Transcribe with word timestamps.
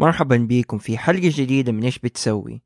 مرحبا 0.00 0.36
بكم 0.36 0.78
في 0.78 0.98
حلقة 0.98 1.30
جديدة 1.34 1.72
من 1.72 1.84
إيش 1.84 1.98
بتسوي؟ 1.98 2.62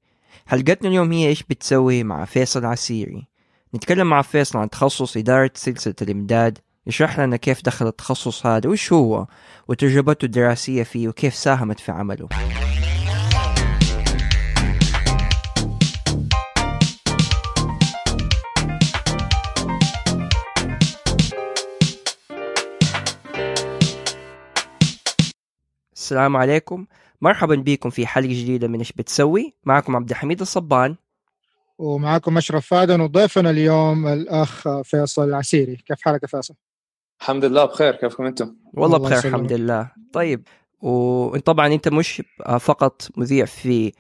حلقتنا 0.47 0.89
اليوم 0.89 1.13
هي 1.13 1.29
إيش 1.29 1.43
بتسوي 1.43 2.03
مع 2.05 2.25
فيصل 2.25 2.65
عسيري. 2.65 3.29
نتكلم 3.75 4.07
مع 4.07 4.23
فيصل 4.23 4.59
عن 4.59 4.71
تخصص 4.71 5.17
إدارة 5.17 5.51
سلسلة 5.55 5.95
الإمداد 6.03 6.59
يشرح 6.87 7.21
لنا 7.21 7.37
كيف 7.37 7.63
دخل 7.63 7.87
التخصص 7.87 8.47
هذا 8.47 8.71
وش 8.71 8.93
هو 8.93 9.27
وتجربته 9.69 10.25
الدراسية 10.25 10.83
فيه 10.83 11.09
وكيف 11.09 11.35
ساهمت 11.35 11.81
في 11.81 11.93
عمله. 11.93 12.29
السلام 25.95 26.37
عليكم. 26.37 26.87
مرحبا 27.25 27.55
بكم 27.55 27.91
في 27.91 28.07
حلقة 28.07 28.27
جديدة 28.29 28.69
من 28.69 28.79
إيش 28.79 28.93
بتسوي 28.93 29.55
معكم 29.65 29.97
عبد 29.97 30.11
الحميد 30.11 30.41
الصبان 30.41 30.97
ومعكم 31.79 32.37
أشرف 32.37 32.67
فادن 32.67 33.01
وضيفنا 33.01 33.51
اليوم 33.51 34.07
الأخ 34.07 34.81
فيصل 34.83 35.29
العسيري 35.29 35.77
كيف 35.77 36.03
حالك 36.03 36.23
يا 36.23 36.29
فيصل؟ 36.29 36.55
الحمد 37.21 37.45
لله 37.45 37.65
بخير 37.65 37.95
كيفكم 37.97 38.25
أنتم؟ 38.25 38.57
والله 38.75 38.97
الله 38.97 39.09
بخير 39.09 39.19
يسلمك. 39.19 39.35
الحمد 39.35 39.53
لله 39.53 39.91
طيب 40.13 40.49
وطبعا 40.83 41.67
أنت 41.67 41.89
مش 41.89 42.23
فقط 42.61 43.09
مذيع 43.17 43.45
في 43.45 43.93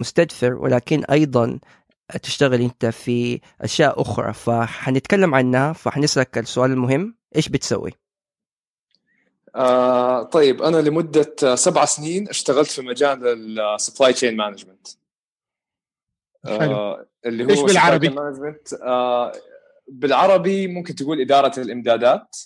مستدفر 0.00 0.54
ولكن 0.54 1.04
أيضا 1.04 1.58
تشتغل 2.22 2.60
أنت 2.60 2.86
في 2.86 3.40
أشياء 3.60 4.02
أخرى 4.02 4.32
فحنتكلم 4.32 5.34
عنها 5.34 5.72
فحنسألك 5.72 6.38
السؤال 6.38 6.70
المهم 6.70 7.14
إيش 7.36 7.48
بتسوي؟ 7.48 7.90
آه 9.54 10.22
طيب 10.22 10.62
أنا 10.62 10.76
لمدة 10.76 11.36
آه، 11.44 11.54
سبع 11.54 11.84
سنين 11.84 12.28
اشتغلت 12.28 12.70
في 12.70 12.82
مجال 12.82 13.58
ال 13.60 13.67
supply 13.67 14.12
chain 14.12 14.36
management 14.36 14.88
حلو. 16.46 17.04
اللي 17.26 17.44
هو 17.44 17.48
إيش 17.50 17.60
بالعربي؟ 17.60 18.08
supply 18.08 18.12
chain 18.12 18.16
management، 18.16 18.82
آه 18.82 19.32
بالعربي 19.88 20.66
ممكن 20.66 20.94
تقول 20.94 21.20
إدارة 21.20 21.60
الإمدادات. 21.60 22.36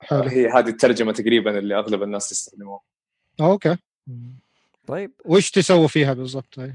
حلو. 0.00 0.22
هي 0.22 0.48
هذه 0.48 0.68
الترجمة 0.68 1.12
تقريبا 1.12 1.58
اللي 1.58 1.78
أغلب 1.78 2.02
الناس 2.02 2.28
تستخدموها 2.28 2.80
okay. 3.40 3.76
طيب. 4.86 5.12
وش 5.24 5.50
تسووا 5.50 5.88
فيها 5.88 6.12
بالضبط؟ 6.12 6.54
طيب. 6.56 6.74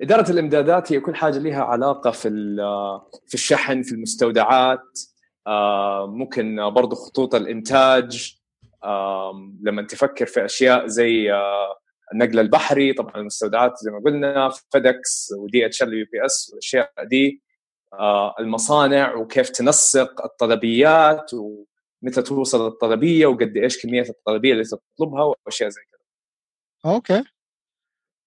إدارة 0.00 0.30
الإمدادات 0.30 0.92
هي 0.92 1.00
كل 1.00 1.14
حاجة 1.14 1.38
لها 1.38 1.62
علاقة 1.62 2.10
في 2.10 2.28
ال- 2.28 3.00
في 3.26 3.34
الشحن 3.34 3.82
في 3.82 3.92
المستودعات. 3.92 5.00
آه، 5.46 6.06
ممكن 6.06 6.70
برضو 6.70 6.96
خطوط 6.96 7.34
الإنتاج. 7.34 8.39
لما 9.62 9.82
تفكر 9.88 10.26
في 10.26 10.44
أشياء 10.44 10.86
زي 10.86 11.32
النقل 12.12 12.38
البحري 12.38 12.92
طبعا 12.92 13.16
المستودعات 13.16 13.72
زي 13.82 13.90
ما 13.90 14.00
قلنا 14.04 14.50
فيدكس 14.72 15.32
و 15.38 15.66
DHL 15.66 15.94
UPS 15.94 16.48
والأشياء 16.50 16.92
دي 17.04 17.42
المصانع 18.40 19.14
وكيف 19.14 19.50
تنسق 19.50 20.24
الطلبيات 20.24 21.30
ومتى 21.34 22.22
توصل 22.22 22.66
الطلبية 22.66 23.26
وقد 23.26 23.56
إيش 23.56 23.82
كمية 23.82 24.02
الطلبية 24.10 24.52
اللي 24.52 24.64
تطلبها 24.64 25.34
وأشياء 25.46 25.68
زي 25.68 25.80
كذا 25.80 26.92
okay. 26.92 27.24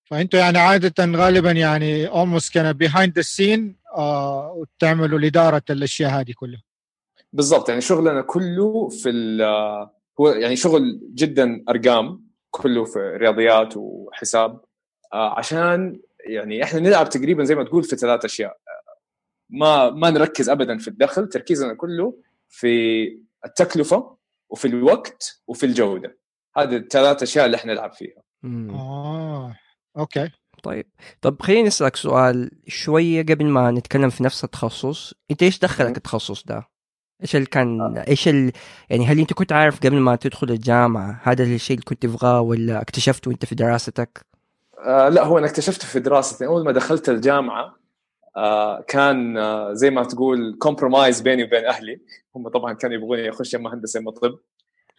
فأنتوا 0.10 0.40
يعني 0.40 0.58
عادة 0.58 1.06
غالبا 1.18 1.52
يعني 1.52 2.08
almost 2.10 2.54
كان 2.54 2.74
the 3.20 3.24
scene 3.24 3.98
آه 3.98 4.52
وتعملوا 4.52 5.20
لاداره 5.20 5.64
الأشياء 5.70 6.12
هذه 6.12 6.34
كلها. 6.36 6.64
بالضبط. 7.34 7.70
يعني 7.70 7.82
شغلنا 7.82 8.22
كله 8.22 8.90
في 8.90 9.10
ال- 9.10 9.90
هو 10.20 10.30
يعني 10.30 10.56
شغل 10.56 11.00
جدا 11.14 11.64
أرقام 11.70 12.28
كله 12.52 12.86
في 12.86 13.00
رياضيات 13.00 13.74
وحساب. 13.78 14.62
آه، 15.14 15.38
عشان 15.38 16.00
يعني 16.26 16.64
إحنا 16.64 16.80
نلعب 16.80 17.10
تقريبا 17.10 17.44
زي 17.44 17.56
ما 17.56 17.64
تقول 17.64 17.84
في 17.84 17.96
ثلاث 17.96 18.26
أشياء. 18.26 18.58
ما 19.50 19.90
ما 19.90 20.10
نركز 20.10 20.50
ابدا 20.50 20.78
في 20.78 20.88
الدخل 20.88 21.30
تركيزنا 21.30 21.74
كله 21.74 22.18
في 22.50 23.04
التكلفة 23.46 24.18
وفي 24.50 24.68
الوقت 24.68 25.42
وفي 25.48 25.66
الجودة. 25.66 26.18
هذه 26.58 26.76
الثلاث 26.76 27.24
أشياء 27.24 27.46
اللي 27.46 27.58
إحنا 27.58 27.74
نلعب 27.74 27.94
فيها. 27.94 28.22
آه 28.70 29.56
okay. 29.98 30.30
طيب. 30.64 30.86
طب 31.22 31.42
خليني 31.42 31.68
نسالك 31.68 31.96
سؤال 31.96 32.52
شوية 32.68 33.22
قبل 33.22 33.46
ما 33.46 33.72
نتكلم 33.72 34.10
في 34.10 34.24
نفس 34.24 34.44
التخصص. 34.44 35.14
أنت 35.32 35.44
إيش 35.44 35.60
دخلك 35.60 35.98
التخصص 35.98 36.44
ده؟ 36.44 36.68
إيش 37.22 37.36
اللي 37.36 37.46
كان 37.46 37.98
إيش 37.98 38.28
ال... 38.28 38.52
يعني 38.90 39.06
هل 39.06 39.20
أنت 39.20 39.34
كنت 39.34 39.52
عارف 39.52 39.80
قبل 39.80 40.00
ما 40.00 40.16
تدخل 40.16 40.50
الجامعة 40.50 41.20
هذا 41.24 41.44
الشيء 41.44 41.76
اللي 41.76 41.86
كنت 41.86 42.02
تبغاه 42.02 42.42
ولا 42.42 42.82
اكتشفته 42.82 43.32
أنت 43.32 43.46
في 43.46 43.56
دراستك؟ 43.56 44.26
آه 44.80 45.10
لا 45.10 45.24
هو 45.24 45.38
أنا 45.38 45.48
اكتشفته 45.48 45.88
في 45.88 46.00
دراستي. 46.00 46.46
أول 46.46 46.66
ما 46.66 46.72
دخلت 46.72 47.10
الجامعة 47.10 47.76
آه 48.38 48.82
كان 48.88 49.38
آه 49.38 49.74
زي 49.74 49.90
ما 49.90 50.04
تقول 50.04 50.58
compromise 50.60 51.22
بيني 51.22 51.44
وبين 51.44 51.66
أهلي. 51.66 52.02
هم 52.36 52.50
طبعا 52.50 52.74
كانوا 52.74 52.96
يبغوني 52.96 53.30
أخش 53.30 53.56
اما 53.56 53.74
هندسه 53.74 54.00
اما 54.00 54.12
طب. 54.12 54.40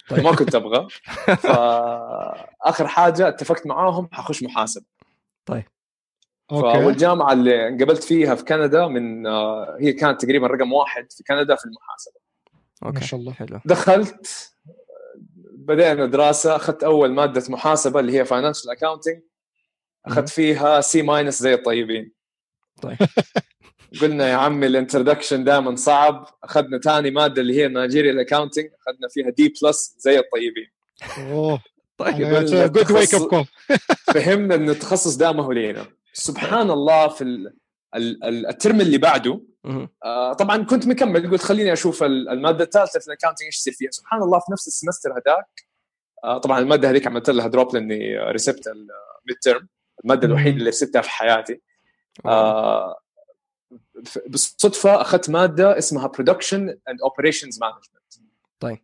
طيب. 0.09 0.25
ما 0.25 0.35
كنت 0.35 0.55
أبغى. 0.55 0.89
فاخر 1.37 2.87
حاجة 2.87 3.29
اتفقت 3.29 3.67
معاهم 3.67 4.09
حخش 4.13 4.43
محاسب. 4.43 4.85
okay. 6.53 6.85
والجامعة 6.85 7.33
اللي 7.33 7.69
انقبلت 7.69 8.05
فيها 8.05 8.35
في 8.35 8.45
كندا 8.45 8.87
من 8.87 9.27
آه 9.27 9.77
هي 9.81 9.93
كانت 9.93 10.23
تقريبا 10.25 10.47
رقم 10.47 10.73
واحد 10.73 11.13
في 11.13 11.23
كندا 11.23 11.55
في 11.57 11.65
المحاسبة. 11.65 12.15
okay 12.83 13.01
ما 13.01 13.07
شاء 13.07 13.21
الله. 13.21 13.33
حلو. 13.33 13.61
دخلت 13.65 14.51
بدأنا 15.53 16.07
دراسة 16.07 16.57
أخذت 16.57 16.85
أول 16.85 17.13
مادة 17.13 17.43
محاسبة 17.49 18.01
اللي 18.01 18.19
هي 18.19 18.25
financial 18.25 18.71
accounting 18.71 19.21
أخذت 20.07 20.29
فيها 20.29 20.81
C 20.81 21.03
minus 21.03 21.43
زي 21.43 21.55
الطيبين. 21.55 22.13
طيب. 22.83 22.97
قلنا 24.03 24.29
يا 24.29 24.35
عمي 24.35 24.67
ال 24.67 24.73
introduction 24.73 25.45
دائما 25.45 25.77
صعب. 25.77 26.27
أخذنا 26.45 26.79
ثاني 26.79 27.11
مادة 27.11 27.43
اللي 27.43 27.63
هي 27.63 27.69
managerial 27.69 28.21
accounting 28.21 28.65
أخذنا 28.65 29.09
فيها 29.11 29.31
D 29.31 29.55
plus 29.63 29.95
زي 29.99 30.19
الطيبين. 30.19 30.71
أوه. 31.19 31.61
طيب 31.99 32.17
good 32.73 32.91
wake 32.93 33.15
up 33.15 33.29
call 33.29 33.45
فهمنا 34.15 34.55
أن 34.55 34.71
التخصص 34.71 35.17
ده 35.17 35.33
ما 35.33 35.43
هو 35.43 35.53
لينا 35.53 35.87
سبحان 36.17 36.71
الله 36.71 37.09
في 37.09 37.25
ال- 37.25 37.55
ال- 37.95 38.25
ال- 38.25 38.47
ال 38.47 38.54
term 38.54 38.81
اللي 38.81 38.99
بعده. 38.99 39.41
آه، 40.05 40.33
طبعا 40.33 40.65
كنت 40.65 40.87
مكمل. 40.87 41.31
قلت 41.31 41.43
خليني 41.43 41.73
أشوف 41.73 42.03
ال- 42.03 42.29
المادة 42.29 42.65
الثالثة 42.65 43.01
في 43.01 43.07
ال 43.07 43.10
accounting 43.10 43.45
إيش 43.47 43.57
يصير 43.59 43.73
فيها. 43.73 43.91
سبحان 43.91 44.23
الله 44.23 44.39
في 44.39 44.53
نفس 44.53 44.67
ال 44.67 44.72
semester 44.72 45.13
هذاك 45.13 45.65
آه، 46.25 46.39
طبعا 46.39 46.59
المادة 46.59 46.91
هذيك 46.91 47.07
عملت 47.07 47.31
لها 47.31 47.47
drop 47.47 47.75
لأني 47.75 48.19
ريسبت 48.19 48.67
ال 48.67 49.39
midterm 49.43 49.69
المادة 50.05 50.27
مم. 50.29 50.33
الوحيدة 50.35 50.57
اللي 50.57 50.65
ريسبتها 50.65 51.03
في 51.03 51.11
حياتي. 51.11 51.61
آه، 52.27 52.99
بالصدفه 54.27 55.01
أخذت 55.01 55.31
مادة 55.31 55.79
اسمها 55.79 56.07
production 56.07 56.69
and 56.69 57.01
operations 57.03 57.61
management 57.61 58.15
طيب. 58.61 58.79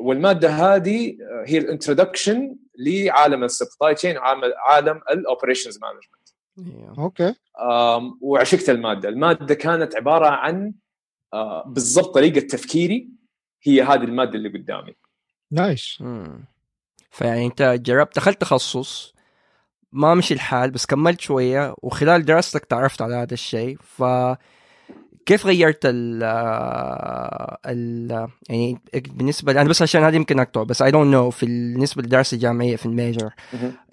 والمادة 0.00 0.48
هذه 0.48 1.16
آه، 1.22 1.44
هي 1.46 1.58
ال 1.58 1.65
introduction 1.65 2.56
لعالم 2.78 3.44
ال 3.44 3.51
supply 3.51 3.94
chain 3.94 4.18
وعالم 4.18 4.42
عالم 4.66 5.00
الاوبريشنز 5.10 5.78
مانجمنت. 5.82 6.98
okay 6.98 7.34
وعشقت 8.20 8.70
المادة، 8.70 9.08
المادة 9.08 9.54
كانت 9.54 9.96
عبارة 9.96 10.26
عن 10.26 10.72
آه، 11.34 11.64
بالضبط 11.66 12.14
طريقة 12.14 12.40
تفكيري 12.40 13.08
هي 13.62 13.82
هذه 13.82 14.04
المادة 14.04 14.34
اللي 14.34 14.48
قدامي. 14.48 14.94
nice 15.50 15.98
مم. 16.00 16.44
فيعني 17.10 17.46
أنت 17.46 17.62
جربت 17.62 18.16
دخلت 18.16 18.40
تخصص 18.40 19.14
ما 19.92 20.14
مشي 20.14 20.34
الحال 20.34 20.70
بس 20.70 20.86
كملت 20.86 21.20
شوية 21.20 21.74
وخلال 21.82 22.24
دراستك 22.24 22.64
تعرفت 22.64 23.02
على 23.02 23.14
هذا 23.14 23.34
الشيء 23.34 23.76
ف 23.82 24.02
كيف 25.26 25.46
غيرت 25.46 25.80
ال 25.84 26.22
ال 27.66 28.28
يعني 28.48 28.78
بالنسبة 28.94 29.52
أنا 29.52 29.68
بس 29.68 29.82
عشان 29.82 30.02
هذه 30.02 30.16
يمكن 30.16 30.40
اقطع 30.40 30.62
بس 30.62 30.82
I 30.82 30.90
don't 30.90 31.12
know 31.14 31.30
في 31.30 31.46
بالنسبة 31.46 32.02
للدراسه 32.02 32.34
الجامعية 32.34 32.76
في 32.76 32.86
ال 32.86 32.93
major 32.93 33.30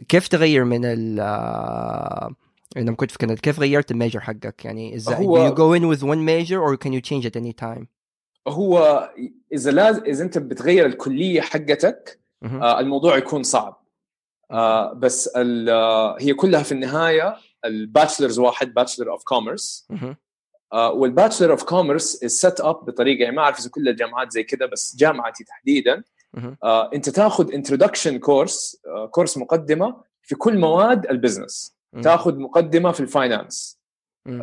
كيف 0.10 0.28
تغير 0.28 0.64
من 0.64 0.82
ال 0.86 1.16
لما 2.76 2.96
كنت 2.96 3.12
في 3.12 3.18
كندا 3.18 3.36
كيف 3.36 3.60
غيرت 3.60 3.92
ال 3.92 3.97
major 3.97 4.20
حقك 4.20 4.66
يعني 4.66 4.96
إزاي 4.96 5.16
هو- 5.26 5.50
you 5.50 5.54
go 5.58 5.80
in 5.80 5.84
with 5.98 6.02
one 6.04 6.20
major 6.28 6.60
or 6.68 6.78
can 6.88 6.92
you 6.94 7.02
change 7.10 7.26
at 7.30 7.42
any 7.42 7.54
time 7.66 7.86
هو 8.48 9.10
إذا 9.54 9.72
لازم 9.72 10.04
إذا 10.04 10.24
أنت 10.24 10.38
بتغير 10.38 10.86
الكلية 10.86 11.42
حقتك. 11.42 12.20
آه، 12.44 12.80
الموضوع 12.80 13.18
يكون 13.18 13.44
صعب. 13.44 13.84
آه، 14.52 14.94
بس 14.94 15.28
ال- 15.28 15.70
آه، 15.70 16.18
هي 16.20 16.34
كلها 16.34 16.64
في 16.64 16.72
النهاية 16.72 17.36
ال 17.66 17.73
bachelors 17.73 18.40
واحد 18.40 18.74
bachelor 18.74 19.12
of 19.12 19.24
commerce. 19.24 19.88
وال 20.74 20.89
bachelor 20.89 21.52
of 21.52 21.64
commerce 21.64 22.16
set 22.16 22.62
up 22.62 22.86
بطريقة 22.86 23.24
يعني 23.24 23.36
ما 23.36 23.42
أعرف 23.42 23.60
إذا 23.60 23.70
كل 23.70 23.90
الجامعات 23.90 24.32
زي 24.32 24.44
كذا 24.44 24.66
بس 24.66 24.96
جامعتي 24.96 25.44
تحديدا. 25.44 26.04
آه، 26.64 26.90
أنت 26.94 27.10
تاخذ 27.10 27.54
introduction 27.54 28.20
course 28.20 28.82
كورس 29.12 29.38
مقدمة 29.38 30.02
في 30.22 30.36
كل 30.36 30.58
مواد 30.58 31.06
ال 31.06 31.13
business. 31.13 31.76
تاخذ 32.04 32.38
مقدمة 32.40 32.92
في 32.92 33.00
ال 33.00 33.09
finance. 33.09 33.78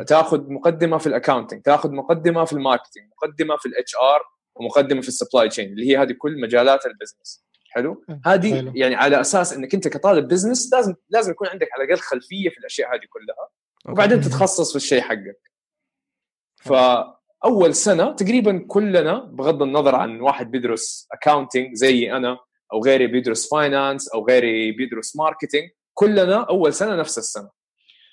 تاخذ 0.07 0.51
مقدمة 0.51 0.97
في 0.97 1.07
ال 1.07 1.12
accounting 1.12 1.61
تاخذ 1.61 1.91
مقدمة 1.91 2.45
في 2.45 2.53
ال 2.53 2.58
marketing 2.58 3.03
مقدمة 3.17 3.57
في 3.57 3.65
ال 3.65 3.95
HR 3.95 4.21
ومقدمة 4.55 5.01
في 5.01 5.07
ال 5.07 5.13
supply 5.13 5.49
chain 5.49 5.69
اللي 5.71 5.91
هي 5.91 5.97
هذه 5.97 6.11
كل 6.11 6.41
مجالات 6.41 6.85
ال 6.85 6.92
business 6.92 7.45
حلو. 7.69 8.03
هذه 8.25 8.71
يعني 8.75 8.95
على 8.95 9.21
أساس 9.21 9.53
إنك 9.53 9.73
أنت 9.73 9.87
كطالب 9.87 10.27
business 10.27 10.73
لازم 10.73 10.93
لازم 11.09 11.31
يكون 11.31 11.47
عندك 11.47 11.67
على 11.73 11.83
الأقل 11.83 12.01
خلفية 12.01 12.49
في 12.49 12.57
الأشياء 12.57 12.95
هذه 12.95 13.05
كلها. 13.09 13.49
وبعدين. 13.85 14.21
تتخصص 14.21 14.69
في 14.69 14.75
الشيء 14.75 15.01
حقك. 15.01 15.54
فاول 16.65 17.75
سنة 17.75 18.11
تقريبا 18.11 18.65
كلنا 18.67 19.19
بغض 19.19 19.61
النظر 19.63 19.95
عن 19.95 20.21
واحد 20.21 20.51
بيدرس 20.51 21.07
accounting 21.11 21.73
زي 21.75 22.11
أنا 22.11 22.37
أو 22.73 22.83
غيري 22.83 23.07
بيدرس 23.07 23.49
finance 23.49 24.09
أو 24.09 24.27
غيري 24.27 24.71
بيدرس 24.71 25.15
marketing 25.15 25.69
كلنا 25.93 26.35
أول 26.49 26.73
سنة 26.73 26.95
نفس 26.95 27.17
السنة. 27.17 27.49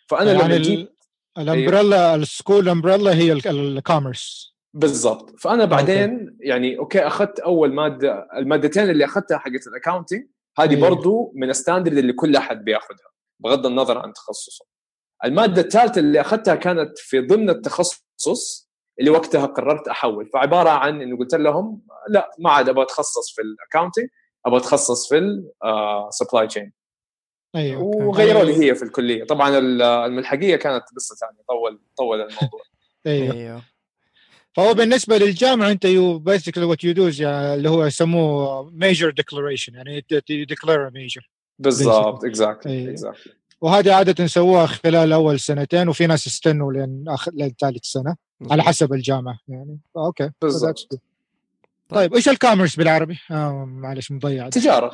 فأنا 0.08 0.32
يعني 0.32 0.44
لما 0.44 0.56
جيت 0.58 0.96
الأمبريلا 1.38 2.14
السكول 2.14 2.68
امبريلا 2.68 3.14
هي 3.14 3.32
ال- 3.32 3.48
ال 3.78 3.86
commerce 3.86 4.52
بالضبط. 4.74 5.40
فأنا 5.40 5.64
بعدين 5.64 6.36
يعني 6.40 6.78
okay 6.78 7.06
أخذت 7.06 7.40
أول 7.40 7.72
مادة 7.72 8.28
المادتين 8.36 8.90
اللي 8.90 9.04
أخذتها 9.04 9.38
حقت 9.38 9.66
ال 9.66 9.72
accounting 9.72 10.26
هذه 10.58 10.74
أيوه. 10.76 10.88
برضو 10.88 11.32
من 11.36 11.50
ال 11.50 11.55
standard 11.55 11.98
اللي 11.98 12.12
كل 12.12 12.36
أحد 12.36 12.64
بياخذها 12.64 13.10
بغض 13.40 13.66
النظر 13.66 13.98
عن 13.98 14.12
تخصصه. 14.12 14.64
المادة 15.24 15.62
الثالثة 15.62 15.98
اللي 15.98 16.20
أخذتها 16.20 16.54
كانت 16.54 16.98
في 16.98 17.20
ضمن 17.20 17.50
التخصص 17.50 18.04
اللي 19.00 19.10
وقتها 19.10 19.46
قررت 19.46 19.88
أحول. 19.88 20.26
فعبارة 20.26 20.70
عن 20.70 21.02
انه 21.02 21.18
قلت 21.18 21.34
لهم 21.34 21.82
لا 22.08 22.30
ما 22.38 22.50
عاد 22.50 22.68
أبغى 22.68 22.84
أتخصص 22.84 23.34
في 23.34 23.42
ال 23.42 23.48
accounting 23.48 24.08
أبغى 24.46 24.58
أتخصص 24.58 25.08
في 25.08 25.18
ال 26.08 26.14
supply 26.14 26.46
chain 26.46 26.72
أيوه. 27.56 27.82
وغيروا 27.82 28.44
لي 28.44 28.66
هي 28.66 28.74
في 28.74 28.82
الكلية. 28.82 29.24
طبعا 29.24 29.58
الملحقية 30.06 30.56
كانت 30.56 30.84
قصه 30.96 31.14
ثانية 31.14 31.42
طول 31.48 31.80
طول 31.96 32.20
الموضوع. 32.20 32.62
أيوه. 33.06 33.34
أيوه. 33.34 33.62
فهو 34.52 34.74
بالنسبة 34.74 35.18
للجامعة 35.18 35.70
أنت 35.70 35.84
you 35.84 36.18
basically 36.18 36.64
what 36.64 36.84
you 36.84 36.92
does 36.92 37.22
اللي 37.22 37.70
هو 37.70 37.84
يسموه 37.84 38.70
major 38.70 39.10
declaration 39.10 39.74
يعني 39.74 40.04
declare 40.28 40.90
major 40.90 41.30
بالضبط 41.58 42.24
exactly. 42.24 42.90
exactly 42.90 43.32
وهذه 43.62 43.94
عادة 43.94 44.24
نسووها 44.24 44.66
خلال 44.66 45.12
أول 45.12 45.40
سنتين 45.40 45.88
وفي 45.88 46.06
ناس 46.06 46.26
يستنوا 46.26 46.72
لين 46.72 47.04
اخر 47.08 47.32
لين 47.34 47.54
ثالث 47.60 47.84
سنة 47.84 48.16
على 48.50 48.62
حسب 48.62 48.92
الجامعة 48.92 49.38
يعني. 49.48 49.78
okay. 49.96 50.30
بالضبط. 50.42 50.88
good. 50.94 50.98
طيب. 51.88 52.14
إيش 52.14 52.28
ال 52.28 52.33
commerce 52.33 52.76
بالعربي؟ 52.76 53.18
آه 53.30 53.64
معلش 53.64 54.12
مضيع. 54.12 54.48
تجارة. 54.48 54.92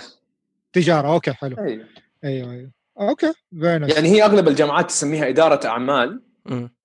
تجارة 0.73 1.09
okay 1.09 1.33
حلو. 1.33 1.57
أيوه. 1.59 1.87
أيوه 2.25 2.53
أيوه. 2.53 2.71
okay 3.01 3.33
very 3.61 3.79
nice 3.79 3.95
يعني 3.95 4.09
هي 4.09 4.25
أغلب 4.25 4.49
الجامعات 4.49 4.89
تسميها 4.89 5.29
إدارة 5.29 5.67
أعمال. 5.67 6.23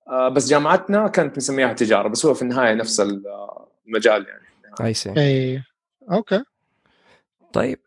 آه، 0.08 0.28
بس 0.28 0.48
جامعتنا 0.48 1.08
كانت 1.08 1.36
مسميها 1.36 1.72
تجارة 1.72 2.08
بس 2.08 2.26
هو 2.26 2.34
في 2.34 2.42
النهاية 2.42 2.74
نفس 2.74 3.00
المجال 3.00 4.26
يعني. 4.26 4.44
I 4.80 4.94
see 4.94 5.14
I 5.16 5.62
okay. 6.10 6.44
طيب. 7.52 7.78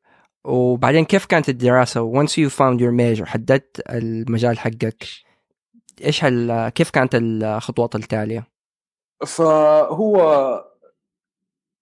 وبعدين 0.47 1.05
كيف 1.05 1.25
كانت 1.25 1.49
الدراسة؟ 1.49 2.13
Once 2.13 2.29
you 2.29 2.49
found 2.49 2.79
your 2.79 2.91
major 2.91 3.23
حددت 3.23 3.81
المجال 3.89 4.59
حقك. 4.59 5.03
إيش 6.03 6.23
هال 6.23 6.69
كيف 6.69 6.89
كانت 6.89 7.15
الخطوات 7.15 7.95
التالية؟ 7.95 8.47
فهو 9.25 10.63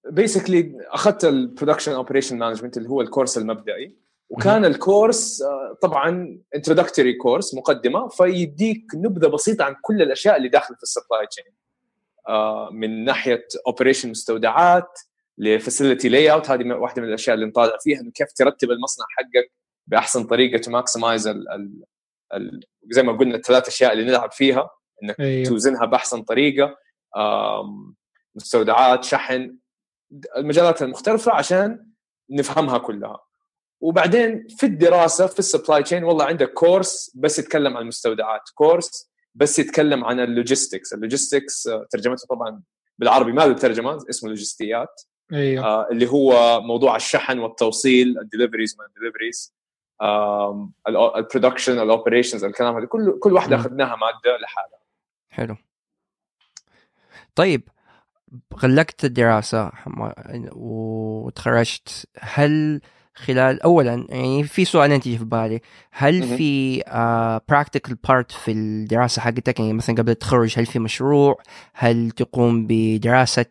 basically 0.09 0.75
أخذت 0.89 1.25
ال 1.25 1.31
production 1.31 1.91
operation 1.91 2.37
management 2.37 2.77
اللي 2.77 2.89
هو 2.89 3.01
ال 3.01 3.06
course 3.06 3.37
المبدئي. 3.37 3.95
وكان 4.29 4.65
ال 4.65 4.76
course 4.76 5.41
آه، 5.41 5.77
طبعا 5.81 6.39
introductory 6.55 7.13
course 7.13 7.55
مقدمة 7.55 8.07
فيديك 8.07 8.85
نبذة 8.95 9.27
بسيطة 9.27 9.65
عن 9.65 9.75
كل 9.81 10.01
الأشياء 10.01 10.37
اللي 10.37 10.49
داخل 10.49 10.75
في 10.75 10.83
ال 10.83 10.90
supply 10.90 11.27
chain 11.27 11.43
من 12.71 13.05
ناحية 13.05 13.47
operation 13.67 14.09
مستودعات 14.09 14.99
ل 15.37 16.09
facility 16.09 16.31
layout. 16.31 16.49
هذه 16.49 16.73
واحدة 16.73 17.01
من 17.01 17.07
الأشياء 17.07 17.33
اللي 17.35 17.45
نطالع 17.45 17.77
فيها 17.83 17.99
إنه 17.99 18.11
كيف 18.11 18.33
ترتب 18.35 18.71
المصنع 18.71 19.05
حقك 19.09 19.51
بأحسن 19.87 20.23
طريقة 20.23 20.61
to 20.61 20.71
maximize 20.71 21.29
زي 22.89 23.03
ما 23.03 23.17
قلنا 23.17 23.35
الثلاث 23.35 23.67
أشياء 23.67 23.93
اللي 23.93 24.03
نلعب 24.03 24.31
فيها 24.31 24.69
إنك 25.03 25.19
أيوه 25.19 25.45
توزنها 25.45 25.85
بأحسن 25.85 26.21
طريقة 26.21 26.77
مستودعات 28.35 29.03
شحن 29.03 29.57
المجالات 30.37 30.81
المختلفة 30.81 31.31
عشان 31.31 31.87
نفهمها 32.29 32.77
كلها. 32.77 33.19
وبعدين 33.81 34.47
في 34.47 34.65
الدراسة 34.65 35.27
في 35.27 35.39
ال 35.39 35.46
supply 35.46 35.83
chain 35.83 36.03
والله 36.03 36.25
عندك 36.25 36.53
course 36.53 37.11
بس 37.15 37.39
يتكلم 37.39 37.77
عن 37.77 37.83
المستودعات 37.83 38.41
course 38.55 39.11
بس 39.35 39.59
يتكلم 39.59 40.05
عن 40.05 40.19
ال 40.19 40.27
logistics 40.27 40.93
ال 40.93 41.01
logistics 41.01 41.69
ترجمته 41.91 42.27
طبعا 42.29 42.61
بالعربي 42.97 43.31
ما 43.31 43.41
له 43.41 43.53
ترجمه 43.53 43.97
اسمه 44.09 44.29
لوجستيات 44.29 45.01
أيوه 45.33 45.65
آه، 45.65 45.87
اللي 45.91 46.07
هو 46.07 46.61
موضوع 46.61 46.95
الشحن 46.95 47.39
والتوصيل 47.39 48.19
الدليفريز 48.19 48.77
ما 48.79 48.85
الدليفريز 48.85 49.55
البرودكشن 50.87 51.79
الاوبريشنز 51.79 52.43
الكلام 52.43 52.77
هذا. 52.77 52.85
كل 52.85 53.19
كل 53.19 53.33
واحدة. 53.33 53.55
أخذناها 53.55 53.95
مادة 53.95 54.37
لحالها. 54.41 54.79
حلو. 55.29 55.55
طيب 57.35 57.69
غلقت 58.55 59.05
الدراسة 59.05 59.71
وتخرجت. 60.51 62.07
هل 62.19 62.81
خلال 63.15 63.61
اولا 63.61 64.05
يعني 64.09 64.43
في 64.43 64.65
سؤالين 64.65 64.99
تيجي 64.99 65.17
في 65.17 65.25
بالي. 65.25 65.61
هل 65.91 66.19
مهم. 66.19 66.37
في 66.37 66.83
practical 67.49 67.95
part 67.95 68.31
في 68.31 68.51
الدراسة 68.51 69.21
حقتك؟ 69.21 69.59
يعني 69.59 69.73
مثلا 69.73 69.95
قبل 69.95 70.11
التخرج 70.11 70.53
هل 70.59 70.65
في 70.65 70.79
مشروع؟ 70.79 71.37
هل 71.73 72.11
تقوم 72.11 72.65
بدراسة 72.69 73.45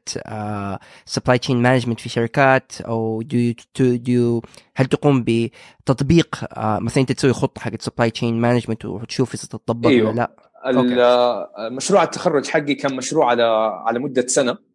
supply 1.07 1.39
chain 1.39 1.63
management 1.63 2.01
في 2.01 2.09
شركات؟ 2.09 2.73
أو 2.81 3.23
do 3.23 3.53
do 3.81 4.43
هل 4.77 4.87
تقوم 4.87 5.25
بتطبيق 5.27 6.45
آه، 6.53 6.79
مثلا 6.79 7.01
أنت 7.01 7.13
تسوي 7.13 7.33
خطة 7.33 7.61
حقت 7.61 7.83
supply 7.83 8.11
chain 8.11 8.41
management 8.41 8.85
وتشوف 8.85 9.35
إذا 9.35 9.43
تطبق 9.51 9.89
أيوة. 9.89 10.11
ولا 10.11 10.17
لا؟ 10.17 10.31
ال- 10.67 11.75
مشروع 11.75 12.03
التخرج 12.03 12.47
حقي 12.47 12.75
كان 12.75 12.97
مشروع 12.97 13.31
على 13.31 13.43
على 13.87 13.99
مدة 13.99 14.27
سنة. 14.27 14.74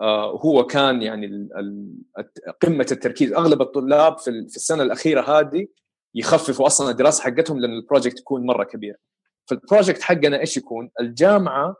آه، 0.00 0.26
وهو 0.30 0.66
كان 0.66 1.02
يعني 1.02 1.48
قمة 2.62 2.86
التركيز. 2.92 3.32
أغلب 3.32 3.62
الطلاب 3.62 4.18
في 4.18 4.30
ال- 4.30 4.48
في 4.48 4.56
السنة 4.56 4.82
الأخيرة 4.82 5.38
هذه 5.40 5.66
يخففوا 6.14 6.66
أصلا 6.66 6.90
الدراسة 6.90 7.22
حقتهم 7.24 7.60
لأن 7.60 7.72
ال 7.72 7.78
project 7.78 8.18
يكون 8.20 8.46
مرة 8.46 8.64
كبير. 8.64 8.96
فال 9.46 9.58
project 9.58 10.02
حقنا 10.02 10.40
إيش 10.40 10.56
يكون؟ 10.56 10.90
الجامعة 11.00 11.76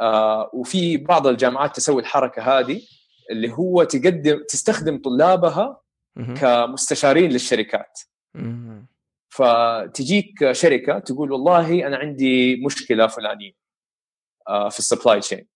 آه، 0.00 0.50
وفي 0.52 0.96
بعض 0.96 1.26
الجامعات 1.26 1.76
تسوي 1.76 2.00
الحركة 2.02 2.42
هذه 2.42 2.82
اللي 3.30 3.52
هو 3.52 3.84
تقدم 3.84 4.44
تستخدم 4.48 4.98
طلابها. 5.02 5.80
كمستشارين 6.40 7.30
للشركات. 7.30 7.98
فتجيك 9.28 10.52
شركة 10.52 10.98
تقول 10.98 11.32
والله 11.32 11.86
أنا 11.86 11.96
عندي 11.96 12.56
مشكلة 12.66 13.06
فلانية 13.06 13.52
آه، 14.48 14.68
في 14.68 14.78
ال 14.78 14.84
supply 14.84 15.20
chain 15.20 15.46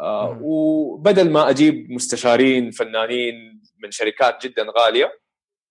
مم. 0.00 0.38
وبدل 0.42 1.30
ما 1.30 1.50
أجيب 1.50 1.90
مستشارين 1.90 2.70
فنانين 2.70 3.62
من 3.82 3.90
شركات 3.90 4.46
جدا 4.46 4.66
غالية 4.78 5.12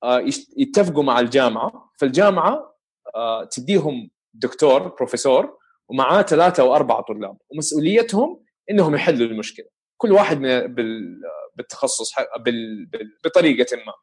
آه، 0.03 0.23
يتفقوا 0.57 1.03
مع 1.03 1.19
الجامعة. 1.19 1.91
فالجامعة 1.99 2.75
آه، 3.15 3.43
تديهم 3.43 4.09
دكتور 4.33 4.87
بروفيسور 4.87 5.57
ومعاه 5.89 6.21
ثلاثة 6.21 6.63
أو 6.63 6.75
أربعة 6.75 7.01
طلاب. 7.01 7.37
ومسؤوليتهم 7.49 8.43
إنهم 8.69 8.95
يحلوا 8.95 9.27
المشكلة. 9.27 9.65
كل 9.97 10.11
واحد 10.11 10.39
من 10.39 10.59
بال- 10.75 11.21
بالتخصص 11.55 12.11
بال- 12.39 12.89
بطريقة 13.25 13.77
ما. 13.77 13.93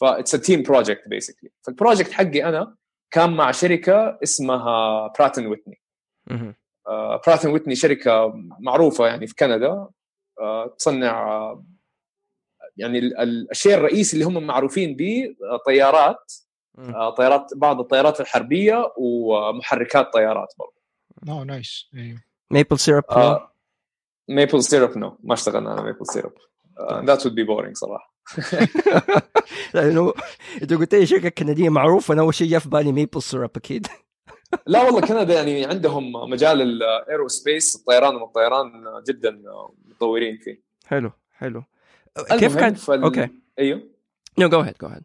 ف 0.00 0.06
it's 0.06 0.30
team 0.30 0.62
project 0.62 1.08
basically 1.08 1.50
فال 1.66 1.76
project 1.76 2.12
حقي 2.12 2.44
أنا 2.44 2.76
كان 3.10 3.32
مع 3.36 3.50
شركة 3.50 4.18
اسمها 4.22 5.06
براتن 5.18 5.46
ويتني 5.46 5.82
مهم. 6.88 7.20
براتن 7.26 7.50
ويتني 7.50 7.74
شركة 7.74 8.32
معروفة 8.60 9.06
يعني 9.06 9.26
في 9.26 9.34
كندا. 9.34 9.86
آه، 10.40 10.66
تصنع 10.78 11.28
آه، 11.28 11.64
يعني 12.76 12.98
ال- 12.98 13.18
ال- 13.18 13.50
الشيء 13.50 13.74
الرئيسي 13.74 14.12
اللي 14.16 14.24
هم 14.24 14.46
معروفين 14.46 14.96
به 14.96 15.34
آه، 15.52 15.56
طيارات. 15.66 16.32
آه، 16.78 17.10
طيارات 17.10 17.50
بعض 17.56 17.80
الطيارات 17.80 18.20
الحربية 18.20 18.92
ومحركات 18.96 20.12
طيارات 20.12 20.48
برضه 20.58 20.82
oh 21.28 21.44
nice 21.44 21.90
أيوه 21.94 22.18
maple 22.50 22.78
syrup 22.78 23.04
maple 24.28 24.62
syrup 24.62 24.98
no 24.98 25.18
ما 25.22 25.34
اشتغلنا 25.34 25.70
على 25.70 25.82
maple 25.82 26.06
syrup 26.06 26.32
that 27.04 27.26
would 27.26 27.34
be 27.34 27.44
boring 27.44 27.76
صراحة. 27.76 28.14
لأنه 29.74 30.12
أنت 30.62 30.72
قلت 30.74 30.94
لي 30.94 31.06
شركة 31.06 31.28
كندية 31.28 31.68
معروفة 31.68 32.14
أنا 32.14 32.22
أول 32.22 32.34
شيء 32.34 32.48
جاء 32.48 32.60
في 32.60 32.68
بالي 32.68 32.92
maple 32.92 33.22
syrup 33.22 33.50
أكيد. 33.56 33.86
لا 34.66 34.82
والله 34.82 35.00
كندا 35.00 35.34
يعني 35.34 35.64
عندهم 35.64 36.12
مجال 36.30 36.60
ال 36.62 37.28
aerospace 37.28 37.76
الطيران 37.76 38.16
والطيران 38.16 38.70
جدا 39.08 39.42
متطورين 39.86 40.38
فيه. 40.38 40.62
حلو 40.86 41.12
حلو. 41.32 41.62
كيف 42.38 42.56
كان؟ 42.56 42.74
فال... 42.74 43.02
okay. 43.02 43.28
أيوه. 43.58 43.82
no 44.38 44.48
go 44.48 44.60
ahead 44.60 44.74
go 44.82 44.88
ahead 44.88 45.02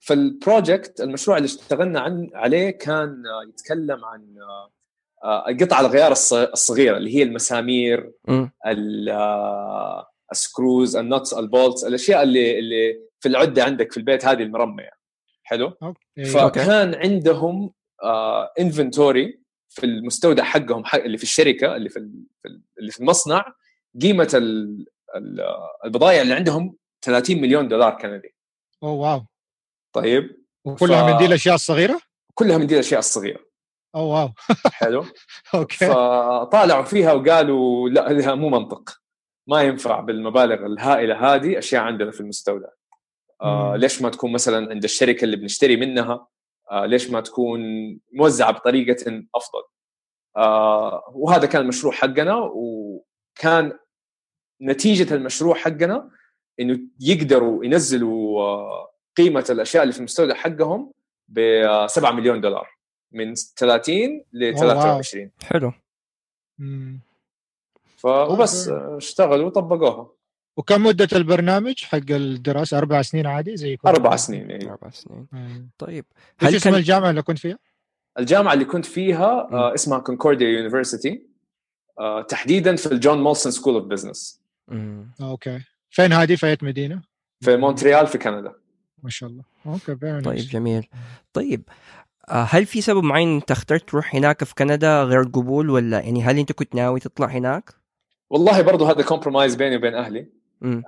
فال 0.00 0.22
project 0.22 1.00
المشروع 1.00 1.36
اللي 1.36 1.46
اشتغلنا 1.46 2.00
عن 2.00 2.30
عليه 2.34 2.70
كان 2.70 3.22
يتكلم 3.48 4.04
عن 4.04 4.34
آه، 5.24 5.44
قطع 5.60 5.80
الغيار 5.80 6.14
الص- 6.14 6.32
الصغيره 6.32 6.96
اللي 6.96 7.14
هي 7.16 7.22
المسامير 7.22 8.12
ال- 8.66 9.08
آه، 9.08 10.06
ال 10.32 10.41
screws 10.41 10.96
ال 10.96 11.04
nuts 11.04 11.34
ال 11.34 11.42
bolts 11.42 11.84
الأشياء 11.84 12.22
اللي 12.22 12.58
اللي 12.58 13.00
في 13.20 13.28
العدة 13.28 13.64
عندك 13.64 13.92
في 13.92 13.96
البيت 13.96 14.24
هذه 14.24 14.42
المرمية 14.42 14.82
يعني. 14.82 14.98
حلو؟ 15.42 15.72
okay. 15.82 16.24
فكان 16.24 16.94
عندهم 16.94 17.70
inventory 18.60 19.40
في 19.68 19.86
المستودع 19.86 20.44
حقهم 20.44 20.84
حق 20.84 20.98
اللي 21.00 21.16
في 21.18 21.22
الشركة 21.24 21.76
اللي 21.76 21.88
في 21.88 21.98
ال- 21.98 22.24
في 22.42 22.48
ال- 22.48 22.62
اللي 22.78 22.90
في 22.92 23.00
المصنع 23.00 23.54
قيمة 24.02 24.28
ال- 24.34 24.86
ال- 25.16 25.40
البضائع 25.84 26.22
اللي 26.22 26.34
عندهم 26.34 26.76
30 27.04 27.40
مليون 27.40 27.68
دولار 27.68 27.98
كندي. 27.98 28.34
oh 28.82 28.92
wow. 28.92 29.22
طيب. 29.92 30.44
وكلها 30.64 31.02
ف- 31.06 31.10
من 31.12 31.16
دي 31.18 31.24
الأشياء 31.26 31.54
الصغيرة؟ 31.54 32.00
كلها 32.34 32.58
من 32.58 32.66
دي 32.66 32.74
الأشياء 32.74 32.98
الصغيرة. 32.98 33.40
oh 33.94 34.04
wow. 34.22 34.30
حلو. 34.72 35.04
okay. 35.54 35.86
فطالعوا 35.86 36.84
فيها 36.84 37.12
وقالوا 37.12 37.88
لا 37.88 38.12
لا 38.12 38.18
هذا 38.18 38.34
مو 38.34 38.48
منطق. 38.48 38.90
ما 39.48 39.62
ينفع 39.62 40.00
بالمبالغ 40.00 40.66
الهائلة 40.66 41.34
هذه 41.34 41.58
أشياء 41.58 41.82
عندنا 41.82 42.10
في 42.10 42.20
المستودع. 42.20 42.68
آه. 43.42 43.76
ليش 43.76 44.02
ما 44.02 44.08
تكون 44.10 44.32
مثلا 44.32 44.70
عند 44.70 44.84
الشركة 44.84 45.24
اللي 45.24 45.36
بنشتري 45.36 45.76
منها؟ 45.76 46.12
آه 46.12 46.28
ليش 46.72 47.10
ما 47.10 47.20
تكون 47.20 47.60
موزعة 48.12 48.52
بطريقة 48.52 49.22
أفضل؟ 49.34 49.62
آه 50.36 51.12
وهذا 51.14 51.46
كان 51.46 51.62
المشروع 51.62 51.92
حقنا 51.92 52.50
وكان 52.54 53.78
نتيجة 54.62 55.14
المشروع 55.14 55.54
حقنا 55.54 56.10
إنه 56.60 56.80
يقدروا 57.00 57.64
ينزلوا 57.64 58.42
آه 58.42 58.90
قيمة 59.16 59.44
الأشياء 59.50 59.82
اللي 59.82 59.92
في 59.92 59.98
المستودع 59.98 60.34
حقهم 60.34 60.92
ب 61.28 61.40
7 61.86 62.10
مليون 62.12 62.40
دولار 62.40 62.78
من 63.12 63.34
30 63.34 64.24
ل 64.32 64.44
أوه، 64.44 64.66
واو. 64.66 65.02
23 65.02 65.30
حلو. 65.42 65.72
آه، 68.68 68.96
اشتغلوا 68.96 69.46
وطبقوها. 69.46 70.10
وكم 70.58 70.82
مدة 70.82 71.08
البرنامج 71.12 71.84
حق 71.84 72.10
الدراسة 72.10 72.78
أربع 72.78 73.02
سنين 73.02 73.26
عادي 73.26 73.56
زي 73.56 73.76
كل 73.76 73.88
أربع 73.88 74.16
سنين 74.16 74.50
يعني. 74.50 74.70
أربع 74.70 74.90
سنين 74.90 75.26
مم. 75.32 75.70
طيب 75.78 76.04
هل 76.38 76.56
اسم 76.56 76.70
كان 76.70 76.74
الجامعة 76.74 77.10
اللي 77.10 77.22
كنت 77.22 77.38
فيها؟ 77.38 77.58
الجامعة 78.18 78.52
اللي 78.52 78.64
كنت 78.64 78.86
فيها. 78.86 79.48
آه 79.52 79.74
اسمها 79.74 79.98
كونكورديا 79.98 80.48
university 80.48 81.22
آه 81.98 82.22
تحديدا 82.22 82.76
في 82.76 82.86
ال 82.86 82.93
John 82.93 83.22
Molson 83.22 83.52
School 83.52 83.74
of 83.74 83.84
Business. 83.84 84.40
okay 85.20 85.60
فين 85.90 86.12
هذه 86.12 86.34
في 86.34 86.46
أي 86.46 86.58
مدينة؟ 86.62 87.02
في 87.40 87.56
مونتريال 87.56 88.06
في 88.06 88.18
كندا 88.18 88.52
ما 89.02 89.10
شاء 89.10 89.28
الله 89.28 89.44
okay 89.66 89.94
طيب 90.20 90.36
جميل 90.36 90.88
طيب 91.32 91.62
آه، 92.28 92.46
هل 92.50 92.66
في 92.66 92.80
سبب 92.80 93.02
معين 93.02 93.34
أنت 93.34 93.50
اخترت 93.50 93.88
تروح 93.88 94.14
هناك 94.14 94.44
في 94.44 94.54
كندا 94.54 95.02
غير 95.02 95.20
القبول 95.20 95.70
ولا 95.70 96.00
يعني 96.00 96.22
هل 96.22 96.38
أنت 96.38 96.52
كنت 96.52 96.74
ناوي 96.74 97.00
تطلع 97.00 97.26
هناك؟ 97.26 97.74
والله 98.30 98.62
برضو 98.62 98.84
هذا 98.84 99.02
compromise 99.02 99.54
بيني 99.54 99.76
وبين 99.76 99.94
أهلي. 99.94 100.37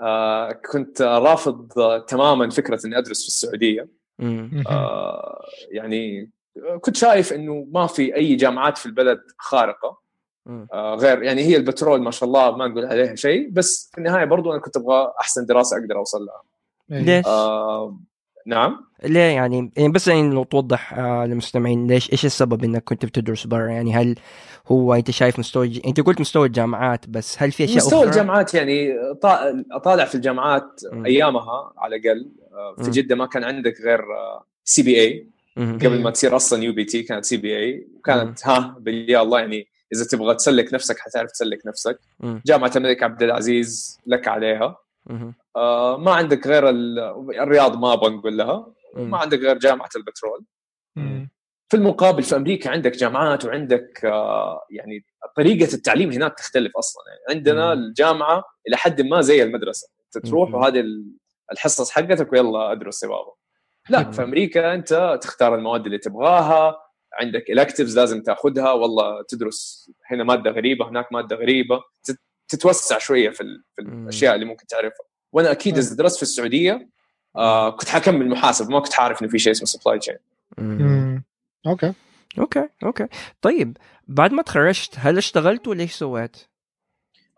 آه 0.00 0.53
كنت 0.53 1.03
رافض 1.03 1.69
تماما 2.09 2.50
فكرة 2.50 2.87
إني 2.87 2.99
أدرس 2.99 3.23
في 3.23 3.29
السعودية. 3.29 3.89
آه 4.67 5.45
يعني 5.71 6.31
كنت 6.81 6.97
شايف 6.97 7.33
إنه 7.33 7.67
ما 7.71 7.87
في 7.87 8.15
أي 8.17 8.37
جامعات 8.37 8.79
في 8.79 8.87
البلد 8.87 9.21
خارقة. 9.39 10.00
آه 10.73 10.95
غير 10.95 11.23
يعني 11.23 11.43
هي 11.43 11.57
البترول 11.57 12.03
ما 12.03 12.11
شاء 12.11 12.29
الله 12.29 12.57
ما 12.57 12.67
نقول 12.67 12.85
عليها 12.85 13.15
شيء 13.15 13.50
بس 13.50 13.91
في 13.93 13.99
النهاية 13.99 14.25
برضو 14.25 14.53
أنا 14.53 14.61
كنت 14.61 14.77
أبغى 14.77 15.12
أحسن 15.21 15.47
دراسة 15.47 15.79
أقدر 15.79 15.97
أوصل 15.97 16.25
لها 16.25 16.43
ليش؟ 16.89 17.27
آه 17.27 17.99
نعم 18.47 18.85
ليه 19.04 19.20
يعني 19.20 19.73
يعني 19.76 19.92
بس 19.92 20.09
يعني 20.09 20.30
لو 20.30 20.44
توضح 20.44 20.94
آه 20.94 21.26
للمستمعين 21.26 21.87
ليش 21.87 22.12
إيش 22.12 22.25
السبب 22.26 22.64
إنك 22.64 22.85
كنت 22.85 23.06
بتدرس 23.06 23.47
برا 23.47 23.68
يعني 23.70 23.94
هل 23.94 24.14
هو 24.68 24.94
أنت 24.94 25.11
شايف 25.11 25.38
مستوى 25.38 25.68
ج- 25.68 25.80
أنت 25.87 26.00
قلت 26.00 26.20
مستوى 26.20 26.47
الجامعات 26.47 27.09
بس 27.09 27.42
هل 27.42 27.52
في 27.52 27.64
أشياء 27.64 27.76
مستوى 27.76 27.99
أخرى؟ 27.99 28.09
الجامعات 28.11 28.54
يعني 28.54 28.88
طا- 29.14 29.64
اطالع 29.73 30.04
في 30.04 30.14
الجامعات 30.14 30.80
مم. 30.92 31.06
أيامها 31.06 31.73
على 31.78 31.97
الأقل 31.97 32.28
آه، 32.52 32.75
في 32.76 32.82
مم. 32.85 32.90
جدة 32.90 33.16
ما 33.16 33.26
كان 33.26 33.44
عندك 33.44 33.75
غير 33.85 34.00
CBA. 34.64 35.26
قبل 35.56 36.02
ما 36.02 36.11
تصير 36.11 36.37
أصلا 36.37 36.62
UBT 36.62 37.02
كانت 37.02 37.25
CBA 37.25 37.87
وكانت 37.97 38.47
ها 38.47 38.76
باليا 38.80 39.23
الله 39.23 39.40
يعني 39.40 39.66
إذا 39.94 40.04
تبغى 40.04 40.35
تسلك 40.35 40.75
نفسك 40.75 40.99
حتعرف 40.99 41.30
تسلك 41.30 41.66
نفسك. 41.66 41.99
جامعة 42.47 42.73
الملك 42.76 43.02
عبد 43.02 43.23
العزيز 43.23 43.99
لك 44.06 44.28
عليها. 44.28 44.76
آه، 45.57 45.97
ما 45.97 46.12
عندك 46.14 46.47
غير 46.47 46.69
ال- 46.69 46.99
الرياض 47.40 47.78
ما 47.78 47.92
أبغى 47.92 48.11
نقول 48.16 48.38
لها. 48.38 48.73
ما 48.97 49.19
عندك 49.19 49.38
غير 49.38 49.59
جامعة 49.59 49.88
البترول 49.97 50.45
مم. 50.97 51.30
في 51.69 51.76
المقابل 51.76 52.23
في 52.23 52.37
أمريكا 52.37 52.71
عندك 52.71 52.92
جامعات 52.97 53.45
وعندك 53.45 54.04
آه، 54.04 54.66
يعني 54.71 55.04
طريقة 55.37 55.75
التعليم 55.75 56.12
هناك 56.12 56.35
تختلف 56.38 56.76
أصلا 56.76 57.02
يعني 57.09 57.38
عندنا 57.38 57.75
مم. 57.75 57.80
الجامعة 57.83 58.45
إلى 58.69 58.76
حد 58.76 59.00
ما 59.00 59.21
زي 59.21 59.42
المدرسة 59.42 59.88
أنت 60.16 60.26
تروح. 60.26 60.54
وهذه 60.54 60.80
ال- 60.80 61.12
الحصص 61.52 61.90
حقتك 61.90 62.33
ويلا 62.33 62.73
أدرس 62.73 63.02
يا 63.02 63.09
بابا 63.09 63.33
لا 63.88 64.02
مم. 64.07 64.12
في 64.12 64.23
أمريكا 64.23 64.75
أنت 64.75 65.19
تختار 65.23 65.54
المواد 65.54 65.85
اللي 65.87 65.99
تبغاها 65.99 66.76
عندك 67.21 67.45
electives 67.52 67.97
لازم 67.97 68.23
تاخذها 68.23 68.73
والله 68.73 69.23
تدرس 69.28 69.90
هنا 70.07 70.25
مادة 70.25 70.50
غريبة 70.50 70.88
هناك 70.88 71.12
مادة 71.12 71.37
غريبة 71.37 71.83
تت- 72.04 72.21
تتوسع 72.49 72.99
شوية 72.99 73.30
في. 73.30 73.45
الأشياء 73.78 74.35
اللي 74.35 74.47
ممكن 74.47 74.66
تعرفها 74.66 75.07
وأنا 75.33 75.51
أكيد 75.53 75.79
اذا 75.79 75.97
درست 75.97 76.17
في 76.17 76.23
السعودية 76.23 76.89
آه 77.37 77.71
كنت 77.71 77.89
حكمل 77.89 78.29
محاسب 78.29 78.71
ما 78.71 78.81
كنت 78.81 79.01
عارف 79.01 79.23
إنه 79.23 79.31
في 79.31 79.39
شيء 79.39 79.53
اسمه 79.53 79.67
supply 79.67 79.99
chain. 79.99 80.17
Okay. 81.67 81.93
Okay 82.38 82.69
okay. 82.85 83.07
طيب 83.43 83.77
بعد 84.09 84.33
ما 84.33 84.43
تخرجت 84.43 84.95
هل 84.99 85.19
اشتغلت 85.19 85.69
ولا 85.69 85.81
إيش 85.81 85.93
سويت؟ 85.95 86.37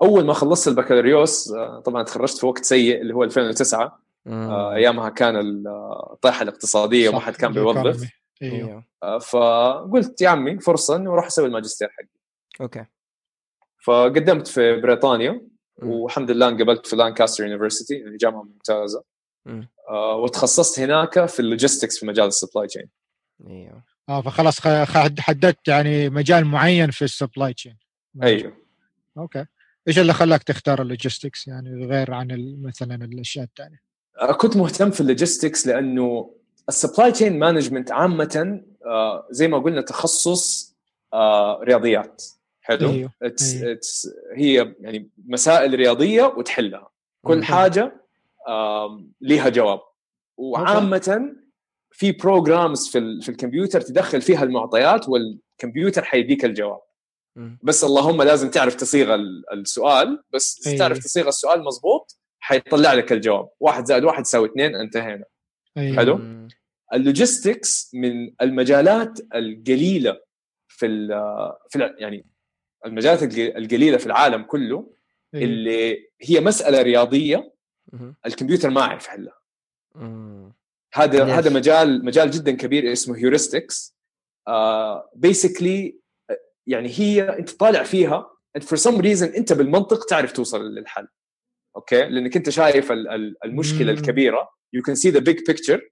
أول 0.03 0.25
ما 0.25 0.33
خلصت 0.33 0.69
البكالوريوس 0.69 1.53
آه، 1.53 1.81
طبعا 1.81 2.03
تخرجت 2.03 2.39
في 2.39 2.47
وقت 2.47 2.65
سيء 2.65 3.01
اللي 3.01 3.15
هو 3.15 3.25
2009 3.25 3.99
آه، 4.27 4.75
أيامها 4.75 5.09
كان 5.09 5.37
ال- 5.37 5.69
الطيحه 6.13 6.43
الاقتصادية 6.43 7.09
وما 7.09 7.21
حد 7.21 7.37
كان 7.37 7.51
ال 7.53 7.56
economy. 7.56 7.83
بيوظف. 7.83 8.11
أيوه 8.43 8.85
آه، 9.03 9.19
فقلت 9.19 10.21
يا 10.21 10.29
عمي 10.29 10.59
فرصة 10.59 10.97
إني 10.97 11.09
أروح 11.09 11.27
أسوي 11.27 11.47
الماجستير 11.47 11.89
حقي. 11.89 12.07
Okay. 12.61 12.85
فقدمت 13.85 14.47
في 14.49 14.81
بريطانيا. 14.81 15.41
والحمد 15.79 16.31
لله 16.31 16.49
انقبلت 16.49 16.87
في 16.87 16.97
لانكاستر 16.97 17.45
university 17.45 17.95
يعني 17.95 18.17
جامعة 18.17 18.43
ممتازة. 18.43 19.03
مم. 19.47 19.69
آه، 19.89 20.17
وتخصصت 20.17 20.81
هناك 20.81 21.27
في 21.27 21.41
ال 21.41 21.47
logistics 21.47 21.99
في 21.99 22.07
مجال 22.07 22.27
ال 22.27 22.33
supply 22.33 22.67
chain 22.67 22.89
إيوه. 23.47 23.83
آه 24.09 24.23
فخلاص 24.23 24.61
حددت 25.21 25.69
يعني 25.69 26.11
مجال 26.11 26.45
معين 26.45 26.91
في 26.91 27.03
ال 27.03 27.10
supply 27.10 27.55
chain 27.55 27.79
أيوه. 28.23 28.57
okay. 29.19 29.47
إيش 29.89 29.99
اللي 29.99 30.13
خلاك 30.13 30.43
تختار 30.43 30.83
ال 30.83 30.89
logistics؟ 30.89 31.49
يعني 31.49 31.87
غير 31.87 32.15
عن 32.15 32.57
مثلا 32.63 32.95
الأشياء 32.95 33.45
الثانية 33.45 33.83
آه، 34.21 34.33
كنت 34.33 34.57
مهتم 34.57 34.91
في 34.91 35.01
ال 35.01 35.08
logistics 35.08 35.67
لأنه 35.67 36.35
ال 36.69 36.75
supply 36.75 37.13
chain 37.13 37.39
management 37.39 37.93
عامة 37.93 38.63
آه، 38.87 39.27
زي 39.31 39.49
ما 39.49 39.59
قلنا 39.59 39.81
تخصص 39.81 40.75
آه، 41.13 41.61
رياضيات. 41.63 42.23
حلو 42.63 42.91
أيوه 42.91 43.11
it's, 43.25 43.63
أيوه. 43.63 43.75
it's 43.77 44.09
هي 44.37 44.75
يعني 44.81 45.11
مسائل 45.27 45.75
رياضية 45.75 46.23
وتحلها 46.25 46.91
كل 47.27 47.37
مم. 47.37 47.43
حاجة 47.43 48.03
آم، 48.49 49.13
ليها 49.21 49.49
جواب 49.49 49.81
وعامة 50.37 51.35
في 51.91 52.13
programs 52.13 52.89
في 52.89 53.21
في 53.23 53.29
الكمبيوتر 53.29 53.81
تدخل 53.81 54.23
فيها 54.23 54.43
المعطيات 54.43 55.09
والكمبيوتر 55.09 56.05
حيديك 56.05 56.45
الجواب 56.45 56.81
مم. 57.37 57.59
بس 57.63 57.85
اللهم 57.85 58.23
لازم 58.23 58.51
تعرف 58.51 58.75
تصيغ 58.75 59.15
ال- 59.15 59.45
السؤال 59.53 60.23
بس 60.33 60.67
أي. 60.67 60.79
تعرف 60.79 60.99
تصيغ 60.99 61.29
السؤال 61.29 61.65
مضبوط 61.65 62.19
حيطلع 62.41 62.93
لك 62.93 63.13
الجواب 63.13 63.49
واحد 63.61 63.85
زائد 63.87 64.05
واحد 64.05 64.21
يساوي 64.21 64.49
اثنين 64.49 64.75
انتهينا 64.77 65.25
أيوه 65.77 65.97
حلو. 65.97 66.21
ال 66.95 67.05
logistics 67.05 67.91
من 67.95 68.31
المجالات 68.43 69.21
القليلة 69.35 70.21
في 70.69 70.87
ال 70.87 71.09
في 71.71 71.77
ال 71.85 71.97
يعني 71.99 72.27
المجالات 72.87 73.23
الق- 73.23 73.57
القليلة 73.57 73.97
في 73.97 74.07
العالم 74.07 74.43
كله 74.43 74.91
أيوه. 75.35 75.45
اللي 75.45 76.11
هي 76.23 76.41
مسألة 76.41 76.83
رياضية. 76.83 77.53
الكمبيوتر 78.27 78.71
ما 78.71 78.81
يعرف 78.81 79.07
يحلها 79.07 79.39
مم. 79.95 80.53
هذا. 80.95 81.25
هذا 81.25 81.51
مجال 81.51 82.05
مجال 82.05 82.31
جدا 82.31 82.53
كبير 82.57 82.93
اسمه 82.93 83.17
heuristics 83.17 83.97
basically 85.15 85.99
يعني 86.67 86.89
هي 86.99 87.23
أنت 87.39 87.51
طالع 87.51 87.83
فيها 87.83 88.31
أنت 88.57 88.65
for 88.65 88.79
some 88.79 89.01
reason 89.01 89.27
أنت 89.29 89.53
بالمنطق 89.53 90.05
تعرف 90.07 90.33
توصل 90.33 90.65
للحل 90.75 91.09
okay 91.77 92.03
لأنك 92.05 92.37
أنت 92.37 92.51
شايف 92.51 92.93
ال- 92.93 93.09
ال- 93.09 93.37
المشكلة. 93.45 93.93
الكبيرة 93.93 94.49
you 94.73 94.83
can 94.83 94.95
see 94.95 95.11
the 95.11 95.19
big 95.19 95.37
picture 95.37 95.91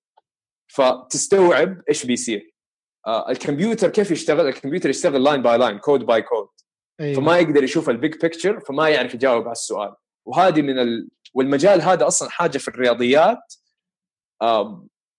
فتستوعب 0.66 1.82
إيش 1.88 2.06
بيصير 2.06 2.54
آه 3.06 3.30
الكمبيوتر 3.30 3.88
كيف 3.88 4.10
يشتغل 4.10 4.48
الكمبيوتر 4.48 4.90
يشتغل 4.90 5.24
line 5.24 5.42
by 5.42 5.58
line 5.58 5.78
code 5.78 6.06
by 6.06 6.22
code 6.22 6.48
أيوه. 7.00 7.20
فما 7.20 7.38
يقدر 7.38 7.64
يشوف 7.64 7.90
ال 7.90 7.96
big 7.96 8.12
picture 8.20 8.60
فما 8.60 8.88
يعرف 8.88 9.14
يجاوب 9.14 9.42
على 9.42 9.52
السؤال. 9.52 9.94
وهذه 10.24 10.62
من 10.62 10.78
ال... 10.78 11.08
والمجال 11.34 11.82
هذا 11.82 12.06
أصلا 12.06 12.30
حاجة 12.30 12.58
في 12.58 12.68
الرياضيات 12.68 13.54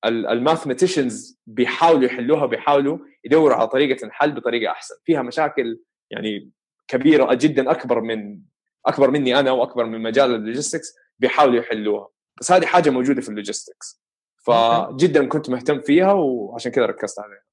ال 0.05 0.14
mathematicians 0.14 1.39
بيحاولوا 1.47 2.03
يحلوها 2.03 2.45
بيحاولوا 2.45 2.97
يدوروا 3.23 3.55
على 3.55 3.67
طريقة 3.67 4.05
الحل 4.05 4.31
بطريقة 4.31 4.71
أحسن. 4.71 4.95
فيها 5.05 5.21
مشاكل 5.21 5.79
يعني 6.11 6.49
كبيرة 6.87 7.33
جدا 7.33 7.71
أكبر 7.71 8.01
من 8.01 8.39
أكبر 8.85 9.11
مني 9.11 9.39
أنا 9.39 9.51
وأكبر 9.51 9.85
من 9.85 10.01
مجال 10.01 10.35
ال 10.35 10.41
logistics 10.41 10.93
بيحاولوا 11.19 11.59
يحلوها. 11.59 12.09
بس 12.39 12.51
هذه 12.51 12.65
حاجة 12.65 12.89
موجودة 12.89 13.21
في 13.21 13.29
ال 13.29 13.36
logistics. 13.36 14.01
فجدا 14.37 15.27
كنت 15.27 15.49
مهتم 15.49 15.81
فيها 15.81 16.13
وعشان 16.13 16.71
كذا 16.71 16.85
ركزت 16.85 17.19
عليها. 17.19 17.43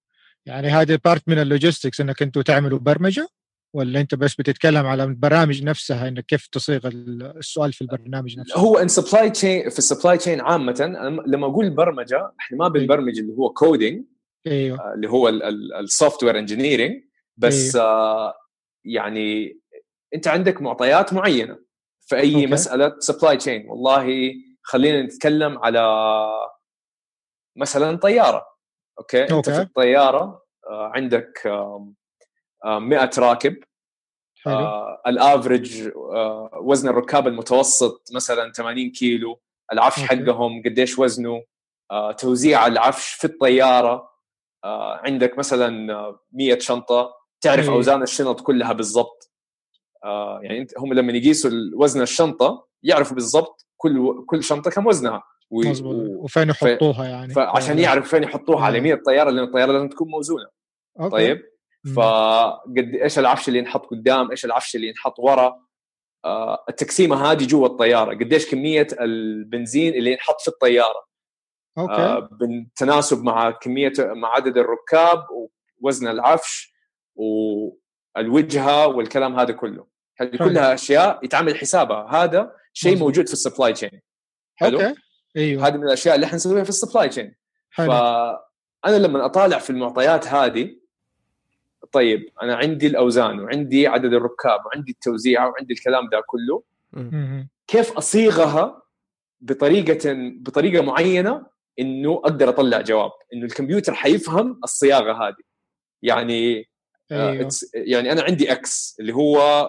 يعني 0.47 0.69
هذه 0.69 0.99
part 1.05 1.29
من 1.29 1.39
ال 1.38 1.45
logistics 1.45 2.00
إنك 2.01 2.23
أنتم 2.23 2.41
تعملوا 2.41 2.79
برمجة؟ 2.79 3.29
ولا 3.75 4.01
أنت 4.01 4.15
بس 4.15 4.35
بتتكلم 4.35 4.87
على 4.87 5.05
البرامج 5.05 5.63
نفسها 5.63 6.09
إنك 6.09 6.27
كيف 6.27 6.47
تصيغ 6.47 6.81
السؤال 6.87 7.73
في 7.73 7.83
البرنامج 7.83 8.39
نفسه 8.39 8.61
هو 8.61 8.77
in 8.79 8.88
supply 8.88 9.31
chain 9.31 9.71
في 9.71 9.79
ال 9.79 9.84
supply 9.84 10.19
chain 10.19 10.41
عامة 10.41 10.77
لما 11.27 11.47
أقول 11.47 11.71
برمجة 11.71 12.33
إحنا 12.41 12.59
ما 12.59 12.69
بنبرمج 12.69 13.19
اللي 13.19 13.33
هو 13.33 13.51
coding 13.50 14.05
أيوه 14.47 14.95
اللي 14.95 15.09
هو 15.09 15.29
ال 15.81 16.25
software 16.25 16.38
engineering 16.38 17.03
بس 17.37 17.77
أيوه. 17.77 17.89
آه 17.89 18.35
يعني 18.85 19.59
أنت 20.15 20.29
عندك 20.29 20.63
معطيات 20.63 21.13
معينة 21.13 21.59
في 22.01 22.17
أي 22.17 22.35
okay. 22.35 22.47
مسألة 22.47 22.95
supply 22.99 23.37
chain 23.37 23.69
والله 23.69 24.33
خلينا 24.63 25.03
نتكلم 25.03 25.59
على 25.59 25.83
مثلا 27.57 27.97
طيارة 27.97 28.47
okay, 28.99 29.23
okay. 29.23 29.35
أنت 29.37 29.51
في 29.51 29.61
الطيارة 29.63 30.43
آه 30.71 30.93
عندك 30.95 31.47
آه 31.47 31.93
100 32.65 33.11
راكب. 33.19 33.57
آه 34.47 35.03
ال 35.07 35.17
average 35.17 35.91
آه 35.97 36.50
وزن 36.62 36.88
الركاب 36.88 37.27
المتوسط 37.27 38.09
مثلا 38.15 38.53
80 38.53 38.91
كيلو 38.91 39.41
العفش 39.73 40.03
okay. 40.03 40.17
حقهم 40.17 40.62
قديش 40.62 40.99
وزنه 40.99 41.45
آه 41.91 42.12
توزيع 42.12 42.67
العفش 42.67 43.15
في 43.15 43.25
الطيارة 43.25 44.11
آه 44.65 45.00
عندك 45.05 45.38
مثلا 45.38 46.17
100 46.33 46.59
شنطة 46.59 47.15
تعرف 47.41 47.69
أي. 47.69 47.75
أوزان 47.75 48.03
الشنط 48.03 48.41
كلها 48.41 48.73
بالضبط. 48.73 49.33
آه 50.05 50.41
يعني 50.43 50.59
أنت 50.59 50.79
هم 50.79 50.93
لما 50.93 51.12
يقيسوا 51.12 51.50
وزن 51.75 52.03
الشنطة 52.03 52.69
يعرفوا 52.83 53.15
بالضبط 53.15 53.67
كل 53.77 54.25
كل 54.27 54.43
شنطة 54.45 54.71
كم 54.71 54.87
وزنها 54.87 55.23
و... 55.50 55.62
وفين 56.25 56.49
يحطوها 56.49 57.05
يعني. 57.05 57.35
فعشان 57.35 57.79
يعرف 57.79 58.09
فين 58.11 58.23
يحطوها 58.23 58.65
على 58.65 58.79
يمين 58.79 58.93
الطياره 58.93 59.31
لأن 59.31 59.45
الطيارة 59.45 59.73
لازم 59.73 59.88
تكون 59.88 60.09
موزونة. 60.09 60.47
okay. 61.00 61.11
طيب. 61.11 61.43
فقد 61.97 62.95
إيش 63.03 63.19
العفش 63.19 63.49
اللي 63.49 63.59
ينحط 63.59 63.87
قدام 63.87 64.31
إيش 64.31 64.45
العفش 64.45 64.77
اللي 64.77 64.89
ينحط 64.89 65.19
ورا؟ 65.19 65.63
آه 66.25 66.65
التقسيمة 66.69 67.31
هذه 67.31 67.47
جوا 67.47 67.67
الطيارة. 67.67 68.15
قديش 68.15 68.51
كمية 68.51 68.87
البنزين 69.01 69.95
اللي 69.95 70.13
ينحط 70.13 70.41
في 70.41 70.49
الطيارة. 70.49 71.09
okay. 71.79 71.93
آه 71.93 72.19
بالتناسب 72.19 73.25
مع 73.25 73.51
كمية 73.51 73.93
مع 73.99 74.29
عدد 74.29 74.59
الركاب 74.59 75.25
ووزن 75.81 76.09
العفش 76.09 76.75
والوجهة 77.15 78.87
والكلام 78.87 79.39
هذا 79.39 79.53
كله. 79.53 79.87
هذه 80.21 80.37
كلها 80.37 80.75
أشياء 80.75 81.25
يتعمل 81.25 81.57
حسابها. 81.57 82.07
هذا 82.11 82.53
شيء 82.73 82.99
موجود 82.99 83.27
في 83.27 83.33
ال 83.33 83.38
supply 83.38 83.73
chain 83.73 84.03
حلو؟ 84.57 84.81
okay. 84.81 84.95
أيوه. 85.37 85.67
هذه 85.67 85.77
من 85.77 85.85
الأشياء 85.85 86.15
اللي 86.15 86.27
إحنا 86.27 86.37
نسويها 86.37 86.65
في 86.65 86.69
ال 86.69 86.74
supply 86.74 87.09
chain 87.09 87.35
فأنا 87.71 88.39
لما 88.87 89.25
أطالع 89.25 89.59
في 89.59 89.71
المعطيات 89.71 90.27
هذه 90.27 90.79
طيب 91.92 92.30
أنا 92.42 92.57
عندي 92.57 92.87
الأوزان 92.87 93.40
وعندي 93.40 93.87
عدد 93.87 94.14
الركاب 94.14 94.66
وعندي 94.66 94.92
التوزيع 94.92 95.47
وعندي 95.47 95.73
الكلام 95.73 96.09
ده 96.09 96.23
كله. 96.26 96.62
كيف 97.66 97.92
أصيغها 97.92 98.83
بطريقة 99.40 100.14
بطريقة 100.40 100.85
معينة 100.85 101.47
إنه 101.80 102.12
أقدر 102.12 102.49
أطلع 102.49 102.80
جواب؟ 102.80 103.11
إنه 103.35 103.45
الكمبيوتر 103.45 103.95
حيفهم 103.95 104.61
الصياغة 104.64 105.28
هذه. 105.28 105.42
يعني 106.02 106.68
آه، 107.12 107.30
أيوه. 107.30 107.49
يعني 107.75 108.12
أنا 108.12 108.23
عندي 108.23 108.52
X 108.53 108.97
اللي 109.00 109.14
هو 109.14 109.68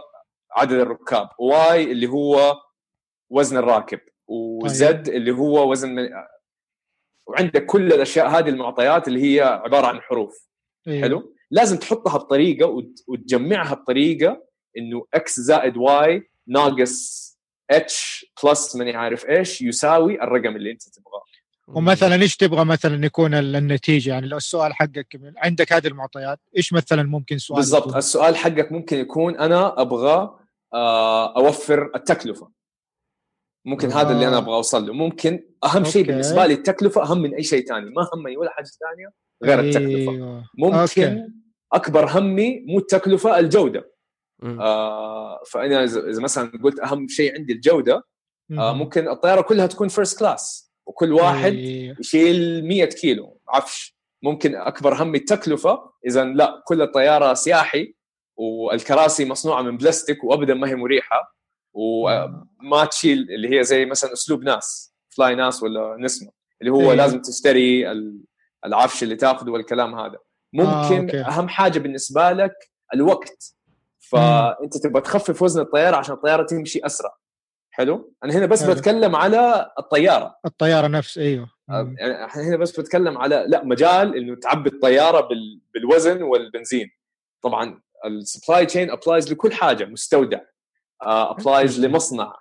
عدد 0.52 0.72
الركاب 0.74 1.30
Y 1.40 1.92
اللي 1.92 2.08
هو 2.08 2.62
وزن 3.30 3.58
الراكب 3.58 4.00
و 4.28 4.68
Z 4.68 5.08
أيوه. 5.10 5.18
اللي 5.18 5.32
هو 5.32 5.72
وزن 5.72 5.96
من 5.96 6.10
وعندك 7.28 7.66
كل 7.66 7.94
الأشياء 7.94 8.28
هذه 8.28 8.50
المعطيات 8.50 9.08
اللي 9.08 9.24
هي 9.24 9.42
عبارة 9.42 9.88
عن 9.88 10.02
حروف. 10.02 10.50
أيوه. 10.88 11.02
حلو؟ 11.02 11.36
لازم 11.52 11.78
تحطها 11.78 12.18
بطريقة 12.18 12.84
وتجمعها 13.08 13.74
بطريقة 13.74 14.44
إنه 14.78 15.06
X 15.14 15.40
زائد 15.40 15.78
Y 15.78 16.30
ناقص 16.48 17.30
H 17.70 18.26
plus 18.44 18.76
ماني 18.76 18.96
عارف 18.96 19.26
إيش 19.30 19.62
يساوي 19.62 20.24
الرقم 20.24 20.56
اللي 20.56 20.72
أنت 20.72 20.84
تبغاه 20.84 21.24
ومثلا 21.68 22.16
إيش 22.16 22.38
تبغى 22.38 22.66
مثلا 22.66 23.06
يكون 23.06 23.34
النتيجة 23.34 24.10
يعني 24.10 24.28
لو 24.28 24.38
السؤال 24.38 24.74
حقك 24.74 25.20
عندك 25.38 25.74
هذه 25.74 25.88
المعطيات 25.88 26.40
إيش 26.58 26.74
مثلا 26.74 27.04
ممكن 27.04 27.38
سؤال 27.38 27.60
بالضبط؟ 27.60 27.96
السؤال 27.96 28.36
حقك 28.36 28.72
ممكن 28.72 28.98
يكون 28.98 29.36
أنا 29.36 29.82
أبغى 29.82 30.40
آه، 30.74 31.38
أوفر 31.38 31.92
التكلفة 31.96 32.52
ممكن 33.66 33.92
آه. 33.92 34.02
هذا 34.02 34.12
اللي 34.12 34.28
أنا 34.28 34.38
أبغى 34.38 34.56
أوصل 34.56 34.88
له 34.88 34.94
ممكن 34.94 35.44
أهم 35.64 35.84
شيء 35.84 36.06
بالنسبة 36.06 36.46
لي 36.46 36.54
التكلفة 36.54 37.04
أهم 37.04 37.22
من 37.22 37.34
أي 37.34 37.44
شيء 37.44 37.66
ثاني 37.66 37.90
ما 37.90 38.10
همني 38.14 38.38
ولا 38.38 38.52
حاجة 38.52 38.66
ثانية 38.66 39.14
غير 39.44 39.60
التكلفة 39.60 40.12
أيوه. 40.12 40.44
ممكن 40.58 40.76
okay. 40.76 41.28
أكبر 41.74 42.10
همي 42.10 42.60
مو 42.68 42.78
التكلفة 42.78 43.40
الجودة. 43.40 43.92
آه 44.44 45.44
فأنا 45.52 45.84
اذا 45.84 46.22
مثلا 46.22 46.52
قلت 46.64 46.80
أهم 46.80 47.08
شيء 47.08 47.36
عندي 47.36 47.54
الجودة 47.54 48.08
آه 48.52 48.74
ممكن 48.74 49.08
الطيارة 49.08 49.42
كلها 49.42 49.68
تكون 49.68 49.88
first 49.88 50.20
class 50.20 50.72
وكل 50.86 51.14
واحد. 51.14 51.54
يشيل 52.00 52.68
100 52.68 52.86
كيلو 52.86 53.40
عفش. 53.50 54.00
ممكن 54.24 54.56
أكبر 54.56 55.04
همي 55.04 55.18
التكلفة 55.18 55.92
اذا 56.08 56.24
لا 56.24 56.64
كل 56.68 56.82
الطيارة 56.82 57.34
سياحي 57.34 57.96
والكراسي 58.38 59.26
مصنوعة 59.26 59.62
من 59.62 59.78
بلاستيك 59.78 60.24
وابدا 60.24 60.54
ما 60.54 60.68
هي 60.70 60.76
مريحة 60.76 61.36
وما 61.74 62.86
تشيل 62.92 63.20
اللي 63.32 63.60
هي 63.60 63.64
زي 63.64 63.86
مثلا 63.86 64.14
أسلوب 64.14 64.44
ناس 64.44 64.94
فلاي 65.10 65.36
ناس 65.36 65.64
ولا 65.64 65.98
نسمة 66.00 66.32
اللي 66.62 66.72
هو 66.72 66.92
أيه. 66.92 66.98
لازم 66.98 67.22
تشتري 67.22 67.92
العفش 68.66 69.04
اللي 69.04 69.16
تاخذه 69.16 69.50
والكلام 69.50 69.96
هذا. 69.96 70.18
ممكن 70.54 71.16
آه، 71.16 71.30
أهم 71.30 71.50
حاجة 71.50 71.80
بالنسبة 71.80 72.32
لك 72.32 72.72
الوقت. 72.94 73.56
فأنت 74.12 74.78
تبغى 74.78 75.02
تخفف 75.02 75.42
وزن 75.42 75.62
الطيارة 75.62 75.96
عشان 75.96 76.16
الطيارة 76.16 76.44
تمشي 76.44 76.80
أسرع. 76.86 77.18
حلو؟ 77.72 78.14
أنا 78.24 78.34
هنا 78.34 78.46
بس 78.46 78.64
حلو. 78.64 78.74
بتكلم 78.74 79.16
على 79.16 79.72
الطيارة. 79.80 80.36
الطيارة 80.46 80.88
نفس 80.88 81.18
أيوه. 81.18 81.50
آه، 81.70 81.94
يعني 81.98 82.26
إحنا 82.26 82.44
هنا 82.44 82.58
بس 82.58 82.80
بتكلم 82.80 83.18
على 83.18 83.46
لا 83.48 83.64
مجال 83.64 84.18
إنه 84.18 84.36
تعبي 84.36 84.70
الطيارة 84.70 85.22
بال... 85.22 85.62
بالوزن 85.74 86.22
والبنزين. 86.22 86.90
طبعا 87.44 87.82
ال 88.06 88.15
supply 88.15 88.66
chain 88.66 88.92
applies 88.92 89.32
لكل 89.32 89.54
حاجة 89.54 89.86
مستودع. 89.86 90.40
applies 91.02 91.80
uh, 91.80 91.84
لمصنع 91.84 92.36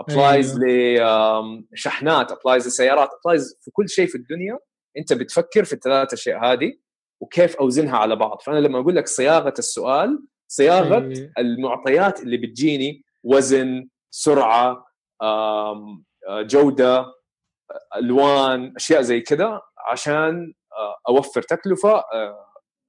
applies. 0.00 0.60
لشحنات 1.72 2.32
applies 2.32 2.66
لسيارات 2.66 3.10
applies 3.20 3.58
في 3.60 3.70
كل 3.70 3.88
شيء 3.88 4.06
في 4.06 4.14
الدنيا. 4.14 4.58
أنت 4.98 5.12
بتفكر 5.12 5.64
في 5.64 5.72
الثلاث 5.72 6.12
اشياء 6.12 6.44
هذه. 6.44 6.72
وكيف 7.22 7.56
أوزنها 7.56 7.96
على 7.96 8.16
بعض. 8.16 8.40
فأنا 8.42 8.58
لما 8.58 8.80
أقول 8.80 8.96
لك 8.96 9.08
صياغة 9.08 9.54
السؤال 9.58 10.22
صياغة 10.48 10.98
أيوه. 10.98 11.32
المعطيات 11.38 12.22
اللي 12.22 12.36
بتجيني 12.36 13.04
وزن 13.22 13.88
سرعة 14.10 14.86
جودة 16.30 17.06
ألوان 17.96 18.72
أشياء 18.76 19.02
زي 19.02 19.20
كذا 19.20 19.60
عشان 19.90 20.54
أوفر 21.08 21.42
تكلفة 21.42 22.04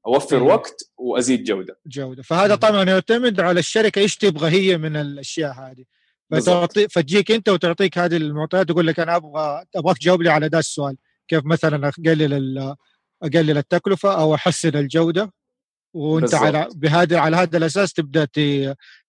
أوفر 0.08 0.36
أيوه. 0.38 0.48
وقت 0.48 0.92
وأزيد 0.98 1.44
جودة. 1.44 1.80
جودة. 1.88 2.24
فهذا 2.24 2.56
طبعا 2.56 2.84
يعتمد 2.84 3.40
على 3.40 3.60
الشركة 3.60 4.00
إيش 4.00 4.18
تبغى 4.18 4.50
هي 4.50 4.78
من 4.78 4.96
الأشياء 4.96 5.52
هذه. 5.54 5.84
فتعطي 6.32 6.88
فتجيك 6.88 7.32
أنت 7.32 7.50
وتعطيك 7.50 7.98
هذه 7.98 8.18
المعطيات 8.18 8.70
تقول 8.70 8.88
لك 8.88 9.00
أنا 9.00 9.16
أبغى 9.16 9.66
أبغاك 9.76 9.98
تجاوب 9.98 10.22
لي 10.22 10.30
على 10.30 10.48
ذا 10.48 10.60
السؤال. 10.60 10.98
كيف 11.28 11.46
مثلا 11.46 11.88
أقلل 11.88 12.76
أقلل 13.24 13.58
التكلفة 13.58 14.22
أو 14.22 14.36
أحسن 14.36 14.78
الجودة. 14.78 15.34
وأنت 15.94 16.22
بالزبط. 16.22 16.42
على 16.42 16.68
بهذا 16.76 17.20
على 17.20 17.36
هذا 17.38 17.58
الأساس 17.58 17.94
تبدأ 17.94 18.28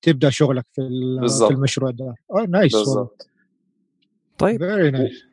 تبدأ 0.02 0.30
شغلك 0.30 0.64
في, 0.72 0.88
بالزبط. 1.20 1.48
في 1.48 1.54
المشروع 1.54 1.90
ده. 1.90 2.14
آه 2.30 2.46
nice 2.48 2.76
بالضبط. 2.76 3.28
طيب. 4.38 4.58
Very 4.58 4.90
nice 4.90 5.24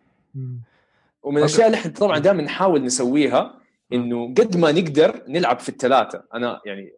ومن 1.24 1.38
الأشياء 1.38 1.68
اللي 1.68 1.78
إحنا 1.78 1.92
طبعا 1.92 2.20
دائما 2.20 2.44
نحاول 2.44 2.84
نسويها 2.84 3.62
إنه 3.94 4.28
قد 4.28 4.58
ما 4.58 4.72
نقدر 4.72 5.24
نلعب 5.28 5.60
في 5.60 5.70
الثلاثه 5.70 6.24
أنا 6.34 6.62
يعني 6.66 6.94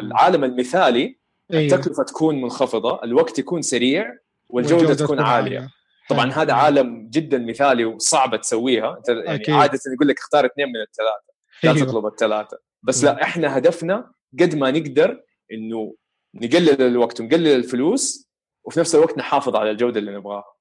العالم 0.00 0.44
المثالي 0.44 1.18
أيوه. 1.52 1.74
التكلفة 1.74 2.02
تكون 2.02 2.40
منخفضة 2.40 3.04
الوقت 3.04 3.38
يكون 3.38 3.62
سريع 3.62 4.16
والجودة 4.48 4.94
تكون 4.94 5.20
عالية, 5.20 5.58
عالية. 5.58 5.70
طبعا 6.12 6.32
هذا 6.32 6.52
أيوه. 6.52 6.62
عالم 6.62 7.08
جدا 7.10 7.38
مثالي 7.38 7.84
وصعبه 7.84 8.36
تسويها. 8.36 8.96
أنت 8.98 9.08
يعني 9.08 9.34
أكيد. 9.34 9.54
عادة 9.54 9.80
يقول 9.94 10.08
لك 10.08 10.18
اختار 10.18 10.46
اثنين 10.46 10.68
من 10.68 10.80
الثلاثة 10.80 11.32
لا 11.62 11.72
أيوه. 11.72 11.86
تطلب 11.86 12.06
الثلاثة. 12.06 12.58
بس 12.82 13.04
لا 13.04 13.22
إحنا 13.22 13.58
هدفنا 13.58 14.12
قد 14.40 14.54
ما 14.54 14.70
نقدر 14.70 15.22
إنه 15.52 15.96
نقلل 16.34 16.82
الوقت 16.82 17.20
ونقلل 17.20 17.48
الفلوس 17.48 18.28
وفي 18.64 18.80
نفس 18.80 18.94
الوقت 18.94 19.18
نحافظ 19.18 19.56
على 19.56 19.70
الجودة 19.70 20.00
اللي 20.00 20.16
نبغاها. 20.16 20.54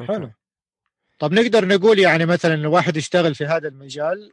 حلو. 0.00 0.30
طب 1.18 1.32
نقدر 1.32 1.66
نقول 1.68 1.98
يعني 1.98 2.26
مثلا 2.26 2.54
الواحد 2.54 2.96
يشتغل 2.96 3.34
في 3.34 3.46
هذا 3.46 3.68
المجال 3.68 4.32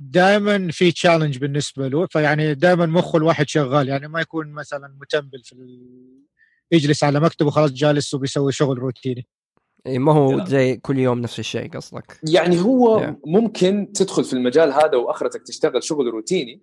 دائما 0.00 0.68
في 0.70 0.92
تشالنج 0.92 1.38
بالنسبة 1.38 1.88
له 1.88 2.06
فيعني 2.06 2.54
دائما 2.54 2.86
مخه 2.86 3.16
الواحد 3.16 3.48
شغال 3.48 3.88
يعني 3.88 4.08
ما 4.08 4.20
يكون 4.20 4.52
مثلا 4.52 4.96
متنبل 5.00 5.42
في 5.44 5.52
ال... 5.52 6.21
يجلس 6.72 7.04
على 7.04 7.20
مكتبه 7.20 7.50
خلاص 7.50 7.70
جالس 7.70 8.14
وبيسوي 8.14 8.52
شغل 8.52 8.78
روتيني 8.78 9.26
إيه 9.86 9.98
ما 9.98 10.12
هو. 10.12 10.44
زي 10.44 10.76
كل 10.76 10.98
يوم 10.98 11.18
نفس 11.18 11.38
الشيء 11.38 11.70
قصدك 11.70 12.20
يعني 12.28 12.60
هو 12.60 13.00
Yeah. 13.00 13.14
ممكن 13.26 13.92
تدخل 13.94 14.24
في 14.24 14.32
المجال 14.32 14.72
هذا 14.72 14.96
وآخرتك 14.96 15.42
تشتغل 15.42 15.82
شغل 15.84 16.06
روتيني 16.06 16.62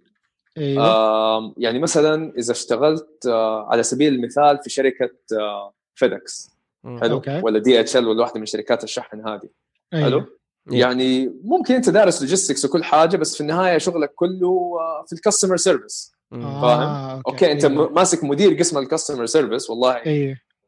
أيوه 0.58 1.38
آم، 1.38 1.54
يعني 1.58 1.80
مثلا 1.80 2.34
إذا 2.38 2.52
اشتغلت 2.52 3.26
آه، 3.28 3.68
على 3.72 3.84
سبيل 3.84 4.14
المثال 4.14 4.60
في 4.64 4.70
شركة 4.70 5.10
آه، 5.40 5.74
فيدكس. 5.96 6.50
حلو 6.86 7.16
okay. 7.16 7.42
ولا 7.44 7.60
دي 7.60 7.80
اتش 7.80 7.98
ال 7.98 8.08
ولا 8.08 8.22
واحدة 8.22 8.40
من 8.40 8.46
شركات 8.46 8.84
الشحن 8.84 9.28
هذه 9.28 9.50
أيوه. 9.94 10.06
حلو. 10.06 10.26
يعني 10.72 11.34
ممكن 11.44 11.76
أنت 11.76 11.90
دارس 11.90 12.22
logistics 12.22 12.66
وكل 12.66 12.84
حاجة 12.84 13.18
بس 13.18 13.36
في 13.36 13.42
النهاية 13.42 13.78
شغلك 13.78 14.12
كله 14.16 14.48
آه، 14.80 15.06
في 15.08 15.14
ال 15.14 15.18
customer 15.18 15.58
service. 15.58 16.12
آه، 16.34 16.62
فاهم؟ 16.62 17.22
okay 17.28 17.52
أنت 17.52 17.66
أيوه. 17.66 17.90
ماسك 17.90 18.24
مدير 18.24 18.54
قسم 18.54 18.78
ال 18.78 18.83
customer 18.83 19.26
service 19.26 19.70
والله 19.70 19.96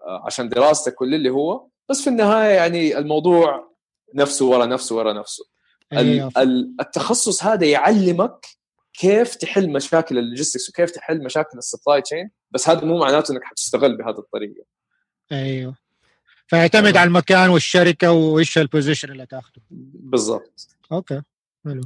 آه، 0.07 0.23
عشان 0.25 0.49
دراستك 0.49 0.93
كل 0.93 1.15
اللي 1.15 1.29
هو 1.29 1.67
بس 1.89 2.01
في 2.01 2.09
النهاية 2.09 2.53
يعني 2.55 2.97
الموضوع 2.97 3.71
نفسه 4.15 4.45
ورا 4.45 4.65
نفسه 4.65 4.95
ورا 4.95 5.13
نفسه. 5.13 5.45
ال- 5.93 6.37
ال- 6.37 6.75
التخصص 6.79 7.43
هذا 7.43 7.65
يعلمك 7.65 8.45
كيف 8.93 9.35
تحل 9.35 9.69
مشاكل 9.69 10.17
ال 10.17 10.22
logistics 10.22 10.69
وكيف 10.69 10.91
تحل 10.91 11.23
مشاكل 11.23 11.57
ال 11.57 11.63
supply 11.63 12.01
chain 12.01 12.31
بس 12.51 12.69
هذا 12.69 12.85
مو 12.85 12.97
معناته 12.99 13.31
إنك 13.31 13.43
حتشتغل 13.43 13.97
بهذه 13.97 14.17
الطريقة. 14.19 14.63
أيوه. 15.31 15.75
فيعتمد 16.47 16.97
على 16.97 17.07
المكان 17.07 17.49
والشركة 17.49 18.11
وإيش 18.11 18.57
ال 18.57 18.63
position 18.63 19.11
اللي 19.11 19.25
تاخذه 19.25 19.61
بالضبط. 19.93 20.67
okay 20.91 21.21
حلو. 21.65 21.81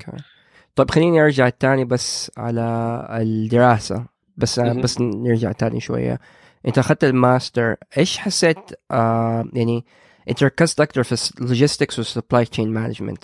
طيب 0.75 0.91
خليني 0.91 1.21
أرجع 1.21 1.49
تاني 1.49 1.85
بس 1.85 2.31
على 2.37 3.07
الدراسة 3.11 4.05
بس. 4.37 4.59
بس 4.81 5.01
نرجع 5.01 5.51
تاني 5.51 5.79
شوية 5.79 6.19
أنت 6.67 6.77
أخذت 6.77 7.03
الماستر 7.03 7.75
إيش 7.97 8.17
حسيت 8.17 8.57
آه 8.91 9.45
يعني 9.53 9.85
أنت 10.29 10.43
ركزت 10.43 10.81
أكثر 10.81 11.03
في 11.03 11.31
ال 11.41 11.47
logistics 11.47 11.99
وال 11.99 12.11
supply 12.11 12.45
chain 12.45 12.69
management. 12.73 13.23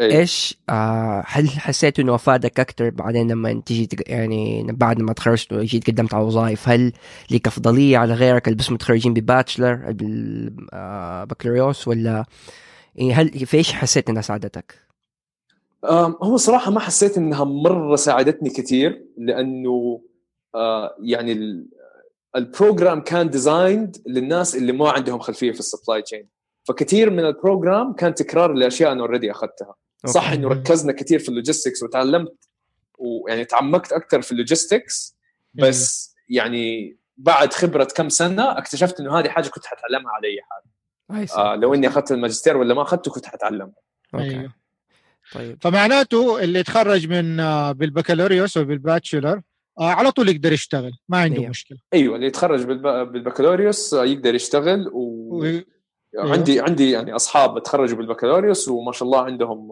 إيش 0.00 0.58
آه 0.70 1.24
هل 1.26 1.48
حسيت 1.50 2.00
إنه 2.00 2.14
أفادك 2.14 2.60
أكثر 2.60 2.90
بعدين 2.90 3.30
لما 3.30 3.62
تيجي 3.66 3.86
تق- 3.86 4.10
يعني 4.10 4.66
بعد 4.72 5.00
ما 5.00 5.12
تخرجت 5.12 5.52
وجيت 5.52 5.86
قدمت 5.90 6.14
على 6.14 6.24
وظائف 6.24 6.68
هل 6.68 6.92
لك 7.30 7.46
أفضلية 7.46 7.98
على 7.98 8.14
غيرك 8.14 8.48
اللي 8.48 8.56
بس 8.56 8.70
متخرجين 8.72 9.14
ب 9.14 9.23
bachelor 9.23 9.92
بالبكالوريوس 9.92 11.88
ولا 11.88 12.24
يعني 12.96 13.14
هل 13.14 13.46
في 13.46 13.56
إيش 13.56 13.72
حسيت 13.72 14.10
إنها 14.10 14.22
ساعدتك؟ 14.22 14.87
هو 16.22 16.36
صراحة 16.36 16.70
ما 16.70 16.80
حسيت 16.80 17.16
إنها 17.18 17.44
مرة 17.44 17.96
ساعدتني 17.96 18.50
كثير 18.50 19.04
لأنه 19.16 20.02
آه، 20.54 20.96
يعني 21.02 21.32
ال- 21.32 21.68
program 22.36 23.00
كان 23.00 23.30
designed 23.30 23.96
للناس 24.06 24.56
اللي 24.56 24.72
ما 24.72 24.90
عندهم 24.90 25.18
خلفية 25.18 25.52
في 25.52 25.58
ال 25.60 25.66
supply 25.66 26.02
chain 26.02 26.28
فكثير 26.64 27.10
من 27.10 27.24
ال 27.24 27.33
program 27.33 27.92
كان 27.92 28.14
تكرار 28.14 28.52
لأشياء 28.52 28.92
أنا 28.92 29.00
already 29.00 29.30
أخذتها. 29.30 29.74
صح 30.06 30.24
okay. 30.24 30.34
إنه 30.36 30.48
ركزنا 30.48 30.92
كثير 30.92 31.18
في 31.18 31.28
ال 31.28 31.33
logistics 31.33 31.82
وتعلمت 31.82 32.48
ويعني 32.98 33.44
تعمقت 33.44 33.92
أكثر 33.92 34.22
في 34.22 34.32
ال 34.32 34.40
logistics 34.40 35.16
بس 35.54 36.14
يعني 36.28 36.96
بعد 37.16 37.52
خبرة 37.52 37.84
كم 37.84 38.08
سنة 38.08 38.58
اكتشفت 38.58 39.00
إنه 39.00 39.18
هذه 39.18 39.28
حاجة 39.28 39.48
كنت 39.48 39.66
حتعلمها 39.66 40.12
على 40.12 40.28
اي 40.28 40.38
حال. 40.42 40.62
آه 41.38 41.54
لو 41.56 41.74
إني 41.74 41.88
أخذت 41.88 42.12
الماجستير 42.12 42.56
ولا 42.56 42.74
ما 42.74 42.82
أخذته 42.82 43.10
كنت 43.10 43.26
حتعلمها. 43.26 43.72
okay. 44.14 44.24
أيوه. 44.24 44.52
طيب 45.34 45.58
فمعناته 45.60 46.40
اللي 46.44 46.58
يتخرج 46.58 47.08
من 47.08 47.40
آه، 47.40 47.72
بالبكالوريوس 47.72 48.56
وبال 48.56 48.79
bachelor 48.79 49.40
آه، 49.80 49.90
على 49.90 50.10
طول 50.10 50.28
يقدر 50.28 50.52
يشتغل 50.52 50.92
ما 51.08 51.18
عنده 51.18 51.38
أيوه. 51.38 51.50
مشكلة 51.50 51.78
أيوه 51.94 52.16
اللي 52.16 52.26
يتخرج 52.26 52.62
بالب- 52.64 53.12
بالبكالوريوس 53.12 53.94
آه، 53.94 54.04
يقدر 54.04 54.34
يشتغل 54.34 54.88
و... 54.92 55.00
و- 55.46 55.62
عندي 56.18 56.60
عندي 56.60 56.90
يعني 56.90 57.16
أصحاب 57.16 57.62
تخرجوا 57.62 57.96
بالبكالوريوس 57.98 58.68
وما 58.68 58.92
شاء 58.92 59.02
الله 59.02 59.20
عندهم 59.22 59.68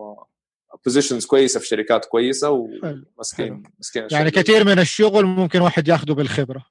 positions 0.84 1.26
كويسة 1.26 1.60
في 1.60 1.66
شركات 1.66 2.04
كويسة. 2.04 2.50
ومسكين 2.50 3.62
مسكين 3.80 4.06
يعني. 4.10 4.30
كثير 4.30 4.64
من 4.64 4.78
الشغل 4.78 5.24
ممكن 5.24 5.60
واحد 5.60 5.88
ياخذه 5.88 6.12
بالخبرة 6.12 6.66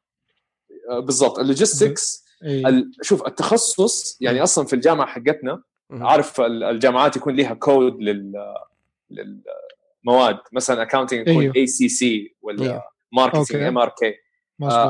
بالضبط 0.99 1.39
ال 1.39 1.48
logistics 1.48 2.25
ال... 2.43 2.91
شوف 3.01 3.27
التخصص 3.27 4.17
يعني 4.21 4.43
أصلا 4.43 4.65
في 4.65 4.73
الجامعة 4.73 5.07
حقتنا. 5.07 5.61
عارف 5.91 6.41
ال- 6.41 6.63
الجامعات 6.63 7.15
يكون 7.17 7.35
لها 7.35 7.53
كود 7.53 8.01
لل 8.01 8.33
للمواد 9.09 10.39
مثلا 10.51 10.81
accounting 10.81 11.27
يكون. 11.27 11.51
ACC 11.51 12.35
ولا. 12.41 12.89
marketing. 13.11 13.61
MRK. 13.61 14.15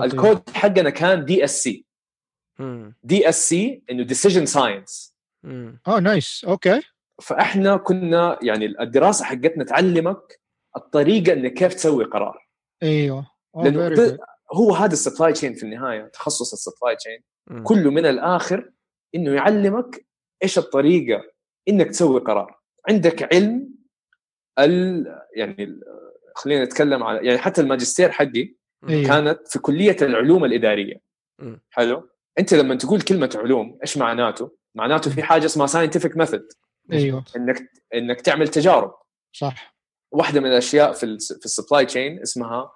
الكود 0.04 0.49
حقنا 0.49 0.89
كان 0.89 1.25
دي 1.25 1.43
اس 1.43 1.63
سي. 1.63 1.86
دي 3.04 3.30
اس 3.30 3.49
سي 3.49 3.84
إنه 3.91 4.04
decision 4.04 4.45
science. 4.45 5.15
آه 5.88 5.99
nice 6.00 6.45
okay 6.48 6.82
فإحنا 7.21 7.78
كنا 7.78 8.39
يعني 8.41 8.65
الدراسة 8.65 9.25
حقتنا 9.25 9.63
تعلمك 9.63 10.39
الطريقة 10.78 11.34
إنك 11.34 11.54
كيف 11.54 11.73
تسوي 11.73 12.06
قرار 12.06 12.47
أيوه 12.84 13.32
آه، 13.56 13.63
لأنه. 13.63 14.17
هو 14.54 14.73
هذا 14.75 14.93
ال 14.93 14.99
supply 14.99 15.34
chain 15.34 15.54
في 15.54 15.63
النهاية 15.63 16.06
تخصص 16.06 16.54
ال 16.54 16.60
supply 16.60 16.95
chain. 16.95 17.24
كله 17.63 17.91
من 17.91 18.06
الآخر 18.06 18.71
إنه 19.15 19.34
يعلمك 19.34 20.06
إيش 20.43 20.58
الطريقة 20.58 21.23
إنك 21.67 21.88
تسوي 21.88 22.19
قرار 22.19 22.60
عندك 22.89 23.34
علم 23.34 23.75
ال 24.60 25.06
يعني 25.36 25.80
خلينا 26.36 26.63
نتكلم 26.65 27.04
على 27.04 27.26
يعني 27.28 27.38
حتى 27.39 27.62
الماجستير 27.62 28.12
حقي 28.12 28.54
أيوه. 28.89 29.08
كانت 29.08 29.48
في 29.48 29.60
كلية 29.60 29.98
العلوم 30.02 30.46
الإدارية. 30.46 31.02
حلو؟ 31.70 32.10
أنت 32.39 32.54
لما 32.54 32.76
تقول 32.76 33.02
كلمة 33.02 33.38
علوم 33.41 33.78
إيش 33.82 33.98
معناته؟ 33.98 34.52
معناته 34.76 35.12
في 35.12 35.24
حاجة 35.24 35.46
اسمها 35.46 35.68
scientific 35.67 36.17
method 36.17 36.48
أيوه. 36.91 37.24
إنك 37.36 37.72
إنك 37.94 38.22
تعمل 38.22 38.48
تجارب. 38.48 38.94
صح. 39.34 39.76
واحدة 40.12 40.39
من 40.39 40.48
الأشياء 40.48 40.91
في 40.91 41.18
في 41.20 41.46
ال 41.45 41.51
supply 41.51 41.86
chain 41.86 42.21
اسمها 42.22 42.72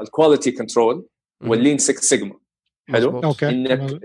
ال 0.00 0.06
quality 0.06 0.50
control. 0.52 1.06
وال 1.40 1.53
lean 1.53 1.78
6 1.78 2.00
سيجما 2.00 2.34
حلو. 2.88 3.20
okay. 3.24 3.48
إنك 3.48 4.00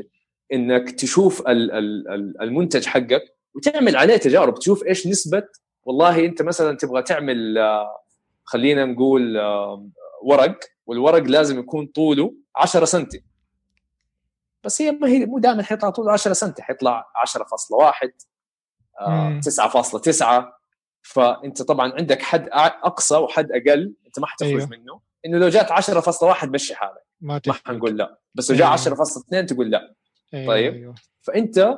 إنك 0.54 0.92
تشوف 0.92 1.48
ال- 1.48 1.72
ال- 1.72 2.08
ال- 2.10 2.42
المنتج 2.42 2.86
حقك 2.86 3.24
وتعمل 3.56 3.96
عليه 3.96 4.18
تجارب 4.18 4.60
تشوف 4.60 4.84
إيش 4.86 5.08
نسبة 5.08 5.44
والله 5.86 6.26
انت 6.26 6.42
مثلا 6.42 6.78
تبغى 6.78 7.02
تعمل 7.02 7.58
آه، 7.58 8.04
خلينا 8.44 8.86
نقول 8.86 9.38
آه، 9.38 9.88
ورق 10.24 10.60
والورق 10.86 11.24
لازم 11.24 11.60
يكون 11.60 11.86
طوله 11.86 12.34
10 12.56 12.86
سم 12.86 13.06
بس 14.64 14.82
هي 14.82 14.92
ما 14.92 15.08
هي 15.08 15.26
مو 15.26 15.40
دائما 15.40 15.64
حيطلع 15.64 15.90
طوله 15.90 16.12
10 16.12 16.34
سم 16.34 16.54
حيطلع 16.60 17.06
10.1 17.16 18.10
آه، 19.00 19.30
مم. 19.30 19.40
9.9 19.42 20.60
فأنت 21.02 21.62
طبعا 21.62 21.94
عندك 21.94 22.22
حد 22.22 22.50
أقصى 22.84 23.16
وحد 23.16 23.52
أقل 23.52 23.94
أنت 24.08 24.20
ما 24.20 24.28
حتخرج 24.28 24.50
أيوه. 24.50 24.70
منه 24.70 25.02
إنه 25.26 25.38
لو 25.38 25.50
جات 25.50 25.72
10.1 25.72 26.46
مشي 26.46 26.76
حالك 26.76 27.04
ما 27.22 27.42
ما 27.48 27.54
حنقول 27.54 27.98
لا 27.98 28.20
بس 28.36 28.52
لو 28.52 28.58
جاء 28.58 28.68
أيوه. 28.68 28.78
10.2 28.78 29.46
تقول 29.46 29.70
لا 29.70 29.96
أيوه، 30.34 30.48
طيب. 30.48 30.74
أيوه. 30.74 30.96
فأنت 31.22 31.78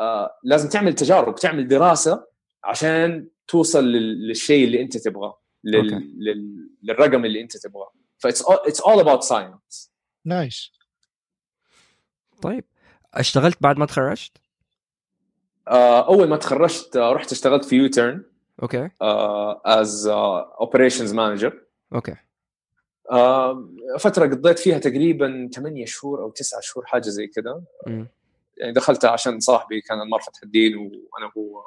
آه 0.00 0.38
لازم 0.44 0.68
تعمل 0.68 0.94
تجارب 0.94 1.34
تعمل 1.34 1.68
دراسة 1.68 2.26
عشان 2.64 3.28
توصل 3.48 3.84
لل- 3.84 4.28
للشيء 4.28 4.64
اللي 4.64 4.82
انت 4.82 4.96
تبغاه 4.96 5.40
لل... 5.64 5.76
okay. 5.94 6.04
لل... 6.18 6.68
للرقم 6.82 7.24
اللي 7.24 7.40
انت 7.40 7.56
تبغاه. 7.56 7.92
ف 8.18 8.23
it's 8.23 8.42
it's 8.48 8.80
all 8.80 9.00
about 9.00 9.22
science 9.22 9.92
nice. 10.24 10.72
طيب 12.42 12.64
اشتغلت 13.14 13.62
بعد 13.62 13.78
ما 13.78 13.86
تخرجت؟ 13.86 14.32
أول 15.68 16.28
ما 16.28 16.36
تخرجت 16.36 16.96
آه، 16.96 17.12
رحت 17.12 17.32
اشتغلت 17.32 17.64
في 17.64 17.76
U-Turn 17.76 18.24
أوكي. 18.62 18.90
as 19.64 20.06
operations 20.06 21.14
manager 21.14 21.62
أوكي. 21.94 22.14
فترة 23.98 24.26
قضيت 24.26 24.58
فيها 24.58 24.78
تقريبا 24.78 25.50
8 25.54 25.84
شهور 25.86 26.22
أو 26.22 26.30
9 26.30 26.60
شهور 26.60 26.86
حاجة 26.86 27.08
زي 27.08 27.26
كذا. 27.26 27.62
يعني 28.56 28.72
دخلتها 28.72 29.10
عشان 29.10 29.40
صاحبي 29.40 29.80
كان 29.80 30.00
المار 30.02 30.20
فتح 30.20 30.42
الدين 30.42 30.76
وأنا 30.76 31.30
وهو 31.36 31.62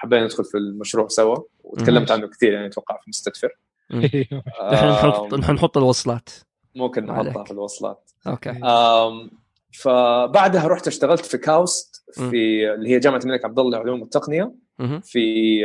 حبينا 0.00 0.24
ندخل 0.24 0.44
في 0.44 0.58
المشروع 0.58 1.08
سوا 1.08 1.36
وتكلمت. 1.64 2.10
عنه 2.10 2.26
كثير 2.28 2.52
يعني 2.52 2.66
أتوقع 2.66 2.98
في 3.00 3.10
مستدفر. 3.10 3.48
أيوه 3.92 4.44
نحن 4.72 4.88
نحط 4.88 5.34
نحط 5.34 5.76
الوصلات. 5.76 6.28
ممكن 6.74 7.06
نحطها. 7.06 7.44
في 7.44 7.50
الوصلات. 7.50 8.10
أوكي. 8.26 8.50
آم، 8.50 9.30
فبعدها 9.72 10.66
رحت 10.66 10.86
اشتغلت 10.86 11.26
في 11.26 11.38
كاوست. 11.38 12.04
في 12.12 12.72
اللي 12.74 12.90
هي 12.90 12.98
جامعة 12.98 13.18
الملك 13.18 13.44
عبد 13.44 13.58
الله 13.58 13.70
للعلوم 13.70 14.00
والتقنية. 14.00 14.54
في 15.02 15.60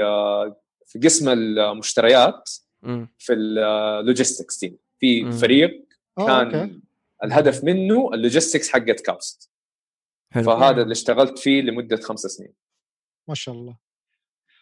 في 0.85 0.99
قسم 0.99 1.29
المشتريات. 1.29 2.49
في 3.17 3.33
ال 3.33 3.46
logistics 3.46 4.59
team 4.59 4.77
في. 4.99 5.31
فريق 5.31 5.85
كان 6.17 6.81
الهدف 7.23 7.63
منه 7.63 8.09
ال 8.13 8.19
logistics 8.19 8.69
حقت 8.69 8.99
كاوست. 8.99 9.51
حلو. 10.31 10.43
فهذا 10.43 10.81
اللي 10.81 10.91
اشتغلت 10.91 11.39
فيه 11.39 11.61
لمدة 11.61 11.97
خمس 11.97 12.19
سنين. 12.19 12.53
ما 13.27 13.35
شاء 13.35 13.55
الله. 13.55 13.84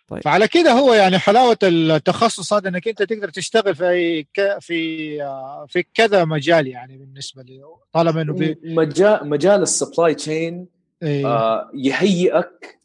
طيب. 0.07 0.21
فعلى 0.21 0.47
كده 0.47 0.71
هو 0.71 0.93
يعني 0.93 1.19
حلاوة 1.19 1.57
التخصص 1.63 2.53
هذا 2.53 2.69
إنك 2.69 2.87
أنت 2.87 3.03
تقدر 3.03 3.29
تشتغل 3.29 3.75
في 3.75 4.23
ك... 4.23 4.57
في 4.59 5.23
آه، 5.23 5.65
في 5.69 5.83
كذا 5.93 6.25
مجال 6.25 6.67
يعني 6.67 6.97
بالنسبة 6.97 7.43
لي 7.43 7.61
طالما 7.93 8.21
إنه 8.21 8.33
بي... 8.33 8.57
مجال 8.63 9.29
مجال 9.29 9.61
السبلاي 9.61 10.15
تشين 10.15 10.67
أيوه 11.03 11.31
آه 11.31 11.71
يهيئك 11.73 12.79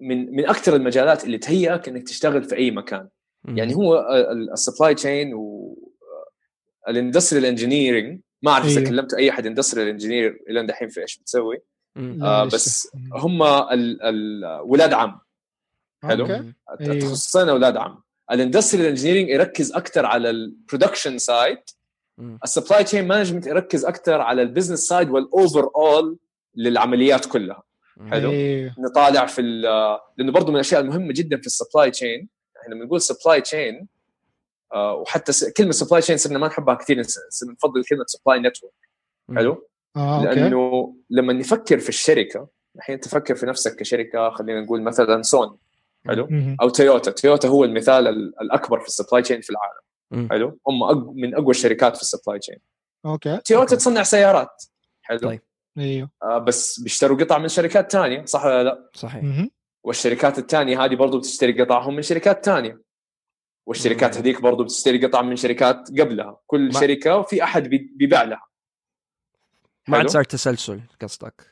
من 0.00 0.36
من 0.36 0.46
أكثر 0.46 0.76
المجالات 0.76 1.24
اللي 1.24 1.38
تهيئك 1.38 1.88
إنك 1.88 2.02
تشتغل 2.02 2.44
في 2.44 2.56
أي 2.56 2.70
مكان. 2.70 3.08
يعني 3.44 3.74
هو 3.74 4.06
ال 4.52 4.58
supply 4.58 4.94
chain 4.94 5.34
و 5.34 5.74
ال 6.88 6.93
industrial 6.93 7.44
engineering 7.44 8.20
ما 8.42 8.50
أعرف 8.50 8.66
إذا 8.66 8.78
أيوه. 8.78 8.90
كلمت 8.90 9.14
أي 9.14 9.30
أحد 9.30 9.46
industrial 9.46 9.88
engineer 9.88 10.38
إلى 10.50 10.66
دحين 10.66 10.88
في 10.88 11.00
إيش 11.00 11.18
بتسوي. 11.18 11.58
آه. 11.96 12.44
بس 12.44 12.88
هم 13.12 13.42
ال- 13.42 14.02
ال- 14.02 14.60
ولاد 14.64 14.92
عم. 14.92 15.20
حلو. 16.02 16.26
أيوه. 16.26 16.54
التخصصين 16.80 17.48
أولاد 17.48 17.76
عم. 17.76 18.02
ال 18.30 18.35
industrial 18.35 18.86
engineering 18.86 19.28
يركز 19.28 19.72
أكثر 19.72 20.06
على 20.06 20.30
ال 20.30 20.38
production 20.38 21.18
side. 21.18 21.58
ال 22.44 22.50
supply 22.50 22.84
chain 22.84 23.08
management 23.08 23.46
يركز 23.46 23.84
أكثر 23.84 24.20
على 24.20 24.42
ال 24.42 24.46
business 24.46 24.78
side 24.80 25.00
وال 25.00 25.10
overall 25.10 26.18
للعمليات 26.54 27.26
كلها. 27.26 27.62
حلو. 28.10 28.30
أيوه 28.30 28.74
نطالع 28.78 29.26
في 29.26 29.42
لأنه 30.18 30.32
برضه 30.32 30.48
من 30.48 30.54
الأشياء 30.54 30.80
المهمة 30.80 31.12
جدا 31.12 31.36
في 31.40 31.46
ال 31.46 31.52
supply 31.52 31.90
chain 31.90 32.28
إحنا 32.62 32.74
لما 32.74 32.84
نقول 32.84 33.00
supply 33.00 33.40
chain 33.40 33.88
وحتى 34.74 35.32
س- 35.32 35.44
كلمة 35.52 35.72
supply 35.72 36.00
chain 36.02 36.16
صرنا 36.16 36.38
ما 36.38 36.46
نحبها 36.46 36.74
كثير 36.74 37.02
نس- 37.02 37.18
صرنا 37.30 37.52
نفضل 37.52 37.84
كلمة 37.84 38.04
supply 38.06 38.38
network 38.38 38.72
حلو؟ 39.36 39.68
أوكي. 39.96 40.24
لأنه 40.26 40.94
لما 41.10 41.32
نفكر 41.32 41.78
في 41.78 41.88
الشركة 41.88 42.48
الحين 42.76 43.00
تفكر 43.00 43.34
في 43.34 43.46
نفسك 43.46 43.76
كشركة 43.76 44.30
خلينا 44.30 44.60
نقول 44.60 44.82
مثلا 44.82 45.22
سوني 45.22 45.56
حلو. 46.06 46.28
أو 46.62 46.68
تويوتا. 46.68 47.10
تويوتا 47.10 47.48
هو 47.48 47.64
المثال 47.64 48.06
ال- 48.08 48.40
الأكبر 48.40 48.80
في 48.80 48.86
ال 48.86 48.91
supply 48.91 49.22
chain 49.22 49.40
في 49.40 49.50
العالم. 49.50 49.80
مم. 50.10 50.28
حلو؟ 50.30 50.58
هم 50.68 50.82
أق... 50.82 51.10
من 51.14 51.34
أقوى 51.34 51.50
الشركات 51.50 51.96
في 51.96 52.02
ال 52.02 52.07
supply 52.07 52.38
chain 52.38 52.56
أوكي. 53.06 53.36
تويوتا 53.44 53.76
تصنع 53.76 54.02
سيارات. 54.02 54.64
حلو؟ 55.02 55.18
طيب. 55.18 55.40
إيوه. 55.78 56.10
آه 56.22 56.38
بس 56.38 56.80
بيشتروا 56.80 57.16
قطع 57.18 57.38
من 57.38 57.48
شركات 57.48 57.92
ثانية 57.92 58.24
صح 58.24 58.44
ولا 58.44 58.64
لا؟ 58.64 58.90
صحيح. 58.94 59.22
مهم. 59.24 59.50
والشركات 59.84 60.38
الثانية 60.38 60.84
هذه 60.84 60.94
برضو 60.94 61.18
بتشتري 61.18 61.62
قطعهم 61.62 61.96
من 61.96 62.02
شركات 62.02 62.44
ثانية 62.44 62.80
والشركات 63.66 64.14
مم. 64.14 64.20
هذيك 64.20 64.40
برضو 64.40 64.64
بتشتري 64.64 65.06
قطع 65.06 65.22
من 65.22 65.36
شركات 65.36 66.00
قبلها. 66.00 66.40
كل 66.46 66.66
ما- 66.72 66.80
شركة 66.80 67.16
وفي 67.16 67.42
أحد 67.44 67.68
بي- 67.68 67.92
بيبيع 67.96 68.22
لها. 68.22 68.46
ما 69.88 69.98
عاد؟ 69.98 70.06
صار 70.08 70.24
تسلسل 70.24 70.80
قصدك. 71.02 71.46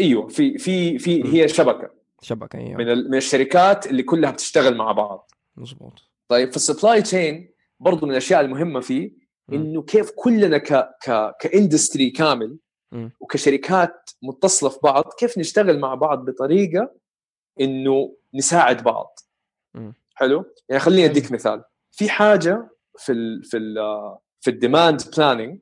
إيوه 0.00 0.28
في 0.28 0.58
في 0.58 0.98
في 0.98 1.22
مم. 1.22 1.30
هي 1.30 1.48
شبكة. 1.48 1.90
شبكة 2.26 2.58
أيوه 2.58 2.76
من 2.78 2.86
من 3.10 3.16
الشركات 3.16 3.86
اللي 3.86 4.02
كلها 4.02 4.30
بتشتغل 4.30 4.76
مع 4.76 4.92
بعض 4.92 5.30
مزبوط 5.56 6.02
طيب 6.28 6.50
في 6.50 6.56
ال 6.56 6.63
supply 6.63 7.02
chain 7.02 7.50
برضو 7.80 8.06
من 8.06 8.12
الأشياء 8.12 8.40
المهمة 8.40 8.80
فيه. 8.80 9.12
إنه 9.52 9.82
كيف 9.82 10.10
كلنا 10.10 10.58
ك 10.58 10.72
ك 11.04 11.36
ك 11.40 11.48
industry 11.48 12.10
كامل 12.10 12.58
مم. 12.92 13.12
وكشركات 13.20 14.10
متصلة 14.22 14.68
في 14.70 14.78
بعض 14.82 15.04
كيف 15.18 15.38
نشتغل 15.38 15.78
مع 15.78 15.94
بعض 15.94 16.24
بطريقة 16.30 16.92
إنه 17.60 18.16
نساعد 18.34 18.82
بعض 18.82 19.18
مم. 19.74 19.94
حلو 20.14 20.44
يعني 20.68 20.80
خليني. 20.80 21.04
أديك 21.04 21.32
مثال 21.32 21.64
في 21.92 22.08
حاجة 22.08 22.68
في 22.98 23.12
ال 23.12 23.44
في 23.44 23.56
ال 23.56 23.76
في 24.40 24.50
ال 24.50 24.57
demand 24.57 25.02
planning. 25.16 25.58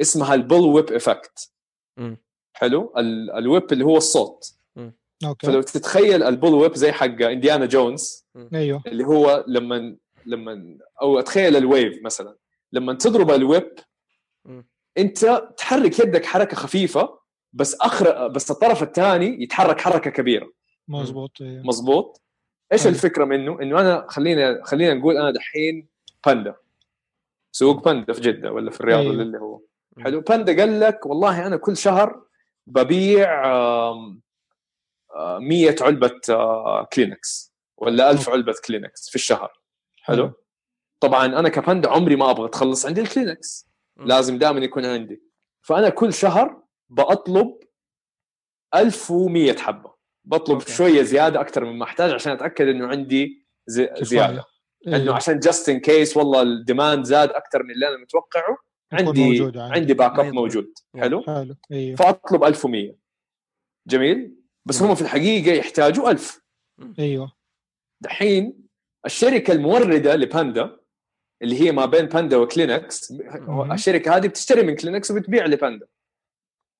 اسمها 0.00 0.34
ال 0.34 0.60
bullwhip 0.74 0.92
effect. 0.92 1.50
حلو 2.52 2.92
ال- 2.98 3.30
ال 3.30 3.38
whip 3.38 3.72
اللي 3.72 3.84
هو 3.84 3.96
السوط 3.96 4.54
أوكي. 5.28 5.46
فلو 5.46 5.62
تتخيل 5.62 6.22
ال 6.22 6.54
bullwhip 6.54 6.74
زي 6.74 6.92
حق 6.92 7.22
إنديانا 7.22 7.66
جونز 7.66 8.26
أيوه. 8.54 8.82
اللي 8.86 9.04
هو 9.04 9.44
لما 9.48 9.96
لما 10.26 10.78
أو 11.02 11.18
أتخيل 11.18 11.56
ال 11.56 11.65
wave 11.65 12.02
مثلا. 12.04 12.36
لما 12.72 12.92
تضرب 12.94 13.30
ال 13.30 13.37
whip. 13.37 13.72
أنت 14.98 15.48
تحرك 15.56 15.98
يدك 15.98 16.24
حركة 16.26 16.56
خفيفة 16.56 17.18
بس 17.52 17.74
اخر 17.80 18.28
بس 18.28 18.50
الطرف 18.50 18.82
الثاني 18.82 19.42
يتحرك 19.42 19.80
حركة 19.80 20.10
كبيرة. 20.10 20.50
مظبوط 20.88 21.30
أيوه. 21.40 21.62
مزبوط 21.66 22.22
إيش 22.72 22.82
حلو. 22.82 22.90
الفكرة 22.92 23.24
منه؟ 23.24 23.62
إنه 23.62 23.80
أنا 23.80 24.06
خلينا 24.08 24.60
خلينا 24.64 24.94
نقول 24.94 25.16
أنا 25.16 25.30
دحين 25.30 25.88
باندا. 26.26 26.54
سوق 27.52 27.84
باندا 27.84 28.12
في 28.12 28.20
جدة 28.20 28.52
ولا 28.52 28.70
في 28.70 28.80
الرياض 28.80 29.00
أيوه. 29.00 29.12
ولا 29.12 29.22
اللي 29.22 29.38
هو. 29.38 29.60
حلو 29.98 30.20
باندا 30.20 30.56
قال 30.60 30.80
لك 30.80 31.06
والله 31.06 31.46
أنا 31.46 31.56
كل 31.56 31.76
شهر 31.76 32.22
ببيع 32.66 33.46
آم، 33.90 34.20
100 35.16 35.76
علبة 35.80 36.20
آه، 36.30 36.88
كلينكس 36.92 37.54
ولا 37.76 38.10
1000 38.10 38.28
علبة 38.28 38.54
كلينكس 38.66 39.08
في 39.08 39.14
الشهر. 39.14 39.52
حلو. 40.02 40.32
طبعا 41.00 41.26
أنا 41.26 41.48
كباندا 41.48 41.90
عمري 41.90 42.16
ما 42.16 42.30
أبغى 42.30 42.46
يخلص 42.46 42.86
عندي 42.86 43.00
الكلينكس. 43.00 43.68
لازم 43.96 44.38
دائما 44.38 44.60
يكون 44.60 44.84
عندي. 44.86 45.22
فأنا 45.62 45.88
كل 45.88 46.12
شهر 46.12 46.62
بطلب 46.88 47.58
1100 48.74 49.56
حبة. 49.56 49.94
بطلب 50.24 50.58
أوكي. 50.58 50.72
شوية 50.72 51.02
زيادة 51.02 51.40
أكثر 51.40 51.64
مما 51.64 51.84
أحتاج 51.84 52.12
عشان 52.12 52.32
أتأكد 52.32 52.68
إنه 52.68 52.86
عندي 52.86 53.46
زي 53.66 53.86
كفاية. 53.86 54.04
زيادة. 54.04 54.44
انه 54.86 54.96
أيوه. 54.96 55.14
عشان 55.14 55.38
just 55.38 55.68
in 55.68 55.80
case 55.80 56.16
والله 56.16 56.42
ال 56.42 56.51
demand 56.51 57.04
زاد 57.04 57.30
أكثر 57.30 57.62
من 57.62 57.70
اللي 57.70 57.88
أنا 57.88 57.96
متوقعه 57.96 58.56
عندي 58.92 59.52
عندي. 59.56 59.94
backup. 59.94 60.26
موجود. 60.26 60.72
حلو؟ 60.96 61.22
حلو. 61.22 61.54
أيوه 61.72 61.96
فأطلب 61.96 62.44
1100 62.44 62.96
جميل؟ 63.86 64.43
بس. 64.66 64.82
هم 64.82 64.94
في 64.94 65.02
الحقيقة 65.02 65.52
يحتاجوا 65.52 66.10
1000 66.10 66.40
أيوه. 66.98 67.32
دحين 68.00 68.64
الشركة 69.06 69.52
الموردة 69.52 70.14
لباندا 70.16 70.76
اللي 71.42 71.60
هي 71.60 71.72
ما 71.72 71.86
بين 71.86 72.06
باندا 72.06 72.36
وكلينكس. 72.36 73.12
الشركة 73.72 74.16
هذه 74.16 74.26
بتشتري 74.26 74.62
من 74.62 74.76
كلينكس 74.76 75.10
وبتبيع 75.10 75.46
لباندا. 75.46 75.86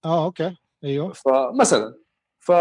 آه 0.04 0.24
أوكي. 0.24 0.56
أيوه. 0.84 1.12
فمثلا 1.12 1.94
ف 2.40 2.52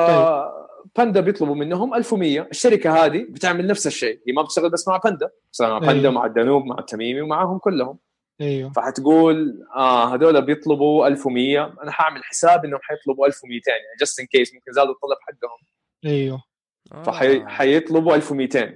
باندا 0.97 1.19
بيطلبوا 1.19 1.55
منهم 1.55 1.93
1100 1.93 2.47
الشركة 2.51 3.05
هذه 3.05 3.25
بتعمل 3.29 3.67
نفس 3.67 3.87
الشيء. 3.87 4.21
هي 4.27 4.33
ما 4.33 4.41
بتشتغل 4.41 4.69
بس 4.69 4.87
مع 4.87 4.97
باندا. 4.97 5.29
بتشتغل 5.49 5.69
مع 5.69 5.79
باندا 5.79 6.01
أيوه. 6.01 6.11
مع 6.11 6.25
الدانوب 6.25 6.65
مع 6.65 6.79
التميمي 6.79 7.21
ومعهم 7.21 7.57
كلهم. 7.57 7.97
أيوه. 8.43 8.71
فحتقول 8.71 9.67
آه 9.75 10.13
هذول 10.15 10.41
بيطلبوا 10.45 11.07
1100 11.07 11.73
أنا 11.83 11.91
حاعمل 11.91 12.23
حساب 12.23 12.65
إنهم 12.65 12.79
حيطلبوا 12.83 13.27
1200 13.27 13.71
يعني 13.71 13.83
just 14.01 14.19
in 14.19 14.25
case 14.25 14.53
ممكن 14.53 14.71
زادوا 14.71 14.93
الطلب 14.93 15.17
حقهم. 15.21 15.67
أيوه. 16.05 16.43
آه. 16.91 17.03
فحيطلبوا 17.03 18.15
1200 18.15 18.73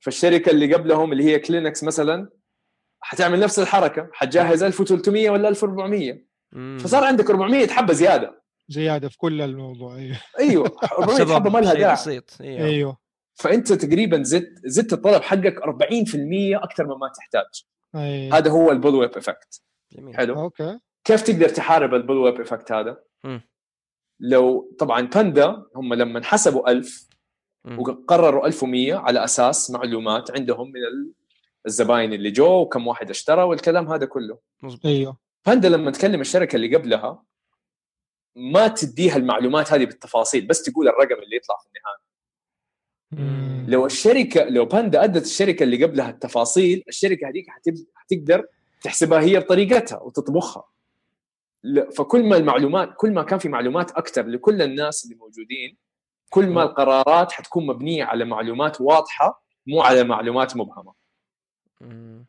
فالشركة 0.00 0.50
اللي 0.50 0.74
قبلهم 0.74 1.12
اللي 1.12 1.24
هي 1.24 1.38
كلينكس 1.38 1.84
مثلا 1.84 2.30
حتعمل 3.00 3.40
نفس 3.40 3.58
الحركة. 3.58 4.08
حتجهز 4.12 4.62
1300 4.62 5.30
ولا 5.30 5.48
1400 5.48 6.24
مم. 6.52 6.78
فصار 6.80 7.04
عندك 7.04 7.30
400 7.30 7.66
حبة 7.68 7.92
زيادة. 7.92 8.42
زيادة 8.68 9.08
في 9.08 9.18
كل 9.18 9.42
الموضوع 9.42 9.96
أيوه. 9.96 10.16
أيوه. 10.38 10.66
400 10.98 11.16
سبب 11.18 11.32
حبة 11.32 11.50
ما 11.50 11.58
لها 11.58 11.74
داعي 11.74 11.92
بسيط. 11.92 12.36
أيوه. 12.40 12.66
أيوه. 12.66 12.98
فأنت 13.34 13.72
تقريبا 13.72 14.22
زدت 14.22 14.60
زدت 14.64 14.92
الطلب 14.92 15.22
حقك 15.22 15.60
40% 15.60 16.62
أكثر 16.62 16.84
مما 16.84 17.12
تحتاج. 17.16 17.64
أيوه 17.94 18.36
هذا 18.38 18.50
هو 18.50 18.70
ال 18.70 18.94
bullwhip 18.94 19.16
effect. 19.16 19.62
حلو. 20.14 20.40
أوكي. 20.40 20.78
كيف 21.04 21.22
تقدر 21.22 21.48
تحارب 21.48 21.94
ال 21.94 22.16
bullwhip 22.16 22.40
effect 22.40 22.72
هذا؟ 22.72 23.02
مم. 23.24 23.40
لو 24.20 24.74
طبعا 24.78 25.00
باندا 25.00 25.64
هم 25.76 25.94
لما 25.94 26.24
حسبوا 26.24 26.70
1000 26.70 27.08
مم. 27.64 27.78
وقرروا 27.78 28.46
1100 28.46 28.94
على 28.94 29.24
أساس 29.24 29.70
معلومات 29.70 30.30
عندهم 30.30 30.68
من 30.68 30.80
ال- 30.80 31.12
الزباين 31.66 32.12
اللي 32.12 32.30
جو 32.30 32.60
وكم 32.60 32.86
واحد 32.86 33.10
اشترى 33.10 33.42
والكلام 33.42 33.88
هذا 33.92 34.06
كله. 34.06 34.38
مظبوط. 34.62 34.86
أيوه. 34.86 35.16
باندا 35.46 35.68
لما 35.68 35.90
تكلم 35.90 36.20
الشركة 36.20 36.56
اللي 36.56 36.76
قبلها 36.76 37.24
ما 38.36 38.68
تديها 38.68 39.16
المعلومات 39.16 39.72
هذه 39.72 39.84
بالتفاصيل 39.84 40.46
بس 40.46 40.62
تقول 40.62 40.88
الرقم 40.88 41.22
اللي 41.22 41.36
يطلع 41.36 41.56
في 41.56 41.66
النهاية. 41.66 42.07
مم. 43.12 43.66
لو 43.68 43.86
الشركة 43.86 44.44
لو 44.44 44.64
باندا 44.64 45.04
أدت 45.04 45.24
الشركة 45.24 45.62
اللي 45.62 45.84
قبلها 45.84 46.10
التفاصيل 46.10 46.84
الشركة 46.88 47.28
هذيك 47.28 47.46
حتقدر 47.94 48.46
تحسبها 48.82 49.20
هي 49.20 49.40
بطريقتها 49.40 50.00
وتطبخها 50.00 50.64
فكل 51.96 52.22
ما 52.22 52.36
المعلومات 52.36 52.94
كل 52.96 53.12
ما 53.12 53.22
كان 53.22 53.38
في 53.38 53.48
معلومات 53.48 53.90
أكثر 53.90 54.26
لكل 54.26 54.62
الناس 54.62 55.04
اللي 55.04 55.16
موجودين 55.16 55.76
كل 56.30 56.46
ما 56.46 56.62
القرارات 56.62 57.32
حتكون 57.32 57.66
مبنية 57.66 58.04
على 58.04 58.24
معلومات 58.24 58.80
واضحة 58.80 59.42
مو 59.66 59.82
على 59.82 60.04
معلومات 60.04 60.56
مبهمة 60.56 60.92
مم. 61.80 62.24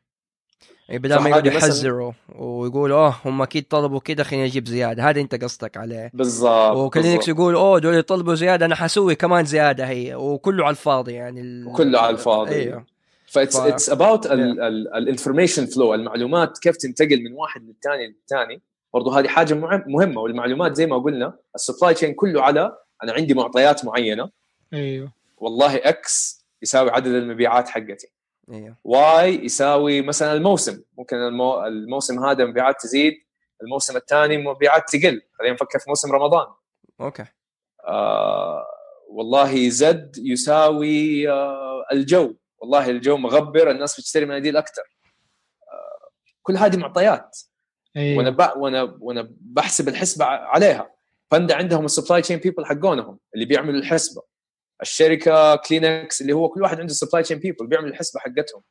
اي 0.91 0.97
بدل 0.99 1.17
ما 1.19 1.29
يقعدوا 1.29 1.51
يحذروا 1.51 2.11
ويقولوا 2.35 2.97
آه 2.97 3.15
هم 3.25 3.41
أكيد 3.41 3.67
طلبوا 3.67 3.99
كده 3.99 4.23
خلينا 4.23 4.45
نجيب 4.45 4.67
زيادة. 4.67 5.09
هذا 5.09 5.21
أنت 5.21 5.43
قصدك 5.43 5.77
عليه. 5.77 6.11
بالضبط 6.13 6.77
وكلينكس. 6.77 7.27
يقول 7.27 7.55
أوه 7.55 7.79
دول 7.79 7.95
يطلبوا 7.95 8.35
زيادة 8.35 8.65
أنا 8.65 8.75
حسوي 8.75 9.15
كمان 9.15 9.45
زيادة 9.45 9.87
هي. 9.87 10.15
وكله 10.15 10.63
على 10.63 10.71
الفاضي 10.71 11.13
يعني 11.13 11.41
ال... 11.41 11.73
كله 11.73 11.99
على 11.99 12.09
الفاضي. 12.09 12.55
أيوه 12.55 12.85
That's 13.27 13.55
it's 13.55 13.89
about 13.89 14.25
ال 14.25 14.37
information 14.37 15.65
فلو 15.65 15.93
المعلومات 15.93 16.57
كيف 16.57 16.77
تنتقل 16.77 17.23
من 17.23 17.33
واحد 17.33 17.63
للثاني 17.63 18.07
للثاني 18.07 18.61
برضو 18.93 19.09
هذه 19.09 19.27
حاجة 19.27 19.53
مع- 19.53 19.83
مهمة 19.87 20.21
والمعلومات 20.21 20.75
زي 20.75 20.85
ما 20.85 20.97
قلنا 20.97 21.33
ال 21.55 21.61
supply 21.61 21.93
chain 21.93 22.13
كله 22.13 22.41
على 22.43 22.77
أنا 23.03 23.13
عندي 23.13 23.33
معطيات 23.33 23.85
معينة. 23.85 24.29
أيوه. 24.73 25.11
والله 25.37 25.75
X 25.75 26.45
يساوي 26.61 26.89
عدد 26.89 27.07
المبيعات 27.07 27.69
حقتي. 27.69 28.07
أيوه 28.51 28.77
و 28.83 29.14
Y 29.14 29.45
يساوي 29.45 30.01
مثلا 30.01 30.33
الموسم. 30.33 30.83
ممكن 30.97 31.15
المو... 31.17 31.65
الموسم 31.65 32.25
هذا 32.25 32.45
مبيعات 32.45 32.81
تزيد 32.81 33.13
الموسم 33.63 33.97
الثاني 33.97 34.37
مبيعات 34.37 34.89
تقل. 34.89 35.21
خلينا 35.39 35.53
نفكر 35.53 35.79
في 35.79 35.85
موسم 35.87 36.11
رمضان. 36.11 36.47
أوكي. 37.01 37.25
آه 37.87 38.65
والله 39.09 39.69
زد 39.69 40.15
يساوي 40.17 41.29
آه 41.29 41.85
الجو. 41.91 42.35
والله 42.57 42.89
الجو 42.89 43.17
مغبر 43.17 43.71
الناس 43.71 43.99
بتشتري 43.99 44.25
مناديل 44.25 44.57
أكثر 44.57 44.81
آه 44.81 46.09
كل 46.41 46.57
هذه 46.57 46.77
معطيات. 46.77 47.37
أيوه. 47.97 48.17
وأنا 48.17 48.29
ب... 48.29 48.57
وأنا 48.57 48.97
وأنا 48.99 49.29
بحسب 49.41 49.87
الحسبة 49.89 50.25
عليها. 50.25 50.91
فباندا 51.31 51.55
عندهم 51.55 51.85
ال 51.85 51.90
supply 51.90 52.21
chain 52.21 52.39
people 52.39 52.65
حقونهم 52.65 53.19
اللي 53.35 53.45
بيعملوا 53.45 53.79
الحسبة. 53.79 54.21
الشركة 54.81 55.55
كلينكس 55.55 56.21
اللي 56.21 56.33
هو 56.33 56.49
كل 56.49 56.61
واحد 56.61 56.79
عنده 56.79 56.93
supply 56.93 57.23
chain 57.23 57.39
people 57.39 57.67
بيعمل 57.67 57.87
الحسبة 57.87 58.19
حقتهم. 58.19 58.61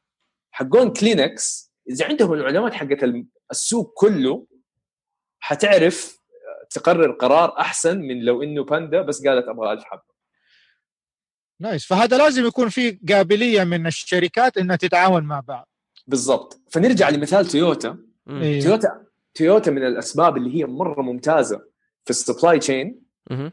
حقون 0.51 0.93
كلينكس 0.93 1.73
إذا 1.91 2.05
عندهم 2.05 2.33
المعلومات 2.33 2.75
حقت 2.75 3.05
السوق 3.51 3.93
كله 3.97 4.47
حتعرف 5.41 6.19
تقرر 6.71 7.13
قرار 7.13 7.59
أحسن 7.59 7.99
من 7.99 8.21
لو 8.25 8.43
إنه 8.43 8.65
باندا 8.65 9.03
بس 9.03 9.27
قالت 9.27 9.49
أبغى 9.49 9.73
1000 9.73 9.85
حبة. 9.85 10.19
nice 11.61 11.87
فهذا 11.87 12.19
لازم 12.19 12.47
يكون 12.47 12.69
في 12.69 12.99
قابلية 13.09 13.65
من 13.65 13.87
الشركات 13.87 14.57
إنها 14.57 14.77
تتعاون 14.77 15.25
مع 15.25 15.41
بعض. 15.41 15.69
بالضبط. 16.07 16.61
فنرجع 16.71 17.09
لمثال 17.09 17.47
تويوتا 17.47 17.99
مم. 18.27 18.61
تويوتا 18.63 19.07
تويوتا 19.35 19.71
من 19.71 19.87
الأسباب 19.87 20.37
اللي 20.37 20.61
هي 20.61 20.67
مرة 20.67 21.03
ممتازة 21.03 21.63
في 22.05 22.11
ال 22.11 22.18
supply 22.18 22.59
chain. 22.59 23.08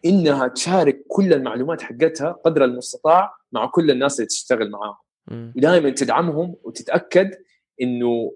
إنها 0.06 0.48
تشارك 0.48 1.04
كل 1.08 1.34
المعلومات 1.34 1.82
حقتها 1.82 2.32
قدر 2.32 2.64
المستطاع 2.64 3.36
مع 3.52 3.66
كل 3.66 3.92
الناس 3.92 4.20
اللي 4.20 4.28
تشتغل 4.28 4.72
معاهم. 4.72 4.98
ودائما 5.32 5.90
تدعمهم 5.90 6.56
وتتأكد 6.64 7.32
إنه 7.82 8.34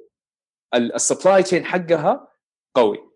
ال 0.75 0.85
supply 0.85 1.43
chain 1.43 1.65
حقها 1.65 2.27
قوي. 2.75 3.09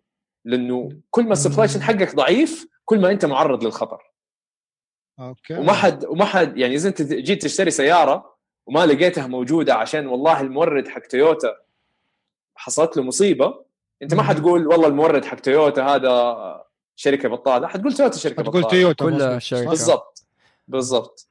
لأنه 0.44 0.88
كل 1.10 1.24
ما 1.24 1.32
ال 1.32 1.37
supply 1.37 1.68
chain 1.68 1.82
حقك 1.82 2.14
ضعيف 2.14 2.66
كل 2.84 3.00
ما 3.00 3.10
أنت 3.10 3.24
معرض 3.24 3.64
للخطر. 3.64 4.14
okay. 5.20 5.54
وما 5.54 5.72
حد 5.72 6.04
وما 6.04 6.24
حد 6.24 6.58
يعني 6.58 6.74
إذا 6.74 6.88
أنت 6.88 7.02
جيت 7.02 7.42
تشتري 7.42 7.70
سيارة 7.70 8.36
وما 8.66 8.86
لقيتها 8.86 9.26
موجودة 9.26 9.74
عشان 9.74 10.06
والله 10.06 10.40
المورد 10.40 10.88
حق 10.88 11.00
تويوتا 11.00 11.56
حصلت 12.54 12.96
له 12.96 13.02
مصيبة 13.02 13.64
أنت 14.02 14.14
ما. 14.14 14.22
حتقول 14.22 14.66
والله 14.66 14.88
المورد 14.88 15.24
حق 15.24 15.40
تويوتا 15.40 15.82
هذا 15.82 16.64
شركة 16.96 17.28
بطاله 17.28 17.66
حتقول 17.66 17.92
تويوتا 17.92 18.18
شركة 18.18 18.42
تقول 18.42 18.62
بطاله 18.62 18.68
تويوتا 18.68 19.04
كل. 19.04 19.42
صح. 19.42 19.68
بالضبط 19.68 20.26
بالضبط. 20.68 21.28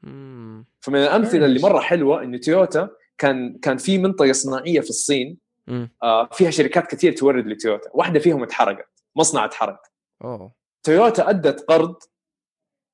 فمن 0.80 1.00
الأمثلة 1.04 1.46
اللي. 1.46 1.60
مرة 1.60 1.80
حلوة 1.80 2.24
انه 2.24 2.38
تويوتا 2.38 2.90
كان 3.18 3.60
كان 3.60 3.78
في 3.78 3.98
منطقة 3.98 4.32
صناعية 4.32 4.80
في 4.80 4.90
الصين. 4.90 5.38
آه، 6.04 6.30
فيها 6.32 6.52
شركات 6.52 6.88
كثير 6.88 7.14
تورد 7.14 7.48
لتويوتا 7.48 7.90
واحدة 7.94 8.20
فيهم 8.20 8.44
اتحرقت 8.44 9.04
مصنع 9.16 9.46
اتحرق 9.46 9.82
أوه 10.24 10.54
تويوتا 10.84 11.30
أدت 11.30 11.66
قرض 11.70 11.96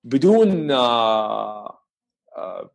بدون 0.04 0.72
آه، 0.72 1.80
آه، 2.38 2.72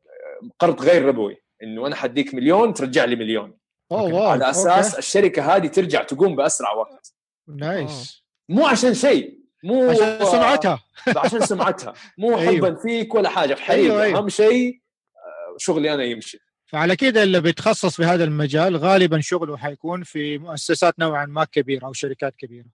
قرض 0.58 0.82
غير 0.82 1.04
ربوي 1.04 1.42
إنه 1.62 1.86
أنا 1.86 1.96
حديك 1.96 2.34
مليون 2.34 2.74
ترجع 2.74 3.04
لي 3.04 3.16
مليون. 3.16 3.58
wow 3.90 4.22
على 4.22 4.50
أساس 4.50 4.86
okay. 4.86 4.98
الشركة 4.98 5.56
هذه 5.56 5.66
ترجع 5.66 6.02
تقوم 6.02 6.36
بأسرع 6.36 6.72
وقت 6.72 7.14
nice 7.48 8.24
مو 8.48 8.66
عشان 8.66 8.94
شيء 8.94 9.43
مو 9.64 9.90
عشان 9.90 10.24
سمعتها. 10.24 10.84
عشان 11.24 11.40
سمعتها. 11.40 11.92
مو 12.18 12.38
أيوه. 12.38 12.56
حبا 12.56 12.74
فيك 12.74 13.14
ولا 13.14 13.28
حاجة. 13.28 13.54
في 13.54 13.62
حقيقة. 13.62 13.82
أيوه، 13.84 14.02
أيوه. 14.02 14.18
أهم 14.18 14.28
شيء 14.28 14.80
آه، 15.16 15.56
شغلي 15.58 15.94
أنا 15.94 16.04
يمشي. 16.04 16.38
فعلى 16.66 16.96
كده 16.96 17.22
اللي 17.22 17.40
بيتخصص 17.40 17.96
في 17.96 18.04
هذا 18.04 18.24
المجال 18.24 18.76
غالبا 18.76 19.20
شغله 19.20 19.56
حيكون 19.56 20.02
في 20.02 20.38
مؤسسات 20.38 20.98
نوعا 20.98 21.26
ما 21.26 21.44
كبيرة 21.44 21.86
أو 21.86 21.92
شركات 21.92 22.36
كبيرة. 22.36 22.66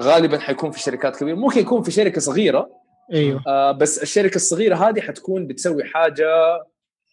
غالبا 0.00 0.38
حيكون 0.38 0.70
في 0.70 0.80
شركات 0.80 1.16
كبيرة. 1.16 1.34
ممكن 1.34 1.60
يكون 1.60 1.82
في 1.82 1.90
شركة 1.90 2.20
صغيرة 2.20 2.68
أيوه. 3.12 3.42
آه، 3.46 3.72
بس 3.72 4.02
الشركة 4.02 4.36
الصغيرة 4.36 4.76
هذه 4.76 5.00
حتكون 5.00 5.46
بتسوي 5.46 5.84
حاجة 5.84 6.26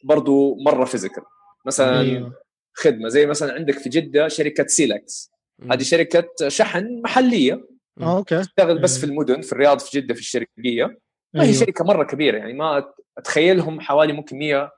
برضو 0.04 0.56
مرة 0.56 0.86
physical 0.86 1.24
مثلا 1.66 2.00
أيوه. 2.00 2.34
خدمة. 2.74 3.10
زي 3.10 3.26
مثلا 3.26 3.54
عندك 3.54 3.80
في 3.80 3.90
جدة 3.90 4.28
شركة 4.28 4.68
سيلكس. 4.68 5.32
هذه 5.72 5.84
شركة 5.84 6.48
شحن 6.48 7.02
محلية. 7.04 7.75
آه، 8.02 8.18
okay. 8.18 8.42
تشتغل 8.42 8.82
بس 8.82 8.96
مم. 8.96 9.00
في 9.02 9.06
المدن 9.06 9.42
في 9.42 9.54
الرياض 9.54 9.80
في 9.80 10.00
جدة 10.00 10.14
في 10.14 10.20
الشرقية. 10.20 11.00
ما 11.34 11.44
هي 11.44 11.48
أيوه. 11.48 11.60
شركة 11.60 11.84
مرة 11.86 12.04
كبيرة 12.04 12.38
يعني 12.38 12.54
ما 12.54 12.94
أتخيلهم 13.18 13.82
حوالي 13.82 14.14
ممكن 14.14 14.38
100 14.38 14.72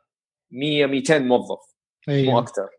100 0.52 0.86
200 0.86 1.20
موظف 1.20 1.60
مو 2.08 2.14
أيوه. 2.14 2.40
أكثر 2.40 2.70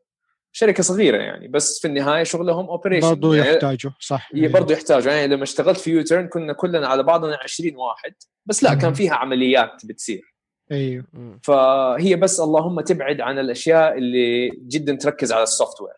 شركة 0.52 0.82
صغيرة 0.82 1.16
يعني 1.16 1.48
بس 1.48 1.80
في 1.80 1.88
النهاية 1.88 2.22
شغلهم 2.22 2.68
operation 2.68 3.08
برضه 3.08 3.36
يعني 3.36 3.50
يحتاجوا 3.50 3.90
صح. 4.00 4.30
هي 4.34 4.48
برضه 4.48 4.74
يحتاجوا. 4.74 5.12
يعني 5.12 5.26
لما 5.34 5.42
اشتغلت 5.42 5.78
في 5.78 5.90
يوترن 5.90 6.28
كنا 6.28 6.52
كلنا 6.52 6.88
على 6.88 7.02
بعضنا 7.02 7.38
20 7.42 7.76
واحد 7.76 8.14
بس 8.46 8.62
لا 8.62 8.74
كان. 8.74 8.94
فيها 8.94 9.14
عمليات 9.14 9.86
بتصير. 9.86 10.34
أيوه. 10.72 11.04
فهي 11.42 12.16
بس 12.16 12.40
اللهم 12.40 12.80
تبعد 12.80 13.20
عن 13.20 13.38
الأشياء 13.38 13.98
اللي 13.98 14.48
جدا 14.48 14.94
تركز 14.94 15.32
على 15.32 15.42
ال 15.42 15.80
software 15.80 15.94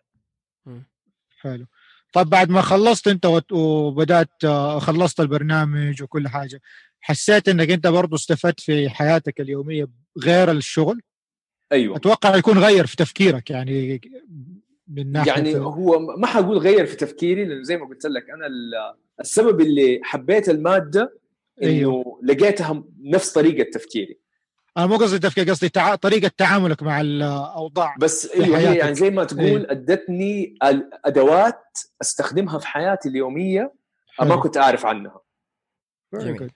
حلو. 1.41 1.65
طب 2.13 2.29
بعد 2.29 2.49
ما 2.49 2.61
خلصت 2.61 3.07
انت 3.07 3.41
وبدأت 3.51 4.29
آه، 4.45 4.79
خلصت 4.79 5.19
البرنامج 5.19 6.03
وكل 6.03 6.27
حاجة 6.27 6.61
حسيت 7.01 7.49
انك 7.49 7.69
انت 7.69 7.87
برضه 7.87 8.15
استفدت 8.15 8.59
في 8.59 8.89
حياتك 8.89 9.41
اليومية 9.41 9.87
غير 10.23 10.51
الشغل؟ 10.51 11.01
أيوه. 11.71 11.95
أتوقع 11.95 12.35
يكون 12.35 12.57
غير 12.57 12.85
في 12.85 12.95
تفكيرك 12.95 13.49
يعني 13.49 14.01
من 14.87 15.11
ناحية 15.11 15.31
يعني 15.31 15.55
هو 15.57 15.99
ما 15.99 16.27
حقول 16.27 16.57
غير 16.57 16.85
في 16.85 16.95
تفكيري 16.95 17.45
لأنه 17.45 17.63
زي 17.63 17.77
ما 17.77 17.87
قلت 17.87 18.05
لك 18.05 18.29
أنا 18.29 18.47
ال- 18.47 18.95
السبب 19.19 19.61
اللي 19.61 19.99
حبيت 20.03 20.49
المادة 20.49 21.17
إنه 21.63 21.69
أيوه. 21.71 22.19
لقيتها 22.23 22.83
نفس 23.01 23.31
طريقة 23.33 23.69
تفكيري. 23.71 24.17
أنا 24.77 24.85
مو 24.85 24.95
قصدي 24.95 25.19
تفكير 25.19 25.49
قصدي 25.49 25.69
تع... 25.69 25.95
طريقة 25.95 26.31
تعاملك 26.37 26.83
مع 26.83 27.01
الأوضاع 27.01 27.95
بس 27.99 28.31
أيوه 28.31 28.57
هي. 28.57 28.75
يعني 28.77 28.95
زي 28.95 29.09
ما 29.09 29.23
تقول 29.23 29.45
أيوه. 29.45 29.71
أدتني 29.71 30.57
الادوات 30.63 31.77
أستخدمها 32.01 32.59
في 32.59 32.67
حياتي 32.67 33.09
اليومية 33.09 33.73
ما. 34.21 34.35
كنت 34.35 34.57
أعرف 34.57 34.85
عنها 34.85 35.21
جميل. 36.13 36.51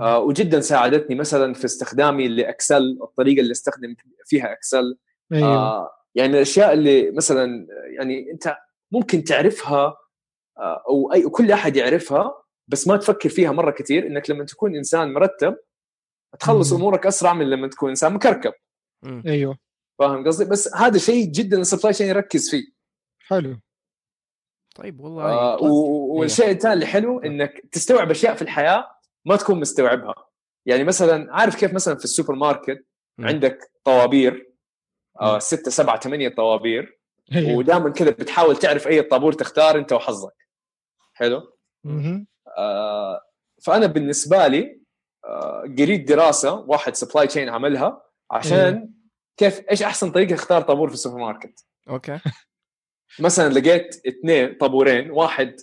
آه 0.00 0.18
وجدا 0.18 0.60
ساعدتني 0.60 1.16
مثلا 1.16 1.54
في 1.54 1.64
استخدامي 1.64 2.28
لإكسل 2.28 2.98
الطريقة 3.02 3.40
اللي 3.40 3.52
أستخدم 3.52 3.94
فيها 4.24 4.52
إكسل 4.52 4.98
أيوه 5.32 5.48
آه 5.48 5.90
يعني 6.14 6.28
من 6.28 6.34
الأشياء 6.34 6.72
اللي 6.72 7.10
مثلا 7.10 7.66
يعني 7.98 8.30
أنت 8.32 8.56
ممكن 8.92 9.24
تعرفها 9.24 9.96
آه 10.58 10.84
أو 10.88 11.12
أي 11.12 11.22
كل 11.22 11.52
أحد 11.52 11.76
يعرفها 11.76 12.42
بس 12.68 12.88
ما 12.88 12.96
تفكر 12.96 13.28
فيها 13.28 13.52
مرة 13.52 13.70
كثير 13.70 14.06
إنك 14.06 14.30
لما 14.30 14.44
تكون 14.44 14.76
إنسان 14.76 15.12
مرتب 15.12 15.56
تخلص 16.40 16.72
مم. 16.72 16.78
امورك 16.78 17.06
اسرع 17.06 17.32
من 17.32 17.50
لما 17.50 17.68
تكون 17.68 17.88
انسان 17.90 18.12
مكركب. 18.12 18.52
مم. 19.02 19.22
أيوه. 19.26 19.58
فاهم 19.98 20.26
قصدي؟ 20.26 20.44
بس 20.44 20.74
هذا 20.76 20.98
شيء 20.98 21.26
جدا 21.26 21.60
ال 21.60 21.65
supply 21.65 21.92
chain 21.92 22.06
يركز 22.08 22.50
فيه. 22.50 22.64
حلو. 23.18 23.60
طيب 24.74 25.00
والله 25.00 25.24
آه 25.24 25.56
طيب. 25.56 25.70
و- 25.70 26.18
والشيء 26.20 26.50
الثاني 26.50 26.74
اللي 26.74 26.86
حلو 26.86 27.20
إنك 27.20 27.62
تستوعب 27.72 28.10
أشياء 28.10 28.34
في 28.34 28.42
الحياة 28.42 28.90
ما 29.24 29.36
تكون 29.36 29.60
مستوعبها. 29.60 30.14
يعني 30.66 30.84
مثلا 30.84 31.34
عارف 31.34 31.56
كيف 31.56 31.72
مثلا 31.74 31.96
في 31.96 32.04
السوبر 32.04 32.34
ماركت 32.34 32.86
مم. 33.18 33.26
عندك 33.26 33.58
طوابير؟ 33.84 34.52
آه. 35.20 35.38
ستة 35.38 35.70
سبعة 35.70 36.00
ثمانية 36.00 36.28
طوابير. 36.28 36.98
أيوه. 37.34 37.58
ودائما 37.58 37.90
كذا 37.90 38.10
بتحاول 38.10 38.56
تعرف 38.56 38.88
أي 38.88 39.02
طابور 39.02 39.32
تختار 39.32 39.78
أنت 39.78 39.92
وحظك. 39.92 40.36
حلو. 41.14 41.56
آه 42.58 43.20
فأنا 43.62 43.86
بالنسبة 43.86 44.46
لي 44.46 44.77
قريت 45.78 46.08
دراسة 46.08 46.54
واحد 46.54 46.94
supply 46.94 47.26
chain 47.26 47.48
عملها 47.48 48.02
عشان 48.30 48.90
كيف 49.36 49.60
إيش 49.70 49.82
أحسن 49.82 50.10
طريقة 50.12 50.34
أختار 50.34 50.62
طابور 50.62 50.88
في 50.88 50.94
السوبر 50.94 51.18
ماركت 51.18 51.64
okay 51.88 52.20
مثلا 53.20 53.52
لقيت 53.52 54.06
اثنين 54.06 54.54
طابورين 54.54 55.10
واحد 55.10 55.56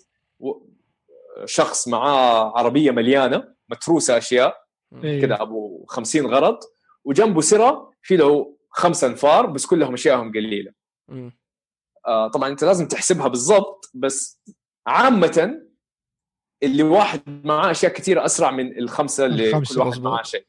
شخص 1.45 1.88
معاه 1.88 2.58
عربية 2.58 2.91
مليانة 2.91 3.56
متروسة 3.69 4.17
أشياء 4.17 4.65
أيوه. 5.04 5.21
كذا 5.21 5.42
أبو 5.42 5.85
50 5.87 6.25
غرض 6.25 6.60
وجنبه 7.04 7.42
سرا 7.41 7.91
في 8.02 8.17
له 8.17 8.58
خمسة 8.69 9.08
أنفار 9.08 9.46
بس 9.46 9.65
كلهم 9.65 9.94
اشيائهم 9.94 10.31
قليلة 10.31 10.71
مم. 11.08 11.37
آه 12.08 12.27
طبعا 12.27 12.50
أنت 12.50 12.63
لازم 12.63 12.87
تحسبها 12.87 13.27
بالضبط 13.27 13.92
بس 13.94 14.42
عامة 14.87 15.64
اللي 16.65 16.83
واحد 16.83 17.21
معاه 17.45 17.71
أشياء 17.71 17.91
كثيرة 17.93 18.25
أسرع 18.25 18.51
من 18.51 18.77
الخمسة 18.79 19.25
اللي 19.25 19.47
الخمسة، 19.49 19.75
كل 19.75 19.87
واحد. 19.87 20.01
معاه 20.01 20.23
شيء 20.23 20.45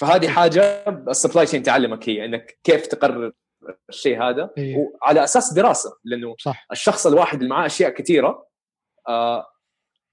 فهذه 0.00 0.28
حاجة 0.28 0.84
ال 1.08 1.13
supply 1.13 1.46
chain 1.46 1.62
تعلمك 1.62 2.08
هي 2.08 2.24
إنك 2.24 2.58
كيف 2.64 2.86
تقرر 2.86 3.32
الشيء 3.88 4.22
هذا 4.22 4.50
أيوه. 4.58 4.92
وعلى 5.02 5.24
أساس 5.24 5.52
دراسة 5.52 5.96
لأنه 6.04 6.34
صح 6.38 6.66
الشخص 6.72 7.06
الواحد 7.06 7.38
اللي 7.38 7.50
معاه 7.50 7.66
أشياء 7.66 7.90
كثيرة 7.90 8.46
آه، 9.08 9.46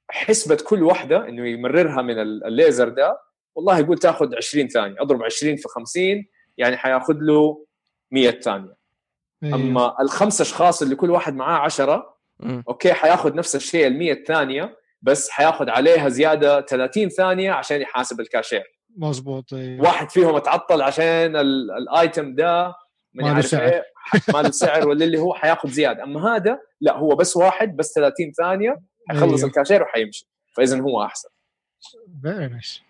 حسبة 0.10 0.58
كل 0.68 0.84
واحدة 0.84 1.30
إنه 1.30 1.48
يمررها 1.48 2.02
من 2.02 2.20
ال- 2.20 2.46
الليزر 2.46 2.90
ده 2.90 3.20
والله 3.56 3.80
يقول 3.80 3.98
تأخذ 3.98 4.36
20 4.36 4.68
ثانية 4.68 4.96
أضرب 5.02 5.24
20 5.24 5.56
في 5.56 5.68
50 5.68 6.26
يعني 6.58 6.78
حيأخذ 6.78 7.14
له 7.20 7.66
100 8.12 8.32
ثانية 8.32 8.76
أيوه. 9.44 9.56
أما 9.56 10.02
الخمس 10.02 10.42
أشخاص 10.42 10.82
اللي 10.82 10.96
كل 10.96 11.12
واحد 11.12 11.36
معاه 11.36 11.60
10 11.60 11.96
مم. 11.96 12.13
okay 12.42 12.94
حياخذ 12.94 13.36
نفس 13.36 13.56
الشيء 13.56 13.88
ال 13.88 13.98
100 13.98 14.24
ثانية 14.24 14.78
بس 15.02 15.30
حياخذ 15.30 15.70
عليها 15.70 16.10
زيادة 16.10 16.62
30 16.62 17.10
ثانية 17.10 17.52
عشان 17.52 17.82
يحاسب 17.82 18.20
الكاشير 18.20 18.64
مظبوط 18.98 19.54
أيوه. 19.54 19.82
واحد 19.82 20.10
فيهم 20.10 20.36
اتعطل 20.36 20.82
عشان 20.82 21.36
ال- 21.36 21.72
ال 21.72 21.85
item 21.85 22.36
ده 22.36 22.68
من 23.14 23.24
ما 23.24 23.28
له 23.28 23.34
يعرف 23.34 23.46
سعر. 23.46 23.62
إيه 23.64 23.84
ما 24.34 24.42
له 24.42 24.52
سعر 24.52 24.88
ولا 24.88 25.06
اللي 25.06 25.18
هو 25.20 25.34
حياخذ 25.34 25.70
زيادة 25.70 26.04
أما 26.04 26.36
هذا 26.36 26.60
لا 26.82 26.98
هو 26.98 27.16
بس 27.16 27.38
واحد 27.38 27.76
بس 27.76 27.94
30 27.96 28.32
ثانية 28.38 28.82
حيخلص 29.10 29.34
أيوه. 29.34 29.46
الكاشير 29.48 29.84
وحيمشي 29.84 30.28
فاذا 30.58 30.80
هو 30.82 31.04
أحسن 31.04 31.30
Very 32.26 32.50
nice. 32.54 32.82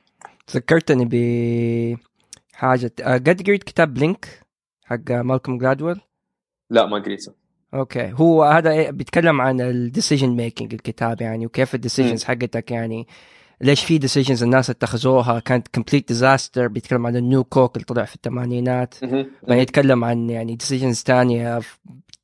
ذكرتني 0.56 1.06
بحاجة 2.54 2.92
آه، 3.02 3.14
قد 3.18 3.42
قريت 3.48 3.64
كتاب 3.64 3.94
Blink 3.94 4.40
حق 4.86 5.12
مالكوم 5.12 5.58
جلادويل 5.58 6.02
لا 6.70 6.86
ما 6.86 6.98
قريته 7.00 7.34
okay. 7.74 8.14
هو 8.16 8.44
هذا 8.44 8.72
إيه 8.72 8.92
بيتكلم 8.92 9.42
عن 9.42 9.62
ال 9.62 9.69
decision 9.69 10.30
making 10.30 10.74
الكتاب 10.74 11.22
يعني 11.22 11.46
وكيف 11.46 11.76
ال 11.76 11.81
decisions 11.81 12.24
حقتك 12.24 12.72
يعني 12.72 13.08
ليش 13.62 13.86
في 13.86 13.98
decisions 13.98 14.44
الناس 14.44 14.70
اتخذوها 14.70 15.40
كانت 15.40 15.68
complete 15.68 16.08
disaster 16.08 16.68
بيتكلم 16.68 17.08
عن 17.08 17.16
ال 17.16 17.23
New 17.23 17.44
Coke 17.44 17.76
اللي 17.76 17.86
طلع 17.86 18.06
في 18.06 18.16
الثمانينات. 18.16 18.96
بعدين 19.44 19.60
يتكلم 19.64 20.04
عن 20.06 20.30
يعني 20.30 20.56
decisions 20.56 21.04
تانية 21.04 21.60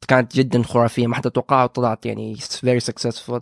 كانت 0.07 0.35
جدا 0.35 0.63
خرافية 0.63 1.07
ما 1.07 1.15
حد 1.15 1.31
توقعها 1.31 1.63
وطلعت 1.63 2.05
يعني 2.05 2.35
very 2.35 2.79
successful 2.79 3.41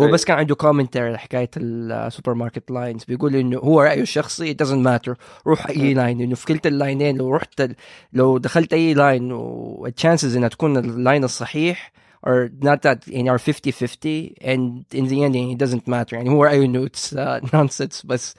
هو 0.00 0.06
أي. 0.06 0.12
بس 0.12 0.24
كان 0.24 0.36
عنده 0.38 0.54
commentary 0.54 1.12
لحكايه 1.12 1.50
ال 1.56 2.34
supermarket 2.34 2.70
lines 2.70 3.04
بيقول 3.04 3.36
إنه 3.36 3.58
هو 3.58 3.80
رأيه 3.80 4.00
الشخصي 4.00 4.54
it 4.54 4.56
doesn't 4.56 4.86
matter. 4.86 5.14
روح 5.46 5.66
أي 5.66 5.94
line 5.94 6.20
إنه 6.20 6.34
في 6.34 6.46
كلتا 6.46 6.68
ال 6.68 6.75
line 6.75 7.02
ين 7.02 7.16
لو 7.16 7.34
رحت 7.34 7.70
لو 8.12 8.38
دخلت 8.38 8.72
أي 8.72 8.94
line 8.94 9.32
وال 9.32 9.55
chances 9.55 10.36
إنها 10.36 10.48
تكون 10.48 10.76
ال 10.76 10.86
line 10.86 11.24
الصحيح 11.24 11.92
or 12.26 12.48
not 12.64 12.78
that 12.86 13.08
يعني 13.08 13.30
are 13.30 13.38
50 13.38 13.72
50 13.72 14.34
and 14.40 14.84
in 14.94 15.06
the 15.08 15.22
end 15.24 15.34
يعني 15.34 15.56
it 15.56 15.66
doesn't 15.66 15.88
matter. 15.88 16.12
يعني 16.12 16.30
هو 16.30 16.44
رأيه 16.44 16.64
إنه 16.64 16.86
it's 16.86 17.12
uh, 17.14 17.40
nonsense. 17.56 18.06
بس 18.06 18.34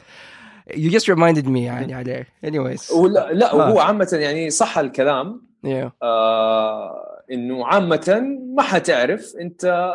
you 0.73 0.89
just 0.91 1.07
reminded 1.07 1.45
me 1.47 1.57
يعني 1.57 1.93
عليه. 1.93 2.27
Anyways. 2.45 2.91
ولا 2.91 3.33
لا 3.33 3.53
آه. 3.53 3.55
وهو 3.55 3.79
عامة 3.79 4.09
يعني 4.13 4.49
صح 4.49 4.77
الكلام. 4.77 5.41
Yeah. 5.65 5.91
آه 6.03 7.21
إنه 7.31 7.65
عامة 7.65 8.21
ما 8.55 8.61
حتعرف 8.63 9.33
أنت 9.41 9.93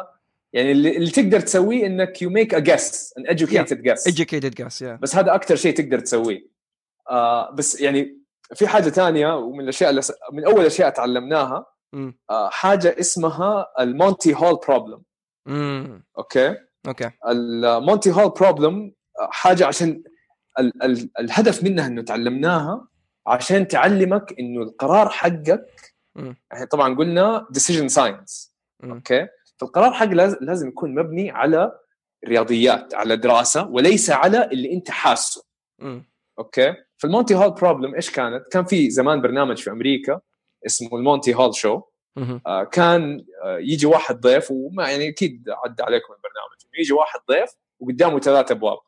يعني 0.57 0.73
اللي, 0.73 0.97
اللي 0.97 1.11
تقدر 1.11 1.41
تسويه 1.41 1.87
إنك 1.87 2.23
you 2.23 2.31
make 2.31 2.55
a 2.55 2.59
guess 2.59 3.15
an 3.19 3.37
educated 3.37 3.79
guess. 3.79 4.13
Educated 4.13 4.55
guess 4.63 4.81
yeah. 4.81 5.01
بس 5.01 5.17
هذا 5.17 5.35
أكثر 5.35 5.57
شيء 5.57 5.75
تقدر 5.75 5.99
تسويه. 5.99 6.49
آه 7.11 7.51
بس 7.51 7.81
يعني 7.81 8.19
في 8.55 8.67
حاجة 8.67 8.89
ثانية 8.89 9.37
ومن 9.37 9.61
الأشياء 9.61 9.91
اللي 9.91 10.03
من 10.33 10.45
أول 10.45 10.67
أشياء 10.67 10.91
تعلمناها. 10.91 11.67
آه 12.31 12.49
حاجة 12.49 12.97
اسمها 13.01 13.67
ال 13.81 13.90
Monty 13.90 14.35
Hall 14.35 14.61
problem. 14.69 15.03
Okay؟ 16.19 16.57
Okay. 16.89 17.11
ال 17.29 17.43
Monty 17.43 18.13
Hall 18.13 18.31
problem 18.31 18.93
حاجة 19.31 19.67
عشان 19.67 20.03
ال 20.59 20.83
ال 20.83 21.11
الهدف 21.21 21.63
منها 21.63 21.87
إنه 21.87 22.03
تعلمناها 22.03 22.89
عشان 23.27 23.69
تعلمك 23.69 24.35
إنه 24.39 24.63
القرار 24.63 25.09
حقك. 25.09 25.95
يعني 26.53 26.67
طبعا 26.71 26.95
قلنا 26.95 27.47
science. 27.89 28.51
مم. 28.83 28.93
Okay؟ 28.93 29.27
فالقرار 29.61 29.93
حق 29.93 30.07
لاز- 30.07 30.39
لازم 30.41 30.69
يكون 30.69 30.95
مبني 30.95 31.31
على 31.31 31.73
رياضيات 32.29 32.95
على 32.95 33.17
دراسة 33.17 33.67
وليس 33.69 34.11
على 34.11 34.45
اللي 34.45 34.73
أنت 34.73 34.91
حاسه. 34.91 35.45
مم. 35.79 36.05
Okay؟ 36.39 36.75
فال 36.97 37.08
Monty 37.08 37.35
Hall 37.35 37.51
problem 37.51 37.95
إيش 37.95 38.11
كانت؟ 38.11 38.45
كان 38.53 38.65
في 38.65 38.91
زمان 38.91 39.21
برنامج 39.21 39.59
في 39.59 39.71
أمريكا 39.71 40.21
اسمه 40.67 40.99
ال 40.99 41.05
Monty 41.05 41.35
Hall 41.35 41.55
show. 41.55 41.83
آه 42.47 42.65
كان 42.65 43.25
آه 43.45 43.59
يجي 43.59 43.87
واحد 43.87 44.21
ضيف 44.21 44.51
وما 44.51 44.91
يعني 44.91 45.09
أكيد 45.09 45.45
عدى 45.65 45.83
عليكم 45.83 46.13
البرنامج 46.13 46.79
يجي 46.79 46.93
واحد 46.93 47.21
ضيف 47.31 47.51
وقدامه 47.81 48.21
ثلاث 48.21 48.51
أبواب. 48.51 48.79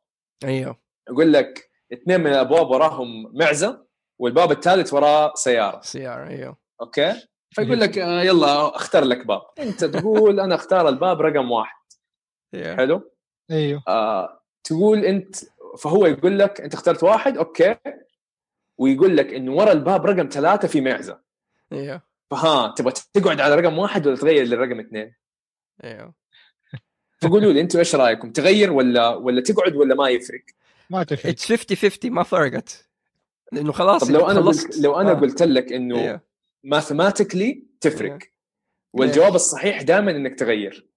أيوه. 0.45 0.77
يقول 1.11 1.33
لك 1.33 1.71
اثنين 1.93 2.21
من 2.21 2.27
الأبواب 2.27 2.71
وراهم 2.71 3.37
معزة 3.39 3.87
والباب 4.19 4.51
الثالث 4.53 4.93
وراه 4.95 5.33
سيارة. 5.35 5.81
سيارة 5.81 6.29
أيوه. 6.29 6.57
Okay؟ 6.81 7.15
فيقول 7.51 7.81
لك 7.81 7.99
آه 7.99 8.23
يلا 8.23 8.77
أختار 8.77 9.05
لك 9.05 9.27
باب. 9.27 9.43
أنت 9.59 9.85
تقول 9.85 10.41
أنا 10.41 10.55
أختار 10.55 10.89
الباب 10.89 11.21
رقم 11.21 11.51
واحد. 11.51 11.79
Yeah. 12.57 12.67
حلو؟ 12.67 13.11
أيوه. 13.51 13.83
آه 13.89 14.43
تقول 14.65 15.05
أنت 15.05 15.37
فهو 15.79 16.07
يقول 16.07 16.39
لك 16.39 16.61
أنت 16.61 16.75
اخترت 16.75 17.03
واحد 17.03 17.39
okay. 17.39 17.77
ويقول 18.79 19.17
لك 19.17 19.35
انه 19.35 19.53
ورا 19.53 19.73
الباب 19.73 20.07
رقم 20.07 20.29
ثلاثة 20.33 20.69
في 20.69 20.81
معزة. 20.81 21.21
أيوه 21.73 22.03
فها 22.31 22.75
تبغى 22.77 22.93
تقعد 23.13 23.41
على 23.41 23.55
رقم 23.55 23.79
واحد 23.79 24.07
ولا 24.07 24.17
تغير 24.17 24.47
لرقم 24.47 24.81
اثنين؟ 24.81 25.15
أيوه 25.85 26.15
فقولوا 27.23 27.53
لي 27.53 27.61
أنتم 27.61 27.79
إيش 27.79 27.95
رأيكم؟ 27.95 28.33
تغير 28.33 28.73
ولا 28.73 29.09
ولا 29.09 29.41
تقعد 29.41 29.77
ولا 29.77 29.95
ما 29.95 30.09
يفرق؟ 30.09 30.43
ما 30.91 31.05
تفرق. 31.05 31.27
It's 31.27 31.53
50 31.53 31.77
50 31.77 32.11
ما 32.11 32.23
فرقت. 32.23 32.89
لأنه 33.53 33.73
خلاص 33.73 34.05
طب 34.05 34.11
لو 34.11 34.31
أنا 34.31 34.41
خلصت. 34.41 34.67
قلت 34.67 34.79
لو 34.79 35.01
أنا 35.01 35.11
آه. 35.11 35.15
قلت 35.15 35.43
لك 35.43 35.73
إنه 35.73 36.21
mathematically 36.69 37.67
تفرق. 37.81 38.19
والجواب 38.93 39.35
الصحيح 39.35 39.83
دائما 39.83 40.11
إنك 40.11 40.39
تغير. 40.39 40.89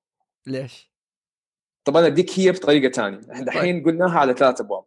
ليش؟ 0.45 0.91
طب 1.86 1.97
أنا 1.97 2.07
أديك 2.07 2.39
هي 2.39 2.51
بطريقة 2.51 2.91
ثانية 2.91 3.19
إحنا 3.32 3.41
الحين 3.41 3.84
قلناها 3.84 4.19
على 4.19 4.34
ثلاث 4.34 4.61
أبواب. 4.61 4.84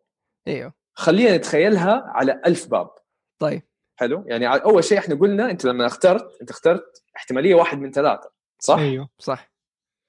إيوه. 0.48 0.74
خلينا 0.94 1.36
نتخيلها 1.36 2.04
على 2.06 2.42
ألف 2.46 2.66
باب. 2.66 2.90
طيب. 3.38 3.62
حلو؟ 3.96 4.24
يعني 4.26 4.46
أول 4.46 4.84
شيء 4.84 4.98
إحنا 4.98 5.14
قلنا 5.14 5.50
أنت 5.50 5.64
لما 5.64 5.86
اخترت 5.86 6.40
أنت 6.40 6.50
اخترت 6.50 7.02
احتمالية 7.16 7.54
واحد 7.54 7.78
من 7.78 7.92
ثلاثة. 7.92 8.32
صح؟ 8.58 8.78
إيوه 8.78 9.08
صح. 9.18 9.52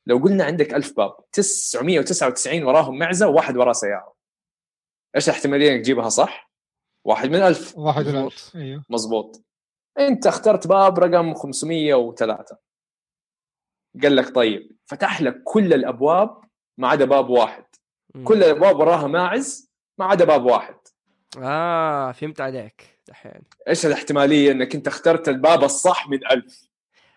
لو 0.07 0.17
قلنا 0.17 0.43
عندك 0.43 0.73
ألف 0.73 0.97
باب 0.97 1.31
999 1.31 2.63
وراهم 2.63 2.99
معزة 2.99 3.27
وواحد 3.27 3.57
وراه 3.57 3.73
سيارة. 3.73 4.15
إيش 5.15 5.29
الاحتمالية 5.29 5.71
إنك 5.71 5.81
تجيبها 5.81 6.09
صح؟ 6.09 6.51
واحد 7.05 7.29
من 7.29 7.35
ألف. 7.35 7.77
واحد 7.77 8.05
مظبوط. 8.05 8.15
والألف 8.15 8.55
إيوه. 8.55 8.85
مزبوط 8.89 9.41
انت 9.99 10.27
اخترت 10.27 10.67
باب 10.67 10.99
رقم 10.99 11.33
503 11.33 12.57
قال 14.03 14.15
لك 14.15 14.35
طيب 14.35 14.71
فتح 14.85 15.21
لك 15.21 15.41
كل 15.43 15.73
الأبواب 15.73 16.41
ما 16.77 16.87
عدا 16.87 17.05
باب 17.05 17.29
واحد. 17.29 17.65
مم. 18.15 18.23
كل 18.23 18.43
الأبواب 18.43 18.79
وراها 18.79 19.07
ماعز 19.07 19.71
ما 19.97 20.05
عدا 20.05 20.25
باب 20.25 20.45
واحد. 20.45 20.75
آه 21.43 22.11
فهمت 22.11 22.41
عليك 22.41 22.99
دحين. 23.07 23.41
إيش 23.67 23.85
الاحتمالية 23.85 24.51
إنك 24.51 24.75
أنت 24.75 24.87
اخترت 24.87 25.29
الباب 25.29 25.63
الصح 25.63 26.09
من 26.09 26.19
ألف؟ 26.31 26.69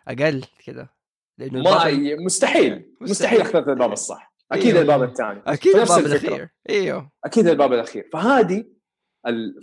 أقل 0.09 0.45
كده 0.65 0.91
لأنه 1.39 1.63
ما 1.63 1.87
الباب- 1.87 2.21
مستحيل. 2.21 2.95
مستحيل. 3.01 3.41
اخترت 3.41 3.69
الباب 3.69 3.93
الصح. 3.93 4.33
أكيد 4.53 4.67
أيوه. 4.67 4.81
الباب 4.83 5.03
الثاني. 5.03 5.43
أكيد 5.47 5.77
الباب. 5.77 5.99
الأخير. 6.07 6.49
إيوه. 6.71 7.11
أكيد 7.25 7.47
الباب 7.47 7.73
الأخير. 7.73 8.09
فهذه 8.13 8.65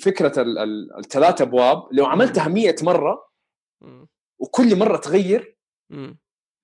فكرة 0.02 0.42
ال- 0.42 0.58
ال- 0.58 0.98
الثلاث 0.98 1.42
أبواب 1.42 1.84
لو 1.92 2.06
عملتها 2.06 2.48
100 2.48 2.76
مرة. 2.82 3.26
وكل 4.40 4.76
مرة 4.80 4.98
تغير 4.98 5.58
مم. 5.90 6.20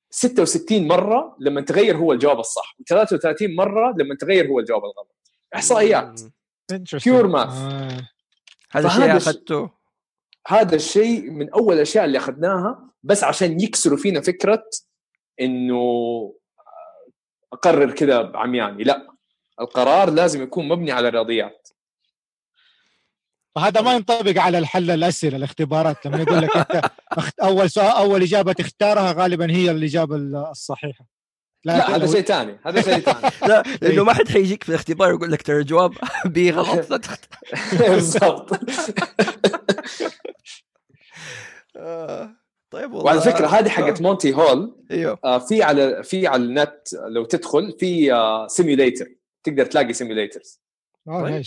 66 0.09 0.87
مرة 0.87 1.35
لما 1.39 1.61
تغير 1.61 1.97
هو 1.97 2.13
الجواب 2.13 2.39
الصح 2.39 2.75
و33 2.81 3.35
مرة 3.57 3.95
لما 3.97 4.15
تغير 4.15 4.47
هو 4.47 4.59
الجواب 4.59 4.81
الغلط 4.83 5.15
إحصائيات. 5.55 6.21
Pure 6.99 7.25
math. 7.33 7.51
آه. 7.51 8.07
هذا 8.71 8.87
الشيء 8.87 9.15
الش- 9.15 9.27
أخذته 9.27 9.69
هذا 10.47 10.75
الشيء 10.75 11.29
من 11.31 11.49
أول 11.49 11.75
الأشياء 11.75 12.05
اللي 12.05 12.17
أخذناها 12.17 12.89
بس 13.03 13.23
عشان 13.23 13.59
يكسروا 13.61 13.97
فينا 13.97 14.21
فكرة 14.21 14.63
إنه 15.41 15.81
أقرر 17.53 17.91
كذا 17.91 18.31
عمياني 18.35 18.83
لا 18.83 19.07
القرار 19.61 20.09
لازم 20.09 20.43
يكون 20.43 20.67
مبني 20.67 20.91
على 20.91 21.07
الرياضيات 21.07 21.69
فهذا 23.55 23.81
ما 23.81 23.93
ينطبق 23.93 24.41
على 24.41 24.57
الحل 24.57 24.91
الأسئلة 24.91 25.37
الاختبارات. 25.37 26.05
لما 26.05 26.21
يقول 26.21 26.41
لك 26.41 26.57
أنت 26.57 26.91
أول 27.43 27.69
سؤال 27.69 27.87
أول 27.87 28.21
إجابة 28.21 28.53
تختارها 28.53 29.11
غالبا 29.13 29.51
هي 29.51 29.71
الإجابة 29.71 30.15
الصحيحة. 30.51 31.05
لا 31.65 31.89
هذا 31.89 32.05
لو- 32.05 32.11
شيء 32.11 32.21
ثاني 32.21 32.59
هذا 32.65 32.81
شيء 32.81 32.99
ثاني. 33.13 33.31
لا 33.47 33.63
لأنه 33.81 34.03
ما 34.03 34.13
حد 34.13 34.29
حيجيك 34.29 34.63
في 34.63 34.69
الاختبار 34.69 35.09
يقول 35.09 35.31
لك 35.31 35.41
ترى 35.41 35.57
الجواب 35.57 35.93
بي 36.25 36.51
غلط 36.51 36.89
لا 36.89 36.97
تخت... 36.97 37.25
بالضبط. 37.79 38.59
آه. 41.75 42.35
طيب 42.71 42.91
والله. 42.93 43.05
وعلى 43.05 43.21
فكرة 43.21 43.47
هذه 43.47 43.69
حقت 43.69 44.01
Monty 44.01 44.33
Hall. 44.33 44.75
إيوه. 44.91 45.19
آه، 45.23 45.37
في 45.39 45.63
على 45.63 46.03
في 46.03 46.27
على 46.27 46.43
النت 46.43 46.81
لو 47.09 47.25
تدخل 47.25 47.75
في 47.79 48.11
simulator 48.49 49.05
تقدر 49.43 49.65
تلاقي 49.65 49.93
simulators 49.93 50.61
آه، 51.07 51.21
طيب. 51.21 51.43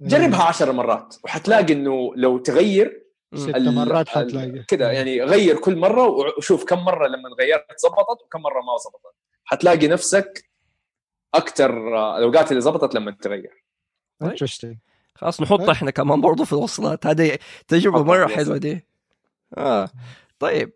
جربها 0.00 0.42
عشر 0.42 0.72
مرات 0.72 1.16
وحتلاقي 1.24 1.72
إنه 1.72 2.12
لو 2.16 2.38
تغير. 2.38 3.04
ست 3.34 3.56
مرات 3.56 4.08
حتلاقي. 4.08 4.64
كذا 4.68 4.92
يعني 4.92 5.22
غير 5.22 5.56
كل 5.56 5.76
مرة 5.76 6.06
وشوف 6.38 6.64
كم 6.64 6.78
مرة 6.78 7.06
لما 7.06 7.28
غيرت 7.40 7.66
زبطت 7.78 8.22
وكم 8.24 8.40
مرة 8.40 8.60
ما 8.60 8.76
زبطت. 8.84 9.14
حتلاقي 9.44 9.88
نفسك 9.88 10.44
أكثر 11.34 11.88
الأوقات 12.18 12.50
اللي 12.50 12.60
زبطت 12.60 12.94
لما 12.94 13.10
تغير 13.10 13.64
Interesting. 14.24 14.76
خلاص 15.14 15.40
نحطها 15.40 15.72
إحنا 15.72 15.90
كمان 15.90 16.20
برضو 16.20 16.44
في 16.44 16.52
الوصلات. 16.52 17.06
هذه 17.06 17.38
تجربة 17.68 18.02
مرة 18.04 18.26
حلوة 18.26 18.56
دي. 18.56 18.86
آه. 19.58 19.90
طيب. 20.38 20.72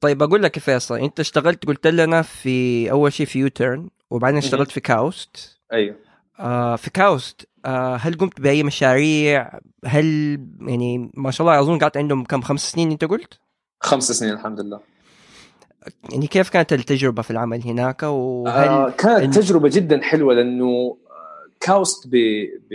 طيب 0.00 0.22
أقول 0.22 0.42
لك 0.42 0.56
يا 0.56 0.62
فيصل 0.62 0.98
أنت 0.98 1.20
اشتغلت 1.20 1.66
قلت 1.66 1.86
لنا 1.86 2.22
في 2.22 2.90
أول 2.90 3.12
شيء 3.12 3.26
في 3.26 3.38
U-Turn 3.38 3.90
وبعدين. 4.10 4.38
اشتغلت 4.38 4.70
في 4.70 4.80
KAUST 4.80 5.58
أيوه. 5.72 5.96
آه 6.38 6.76
في 6.76 6.90
KAUST 6.90 7.48
آه 7.64 7.96
هل 7.96 8.14
قمت 8.14 8.40
بأي 8.40 8.62
مشاريع؟ 8.62 9.58
هل 9.84 10.04
يعني 10.60 11.10
ما 11.14 11.30
شاء 11.30 11.46
الله 11.46 11.60
أظن 11.60 11.78
قعدت 11.78 11.96
عندهم 11.96 12.24
كم 12.24 12.40
خمس 12.40 12.72
سنين 12.72 12.90
أنت 12.90 13.04
قلت؟ 13.04 13.38
خمس 13.80 14.12
سنين 14.12 14.32
الحمد 14.32 14.60
لله. 14.60 14.80
يعني 16.10 16.26
كيف 16.26 16.50
كانت 16.50 16.72
التجربة 16.72 17.22
في 17.22 17.30
العمل 17.30 17.62
هناك؟ 17.62 18.02
وهل 18.02 18.68
آه 18.68 18.90
كانت 18.90 19.34
إن- 19.34 19.38
تجربة 19.38 19.68
جدا 19.68 20.02
حلوة 20.02 20.34
لأنه 20.34 20.98
KAUST 21.60 22.06
ب... 22.06 22.10
ب... 22.70 22.74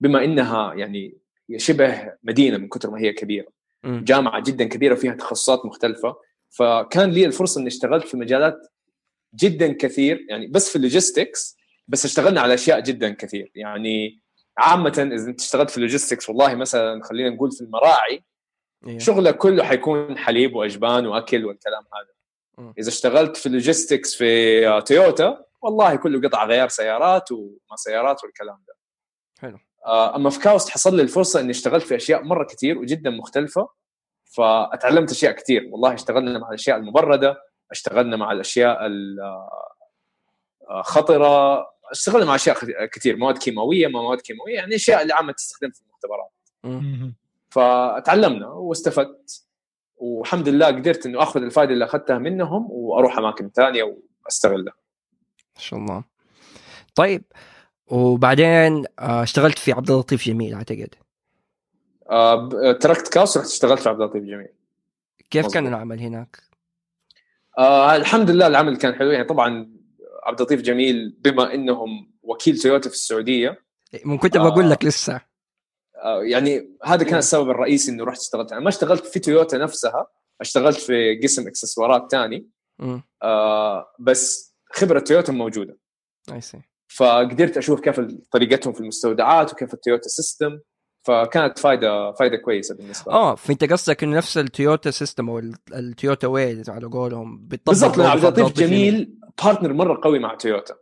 بما 0.00 0.24
إنها 0.24 0.74
يعني 0.74 1.16
شبه 1.56 2.12
مدينة 2.22 2.58
من 2.58 2.68
كثر 2.68 2.90
ما 2.90 2.98
هي 3.00 3.12
كبيرة. 3.12 3.46
مم. 3.84 4.04
جامعة 4.04 4.42
جدا 4.42 4.64
كبيرة 4.64 4.94
فيها 4.94 5.14
تخصصات 5.14 5.66
مختلفة. 5.66 6.16
فكان 6.50 7.10
لي 7.10 7.26
الفرصة 7.26 7.60
إني 7.60 7.68
اشتغلت 7.68 8.06
في 8.06 8.16
مجالات 8.16 8.58
جدا 9.34 9.72
كثير 9.72 10.26
يعني 10.28 10.46
بس 10.46 10.68
في 10.70 10.76
ال 10.76 10.84
logistics 10.84 11.56
بس 11.88 12.04
اشتغلنا 12.04 12.40
على 12.40 12.54
أشياء 12.54 12.80
جدا 12.80 13.14
كثير 13.14 13.50
يعني 13.54 14.20
عامة 14.58 15.08
إذا 15.12 15.30
أنت 15.30 15.40
اشتغلت 15.40 15.70
في 15.70 15.76
ال 15.76 15.81
logistics 15.81 16.28
والله 16.28 16.54
مثلا 16.54 17.02
خلينا 17.04 17.30
نقول 17.30 17.52
في 17.52 17.60
المراعي 17.60 18.24
أيوه. 18.86 18.98
شغلك 18.98 19.36
كله 19.36 19.64
حيكون 19.64 20.18
حليب 20.18 20.54
وأجبان 20.54 21.06
وأكل 21.06 21.44
والكلام 21.44 21.82
هذا 21.82 22.14
مم. 22.58 22.74
إذا 22.78 22.88
اشتغلت 22.88 23.36
في 23.36 23.46
ال 23.46 23.53
logistics 23.53 24.14
في 24.14 24.68
آه، 24.68 24.80
تويوتا 24.80 25.44
والله 25.62 25.96
كله 25.96 26.28
قطع 26.28 26.44
غيار 26.44 26.68
سيارات 26.68 27.32
وما 27.32 27.76
سيارات 27.76 28.24
والكلام 28.24 28.58
ده 28.68 28.74
حلو. 29.38 29.58
آه، 29.86 30.16
أما 30.16 30.30
في 30.30 30.40
KAUST 30.40 30.68
حصل 30.68 30.96
لي 30.96 31.02
الفرصة 31.02 31.40
إني 31.40 31.50
اشتغلت 31.50 31.84
في 31.84 31.96
أشياء 31.96 32.22
مرة 32.22 32.44
كثير 32.44 32.78
وجدا 32.78 33.10
مختلفة 33.10 33.68
فأتعلمت 34.24 35.10
أشياء 35.10 35.32
كثير 35.32 35.68
والله 35.70 35.94
اشتغلنا 35.94 36.38
مع 36.38 36.48
الأشياء 36.48 36.76
المبردة 36.76 37.36
اشتغلنا 37.70 38.16
مع 38.16 38.32
الأشياء 38.32 38.78
الخطره 40.70 41.66
اشتغلنا 41.90 42.24
مع 42.26 42.34
أشياء 42.34 42.86
كثير 42.86 43.16
مواد 43.16 43.38
كيماوية 43.38 43.86
ما 43.86 44.02
مواد 44.02 44.20
كيماوية 44.20 44.54
يعني 44.54 44.74
أشياء 44.74 45.02
اللي 45.02 45.12
عامه 45.12 45.32
تستخدم 45.32 45.70
في 45.70 45.80
المختبرات. 45.82 46.32
فتعلمنا 47.50 48.48
واستفدت 48.48 49.46
والحمد 49.96 50.48
لله 50.48 50.66
قدرت 50.66 51.06
إنه 51.06 51.22
أخذ 51.22 51.42
الفائده 51.42 51.72
اللي 51.72 51.84
أخذتها 51.84 52.18
منهم 52.18 52.66
وأروح 52.70 53.18
أماكن 53.18 53.50
ثانية 53.50 53.96
وأستغلها 54.24 54.74
ما 55.56 55.60
شاء 55.62 55.78
الله 55.78 56.04
طيب 56.94 57.24
وبعدين 57.86 58.84
آه 58.98 59.22
اشتغلت 59.22 59.58
في 59.58 59.72
عبد 59.72 59.90
اللطيف 59.90 60.24
جميل 60.24 60.54
أعتقد 60.54 60.94
آه 62.10 62.72
تركت 62.80 63.08
كاوس 63.08 63.36
رحت 63.36 63.46
اشتغلت 63.46 63.80
في 63.80 63.88
عبد 63.88 64.00
اللطيف 64.00 64.22
جميل 64.22 64.48
كيف 65.30 65.40
مظبوط. 65.44 65.54
كان 65.54 65.66
العمل 65.66 66.00
هناك؟ 66.00 66.42
آه 67.58 67.96
الحمد 67.96 68.30
لله 68.30 68.46
العمل 68.46 68.76
كان 68.76 68.94
حلو 68.94 69.10
يعني 69.10 69.24
طبعا 69.24 69.76
عبد 70.26 70.40
اللطيف 70.40 70.60
جميل 70.60 71.16
بما 71.20 71.54
إنهم 71.54 72.12
وكيل 72.22 72.58
تويوتا 72.58 72.88
في 72.88 72.94
السعودية 72.94 73.60
من 74.04 74.18
كنت 74.18 74.36
بقول 74.36 74.64
آه. 74.64 74.68
لك 74.68 74.84
لسه 74.84 75.20
آه 76.04 76.22
يعني 76.22 76.76
هذا 76.84 77.04
كان 77.04 77.18
السبب 77.18 77.50
الرئيسي 77.50 77.90
انه 77.90 78.04
رحت 78.04 78.20
اشتغلت 78.20 78.52
أنا 78.52 78.60
ما 78.60 78.68
اشتغلت 78.68 79.06
في 79.06 79.18
تويوتا 79.18 79.58
نفسها 79.58 80.06
اشتغلت 80.40 80.76
في 80.76 81.20
قسم 81.22 81.46
إكسسوارات 81.48 82.10
ثاني. 82.10 82.48
آه 83.22 83.86
بس 84.00 84.54
خبرة 84.72 84.98
تويوتا 85.00 85.32
موجودة 85.32 85.78
I 86.30 86.34
see. 86.34 86.58
فقدرت 86.88 87.56
أشوف 87.56 87.80
كيف 87.80 88.00
طريقتهم 88.32 88.72
في 88.72 88.80
المستودعات 88.80 89.52
وكيف 89.52 89.74
التويوتا 89.74 90.08
system 90.08 90.58
فكانت 91.06 91.58
فائده 91.58 92.12
فائده 92.12 92.36
كويسة 92.36 92.74
بالنسبة 92.74 93.12
آه 93.12 93.34
فانت 93.34 93.64
قصدك 93.72 94.02
إنه 94.04 94.16
نفس 94.16 94.38
التويوتا 94.38 94.90
system 94.90 95.30
أو 95.30 95.38
ال- 95.38 95.54
التويوتا 95.74 96.26
way 96.26 96.62
على 96.68 96.86
قولهم 96.86 97.38
بالضبط 97.46 97.98
عبد 98.00 98.24
اللطيف 98.24 98.52
جميل 98.56 99.18
partner 99.44 99.72
مرة 99.72 100.00
قوي 100.02 100.18
مع 100.18 100.34
تويوتا. 100.34 100.74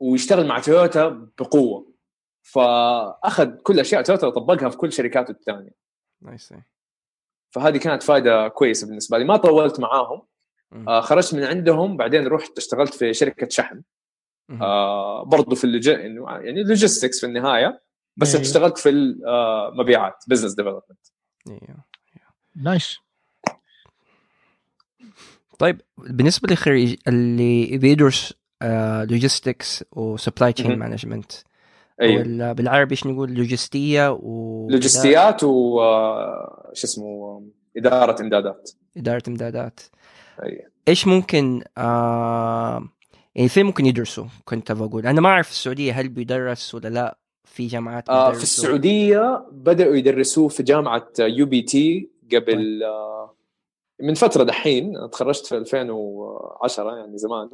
ويشتغل 0.00 0.46
مع 0.46 0.58
تويوتا 0.58 1.08
بقوة 1.38 1.92
فأخذ 2.42 3.56
كل 3.56 3.80
أشياء 3.80 4.02
تويوتا 4.02 4.26
وطبقها 4.26 4.68
في 4.68 4.76
كل 4.76 4.92
شركاته 4.92 5.30
الثانية 5.30 5.70
see. 6.24 6.56
فهذه 7.50 7.76
كانت 7.76 8.02
فائده 8.02 8.48
كويسة 8.48 8.86
بالنسبة 8.86 9.18
لي 9.18 9.24
ما 9.24 9.36
طولت 9.36 9.80
معاهم. 9.80 10.22
آه 10.72 11.00
خرجت 11.00 11.34
من 11.34 11.44
عندهم 11.44 11.96
بعدين 11.96 12.26
رحت 12.26 12.58
اشتغلت 12.58 12.94
في 12.94 13.14
شركة 13.14 13.48
شحن. 13.48 13.82
آه 14.50 15.24
برضو 15.24 15.54
في 15.54 15.64
اللوجي... 15.64 16.06
انه 16.06 16.30
يعني 16.30 16.62
logistics 16.62 17.20
في 17.20 17.26
النهاية 17.26 17.82
بس 18.16 18.34
أيوه. 18.34 18.46
اشتغلت 18.46 18.78
في 18.78 18.88
المبيعات 18.88 20.24
business 20.28 20.54
development. 20.54 21.06
Nice 22.56 22.98
طيب 25.58 25.80
بالنسبة 25.98 26.48
للخريج 26.50 26.96
اللي 27.08 27.78
بيدرس 27.78 28.34
logistics 29.10 29.84
و 29.92 30.01
supply 30.01 30.52
chain. 30.52 30.78
Management 30.78 31.32
أيوه. 32.00 32.22
ولا 32.22 32.52
بالعربي 32.52 32.90
إيش 32.90 33.06
نقول؟ 33.06 33.34
لوجستيه 33.34 34.12
و 34.12 34.68
لوجستيات 34.70 35.44
و 35.44 35.80
آه، 35.80 36.70
شو 36.72 36.86
اسمه 36.86 37.42
إدارة 37.76 38.22
إمدادات. 38.22 38.70
إدارة 38.96 39.22
إمدادات. 39.28 39.80
أيوة. 40.42 40.62
إيش 40.88 41.06
ممكن 41.06 41.62
آه 41.78 42.88
يعني 43.34 43.48
فين 43.48 43.66
ممكن 43.66 43.86
يدرسوا؟ 43.86 44.24
كنت 44.44 44.72
بقول 44.72 45.06
أنا 45.06 45.20
ما 45.20 45.28
أعرف 45.28 45.46
في 45.46 45.52
السعودية 45.52 45.92
هل 45.92 46.08
بيدرس 46.08 46.74
ولا 46.74 46.88
لا 46.88 47.18
في 47.44 47.66
جامعات 47.66 48.08
آه؟ 48.08 48.32
في 48.32 48.42
السعودية 48.42 49.46
بدأوا 49.52 49.94
يدرسوه 49.96 50.48
في 50.48 50.62
جامعة 50.62 51.08
UBT 51.18 52.10
قبل 52.34 52.82
آه 52.82 53.35
من 54.00 54.14
فترة 54.14 54.44
دحين 54.44 55.10
تخرجت 55.12 55.46
في 55.46 55.56
2010 55.56 56.96
يعني 56.96 57.18
زمان 57.18 57.50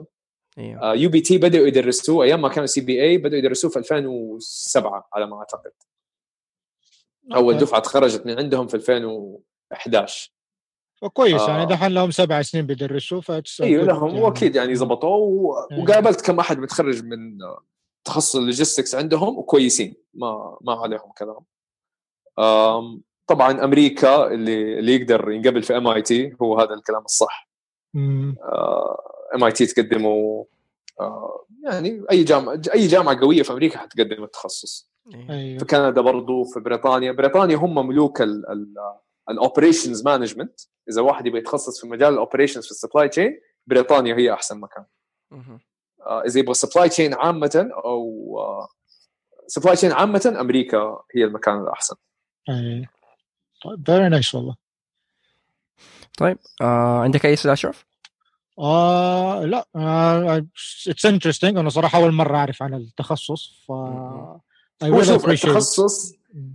أيوه 0.59 0.95
UBT 0.95 1.39
بدأوا 1.39 1.67
يدرسوه 1.67 2.25
أيام 2.25 2.43
ما 2.43 2.49
كانوا 2.49 2.67
CBA 2.67 3.19
بدأوا 3.19 3.39
يدرسوه 3.39 3.71
في 3.71 3.79
2007 3.79 5.09
على 5.15 5.27
ما 5.27 5.39
أعتقد 5.39 5.73
أول. 7.35 7.59
دفعة 7.59 7.81
تخرجت 7.81 8.27
من 8.27 8.39
عندهم 8.39 8.67
في 8.67 8.75
2011 8.77 10.33
كويس 11.13 11.41
آه. 11.41 11.49
يعني 11.51 11.67
دحين 11.67 11.93
لهم 11.93 12.11
سبع 12.11 12.43
سنين 12.43 12.67
بيدرسوا 12.67 13.21
ف 13.21 13.31
أيوه 13.63 13.85
لهم 13.85 14.19
وأكيد 14.19 14.57
يعني 14.57 14.75
زبطوه 14.75 15.17
و- 15.17 15.55
إيه. 15.73 15.83
وقابلت 15.83 16.21
كم 16.27 16.39
أحد 16.39 16.59
متخرج 16.59 17.05
من 17.05 17.39
تخصص 18.05 18.37
ال 18.37 18.43
logistics 18.43 18.95
عندهم 18.95 19.39
وكويسين 19.39 19.95
ما 20.15 20.59
ما 20.61 20.73
عليهم 20.73 21.13
كلام 21.19 21.45
طبعا 23.33 23.65
أمريكا 23.65 24.27
اللي 24.27 24.79
اللي 24.79 24.97
يقدر 24.97 25.31
ينقبل 25.31 25.63
في 25.63 25.77
MIT 25.77 26.37
هو 26.43 26.59
هذا 26.61 26.75
الكلام 26.75 27.05
الصح. 27.05 27.49
MIT 29.35 29.67
تقدموا 29.67 30.45
آه، 31.01 31.47
يعني 31.65 32.05
أي 32.11 32.25
جامعة 32.25 32.63
أي 32.75 32.87
جامعة 32.87 33.21
قوية 33.21 33.43
في 33.43 33.53
أمريكا 33.53 33.79
حتقدم 33.79 34.25
التخصص. 34.25 34.91
أيوه. 35.31 35.59
في 35.59 35.65
كندا 35.65 36.01
برضو 36.01 36.45
في 36.45 36.61
بريطانيا. 36.61 37.13
بريطانيا 37.13 37.57
هم 37.57 37.89
ملوك 37.89 38.23
ال 39.31 39.38
operations 39.38 40.05
management 40.05 40.61
إذا 40.91 41.03
واحد 41.03 41.27
يبغى 41.27 41.39
يتخصص 41.39 41.81
في 41.81 41.87
مجال 41.87 42.13
ال 42.13 42.17
operations 42.17 42.65
في 42.65 42.71
ال 42.71 42.76
supply 42.76 43.09
chain 43.09 43.41
بريطانيا 43.67 44.15
هي 44.15 44.33
أحسن 44.33 44.61
مكان. 44.61 44.85
آه، 46.07 46.23
إذا 46.27 46.41
يبغى 46.41 46.55
supply 46.55 46.89
chain 46.89 47.15
عامة 47.15 47.71
أو 47.85 48.39
supply 49.47 49.77
chain 49.77 49.93
عامة 49.93 50.37
أمريكا 50.41 51.03
هي 51.17 51.25
المكان 51.25 51.63
الأحسن. 51.63 51.97
أيوه. 52.49 53.02
طيب 53.65 53.87
very 53.87 54.09
nice 54.09 54.35
والله. 54.35 54.57
طيب 56.19 56.39
آه 56.61 57.01
عندك 57.01 57.27
أي 57.27 57.33
أسئلة 57.33 57.53
أشرف؟ 57.53 57.87
آه 58.59 59.45
لا 59.45 59.67
it's 60.89 61.07
interesting 61.07 61.57
أنا 61.59 61.69
صراحة 61.69 61.99
أول 61.99 62.13
مرة 62.13 62.37
أعرف 62.37 62.63
عن 62.63 62.75
التخصص 62.75 63.65
ف 63.69 63.71
هو 63.73 65.03
شوف 65.03 65.27
it. 65.27 65.29
التخصص 65.29 66.15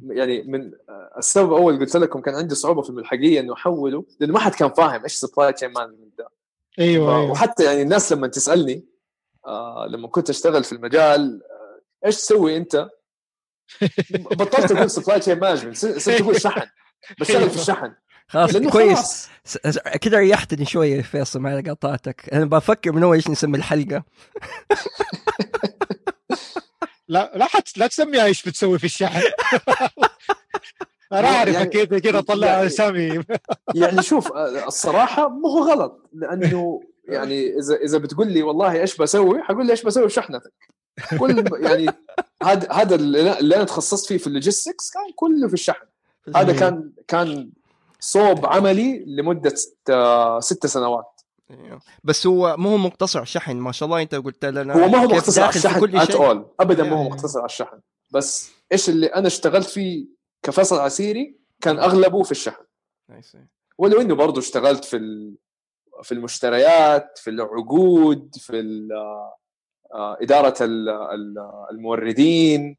يعني 0.09 0.41
من 0.43 0.71
آه، 0.89 1.13
السبب 1.17 1.51
الأول 1.53 1.79
قلت 1.79 1.95
لكم 1.97 2.21
كان 2.21 2.35
عندي 2.35 2.55
صعوبة 2.55 2.81
في 2.81 2.89
الملحقية 2.89 3.39
إنه 3.39 3.53
أحوله 3.53 4.05
لأنه 4.19 4.33
ما 4.33 4.39
حد 4.39 4.51
كان 4.53 4.73
فاهم 4.73 5.03
إيش 5.03 5.13
supply 5.13 5.53
chain 5.53 5.73
management 5.73 6.17
ده. 6.17 6.29
أيوه 6.79 7.07
ف- 7.07 7.15
أيوه. 7.19 7.31
وحتى 7.31 7.63
يعني 7.63 7.81
الناس 7.81 8.11
لما 8.13 8.27
تسألني 8.27 8.85
آه 9.47 9.87
لما 9.89 10.07
كنت 10.07 10.29
أشتغل 10.29 10.63
في 10.63 10.71
المجال 10.71 11.41
آه 11.43 12.05
إيش 12.05 12.15
تسوي 12.15 12.57
أنت؟ 12.57 12.89
بطلت 14.11 14.71
أقول 14.71 14.89
supply 14.89 15.19
chain 15.19 15.39
management 15.39 15.77
صرت 15.77 16.21
أقول 16.21 16.41
شحن. 16.41 16.67
بشتغل 17.19 17.49
في 17.49 17.55
الشحن. 17.55 17.93
خلاص 18.29 18.57
كويس. 18.57 19.29
كده 20.01 20.17
ريحتني 20.17 20.65
شوية 20.65 21.01
فيصل 21.01 21.39
ما 21.39 21.63
قطعتك 21.67 22.33
أنا 22.33 22.45
بفكر 22.45 22.91
من 22.91 23.03
اول 23.03 23.15
إيش 23.15 23.29
نسمي 23.29 23.57
الحلقة. 23.57 24.03
لا 27.07 27.31
لا 27.35 27.45
حت 27.45 27.77
لا 27.77 27.87
تسميها 27.87 28.25
إيش 28.25 28.47
بتسوي 28.47 28.79
في 28.79 28.83
الشحن. 28.85 29.21
أنا 31.13 31.27
أعرف 31.27 31.53
يعني- 31.53 31.99
كذا 31.99 32.21
طلع 32.21 32.47
يعني- 32.47 32.65
أسامي. 32.65 33.23
يعني 33.75 34.01
شوف 34.03 34.31
الصراحة 34.67 35.29
مو 35.29 35.47
هو 35.47 35.63
غلط. 35.71 36.09
لأنه 36.13 36.81
يعني 37.07 37.59
إذا 37.59 37.75
إذا 37.75 37.97
بتقول 37.97 38.27
لي 38.31 38.43
والله 38.43 38.81
إيش 38.81 38.97
بسوي 38.97 39.43
حقول 39.43 39.65
لي 39.65 39.71
إيش 39.71 39.83
بسوي 39.83 40.09
في 40.09 40.13
شحنتك. 40.15 40.53
كل 41.19 41.43
يعني 41.59 41.87
هذا 42.43 42.71
هذا 42.71 42.95
اللي 42.95 43.55
أنا 43.55 43.63
تخصصت 43.63 44.07
فيه 44.07 44.17
في 44.17 44.27
ال 44.27 44.34
logistics 44.34 44.91
كان 44.91 45.03
كله 45.15 45.47
في 45.47 45.53
الشحن. 45.53 45.85
هذا 46.35 46.47
أيوه. 46.51 46.59
كان 46.59 46.91
كان 47.07 47.49
صوب 47.99 48.45
عملي 48.45 49.03
لمدة 49.07 49.53
آه، 49.89 50.39
ست 50.39 50.65
سنوات. 50.65 51.21
أيوه. 51.51 51.79
بس 52.03 52.27
هو 52.27 52.55
مو 52.57 52.69
هو 52.69 52.77
مقتصر 52.77 53.19
على 53.19 53.23
الشحن 53.23 53.55
ما 53.57 53.71
شاء 53.71 53.87
الله 53.87 54.01
أنت 54.01 54.15
قلت 54.15 54.45
لنا 54.45 54.73
هو 54.73 54.87
ما 54.87 54.97
هو 54.97 55.07
مقتصر 55.07 55.41
على 55.41 55.49
الشحن 55.49 55.79
كل 55.79 56.01
شيء. 56.05 56.45
ابدا 56.59 56.83
ما 56.83 56.95
هو 56.95 57.03
مقتصر 57.03 57.39
على 57.39 57.45
الشحن. 57.45 57.79
بس 58.11 58.51
إيش 58.71 58.89
اللي 58.89 59.07
أنا 59.07 59.27
اشتغلت 59.27 59.67
فيه 59.67 60.05
كفيصل 60.43 60.79
عسيري 60.79 61.35
كان 61.61 61.79
أغلبه 61.79 62.23
في 62.23 62.31
الشحن. 62.31 62.63
ولو 63.77 64.01
إنه 64.01 64.15
برضه 64.15 64.39
اشتغلت 64.39 64.85
في 64.85 64.97
في 66.03 66.11
المشتريات 66.11 67.17
في 67.17 67.29
العقود 67.29 68.35
في 68.39 68.59
ال- 68.59 68.91
آه، 69.93 70.17
إدارة 70.21 70.63
ال- 70.63 70.89
ال- 70.89 71.51
الموردين. 71.71 72.77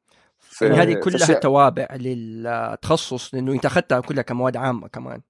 يعني 0.63 0.77
هذه 0.77 0.95
كلها 1.01 1.33
توابع 1.35 1.89
للتخصص 1.95 3.35
لأنه 3.35 3.53
أنت 3.53 3.67
أخذتها 3.67 4.01
كلها 4.01 4.23
كمواد 4.23 4.57
عامة 4.57 4.89
كمان. 4.89 5.21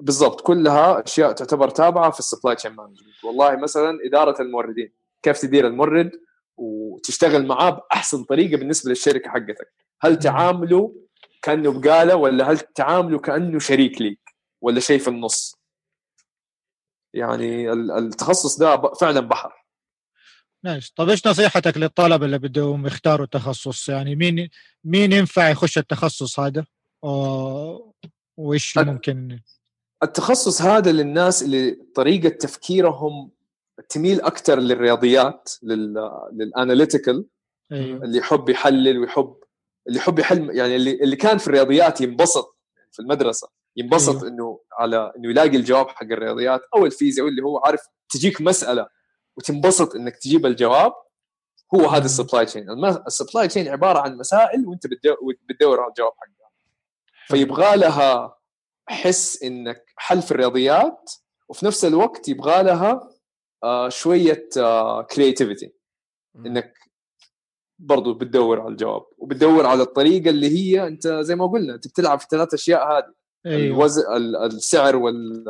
بالضبط 0.00 0.40
كلها 0.40 1.04
أشياء 1.06 1.32
تعتبر 1.32 1.68
تابعة 1.68 2.10
في 2.10 2.18
ال 2.18 2.23
supply 2.23 2.56
chain 2.56 2.72
management 2.72 3.24
والله 3.24 3.56
مثلا 3.56 3.98
إدارة 4.06 4.42
الموردين 4.42 4.92
كيف 5.22 5.38
تدير 5.40 5.66
المورد 5.66 6.10
وتشتغل 6.56 7.46
معاه 7.46 7.70
بأحسن 7.70 8.24
طريقة 8.24 8.56
بالنسبة 8.56 8.88
للشركة 8.90 9.30
حقتك. 9.30 9.72
هل 10.00 10.18
تعامله 10.18 10.94
كأنه 11.42 11.80
بقالة 11.80 12.16
ولا 12.16 12.50
هل 12.50 12.58
تعامله 12.58 13.18
كأنه 13.18 13.58
شريك 13.58 14.00
ليك 14.00 14.20
ولا 14.60 14.80
شيء 14.80 14.98
في 14.98 15.08
النص؟ 15.08 15.56
يعني 17.14 17.72
ال- 17.72 17.90
التخصص 17.90 18.58
ده 18.58 18.80
فعلا 19.00 19.20
بحر. 19.20 19.59
nice. 20.64 20.90
طب 20.90 21.08
إيش 21.08 21.26
نصيحتك 21.26 21.76
للطلبة 21.76 22.26
اللي 22.26 22.38
بدهم 22.38 22.86
يختاروا 22.86 23.24
التخصص؟ 23.24 23.88
يعني 23.88 24.16
مين 24.16 24.48
مين 24.84 25.12
ينفع 25.12 25.48
يخش 25.48 25.78
التخصص 25.78 26.40
هذا؟ 26.40 26.64
وإيش 28.36 28.78
ممكن؟ 28.78 29.40
التخصص 30.02 30.62
هذا 30.62 30.92
للناس 30.92 31.42
اللي 31.42 31.78
طريقة 31.94 32.28
تفكيرهم 32.28 33.30
تميل 33.88 34.20
أكثر 34.20 34.58
للرياضيات 34.58 35.50
لل 35.62 36.10
لل 36.32 36.48
analytical 36.48 37.26
أيوه. 37.72 38.04
اللي 38.04 38.18
يحب 38.18 38.48
يحلل 38.48 38.98
ويحب 38.98 39.36
اللي 39.88 39.98
يحب 39.98 40.18
يحل 40.18 40.56
يعني 40.56 40.76
اللي 40.76 40.94
اللي 40.94 41.16
كان 41.16 41.38
في 41.38 41.46
الرياضيات 41.46 42.00
ينبسط 42.00 42.56
في 42.92 43.02
المدرسة 43.02 43.48
ينبسط 43.76 44.16
أيوه. 44.16 44.28
إنه 44.28 44.60
على 44.72 45.12
إنه 45.16 45.30
يلاقي 45.30 45.56
الجواب 45.56 45.88
حق 45.88 46.02
الرياضيات 46.02 46.60
أو 46.74 46.86
الفيزياء 46.86 47.26
واللي 47.26 47.42
هو 47.42 47.58
عارف 47.58 47.80
تجيك 48.08 48.40
مسألة 48.40 48.86
وتنبسط 49.40 49.94
إنك 49.96 50.16
تجيب 50.16 50.46
الجواب 50.46 50.92
هو 51.74 51.86
هذا. 51.86 52.04
ال 52.04 52.10
supply 52.10 52.46
chain 52.46 52.66
ال 53.06 53.12
supply 53.12 53.48
chain 53.48 53.68
عبارة 53.68 53.98
عن 53.98 54.16
مسائل 54.16 54.66
وأنت 54.66 54.86
بتدو- 54.86 55.34
بتدور 55.48 55.80
على 55.80 55.88
الجواب 55.88 56.12
حقها. 56.16 56.50
فيبغى 57.26 57.76
لها 57.76 58.36
حس 58.88 59.42
إنك 59.42 59.84
حل 59.96 60.22
في 60.22 60.30
الرياضيات 60.30 61.10
وفي 61.48 61.66
نفس 61.66 61.84
الوقت 61.84 62.28
يبغى 62.28 62.62
لها 62.62 63.08
آه، 63.64 63.88
شوية 63.88 64.48
كرياتيفيتي 65.10 65.72
إنك 66.36 66.74
برضو 67.78 68.14
بتدور 68.14 68.60
على 68.60 68.68
الجواب 68.68 69.02
وبتدور 69.18 69.66
على 69.66 69.82
الطريقة 69.82 70.30
اللي 70.30 70.48
هي 70.48 70.86
أنت 70.86 71.06
زي 71.08 71.36
ما 71.36 71.46
قلنا 71.46 71.74
أنت 71.74 71.88
بتلعب 71.88 72.18
في 72.18 72.24
الثلاث 72.24 72.54
أشياء 72.54 72.92
هذه 72.98 73.12
أيوه. 73.46 73.76
الوزن 73.76 74.02
ال- 74.16 74.36
السعر 74.36 74.96
وال 74.96 75.44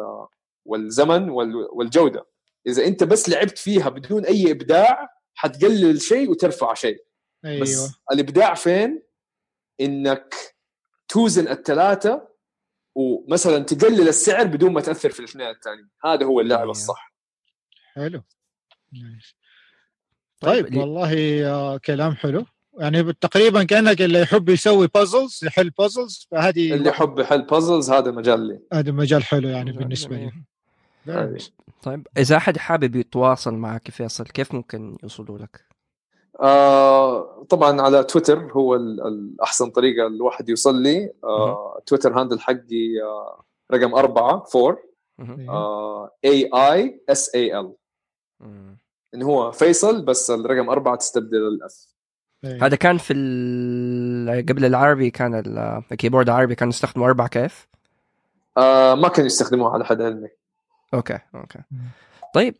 والزمن 0.64 1.30
وال- 1.30 1.68
والجودة. 1.72 2.26
إذا 2.66 2.86
أنت 2.86 3.04
بس 3.04 3.28
لعبت 3.28 3.58
فيها 3.58 3.88
بدون 3.88 4.24
أي 4.24 4.50
إبداع 4.50 5.08
حتقلل 5.34 6.00
شيء 6.00 6.30
وترفع 6.30 6.74
شيء. 6.74 7.04
أيوه. 7.44 7.60
بس 7.62 7.90
الإبداع 8.12 8.54
فين؟ 8.54 9.02
إنك 9.80 10.34
توزن 11.08 11.48
الثلاثة 11.48 12.28
ومثلا 12.94 13.58
تقلل 13.64 14.08
السعر 14.08 14.44
بدون 14.44 14.72
ما 14.72 14.80
تأثر 14.80 15.10
في 15.10 15.20
الاثنين 15.20 15.46
الثانيين 15.50 15.88
هذا 16.04 16.24
هو 16.26 16.40
اللعبة 16.40 16.62
أيوه. 16.62 16.70
الصح. 16.70 17.14
حلو. 17.94 18.22
طيب، 18.92 20.64
طيب 20.64 20.66
لي- 20.66 20.78
والله 20.78 21.46
آه، 21.50 21.76
كلام 21.76 22.14
حلو. 22.14 22.46
يعني 22.78 23.12
تقريبا 23.12 23.64
كأنك 23.64 24.02
اللي 24.02 24.20
يحب 24.20 24.48
يسوي 24.48 24.86
puzzles 24.94 25.40
يحل 25.44 25.70
puzzles 25.70 26.28
فهذه 26.30 26.74
اللي 26.74 26.88
يحب 26.88 27.18
يحل 27.18 27.42
puzzles 27.42 27.90
هذا 27.90 28.10
مجال 28.10 28.48
لي. 28.48 28.60
هذا 28.72 28.92
مجال 28.92 29.24
حلو 29.24 29.48
يعني 29.48 29.70
مجال 29.70 29.78
بالنسبة 29.82 30.16
لي. 30.16 30.32
طيب 31.82 32.06
إذا 32.18 32.36
أحد 32.36 32.56
حابب 32.58 32.96
يتواصل 32.96 33.54
معك 33.54 33.90
فيصل 33.90 34.24
كيف 34.24 34.54
ممكن 34.54 34.96
يوصلوا 35.02 35.38
لك؟ 35.38 35.64
آه 36.40 37.42
طبعا 37.48 37.80
على 37.82 38.04
تويتر 38.04 38.52
هو 38.52 38.74
ال- 38.74 39.06
الاحسن 39.06 39.70
طريقة 39.70 40.06
الواحد 40.06 40.48
يوصل 40.48 40.82
لي 40.82 41.12
آه 41.24 41.82
تويتر 41.86 42.20
هاندل 42.20 42.40
حقي 42.40 43.02
آه 43.04 43.44
رقم 43.72 43.94
أربعة 43.94 44.44
4 44.56 44.78
مهم. 45.18 45.50
آه 45.50 46.10
اي 46.24 46.50
اي 46.54 47.02
اس 47.08 47.34
اي 47.34 47.60
ال. 47.60 47.72
ان 49.14 49.22
هو 49.22 49.52
فيصل 49.52 50.04
بس 50.04 50.30
الرقم 50.30 50.70
أربعة 50.70 50.96
تستبدل 50.96 51.48
الاف 51.48 51.86
أيوه. 52.44 52.66
هذا 52.66 52.76
كان 52.76 52.98
في 52.98 53.12
ال... 53.12 54.46
قبل 54.48 54.64
العربي 54.64 55.10
كان 55.10 55.34
ال- 55.34 55.82
الكيبورد 55.92 56.28
العربي 56.28 56.54
كانوا 56.54 56.72
يستخدموا 56.72 57.06
أربع 57.06 57.26
كيف؟ 57.26 57.68
آه 58.58 58.94
ما 58.94 59.08
كانوا 59.08 59.26
يستخدموه 59.26 59.72
على 59.74 59.84
حد 59.84 60.02
علمي 60.02 60.28
أوكي 60.94 61.18
أوكي. 61.34 61.58
طيب 62.34 62.54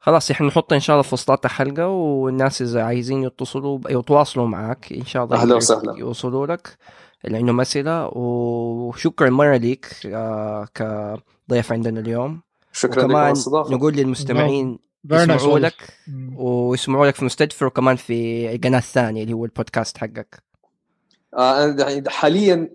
خلاص 0.00 0.30
إحنا 0.30 0.46
نحط 0.46 0.72
إن 0.72 0.80
شاء 0.80 0.94
الله 0.96 1.02
في 1.02 1.14
وسطات 1.14 1.44
الحلقة 1.44 1.88
والناس 1.88 2.62
إذا 2.62 2.82
عايزين 2.82 3.22
يتصلوا 3.22 3.78
يتواصلوا 3.90 4.46
معك 4.46 4.92
إن 4.92 5.04
شاء 5.04 5.24
الله 5.24 5.36
يقدروا 5.38 5.56
وسهلا. 5.56 5.98
يوصلوا 5.98 6.46
لك 6.46 6.78
اللي 7.24 7.38
عندهم 7.38 7.60
اسئله 7.60 8.06
وشكرا 8.06 9.30
مرة 9.30 9.56
ليك 9.56 9.86
آه 10.06 10.68
كضيف 10.74 11.72
عندنا 11.72 12.00
اليوم 12.00 12.40
شكرا 12.72 13.04
وكمان 13.04 13.34
نقول 13.54 13.94
للمستمعين 13.94 14.78
يسمعوا. 15.10 15.58
لك. 15.58 15.94
ويسمعوا 16.36 17.06
لك 17.06 17.14
في 17.14 17.24
مستدفر 17.24 17.66
وكمان 17.66 17.96
في 17.96 18.50
القناه 18.54 18.78
الثانية 18.78 19.22
اللي 19.22 19.32
هو 19.32 19.44
البودكاست 19.44 19.98
حقك 19.98 20.42
آه 21.36 21.64
أنا 21.64 21.90
يعني 21.90 22.10
حاليا 22.10 22.70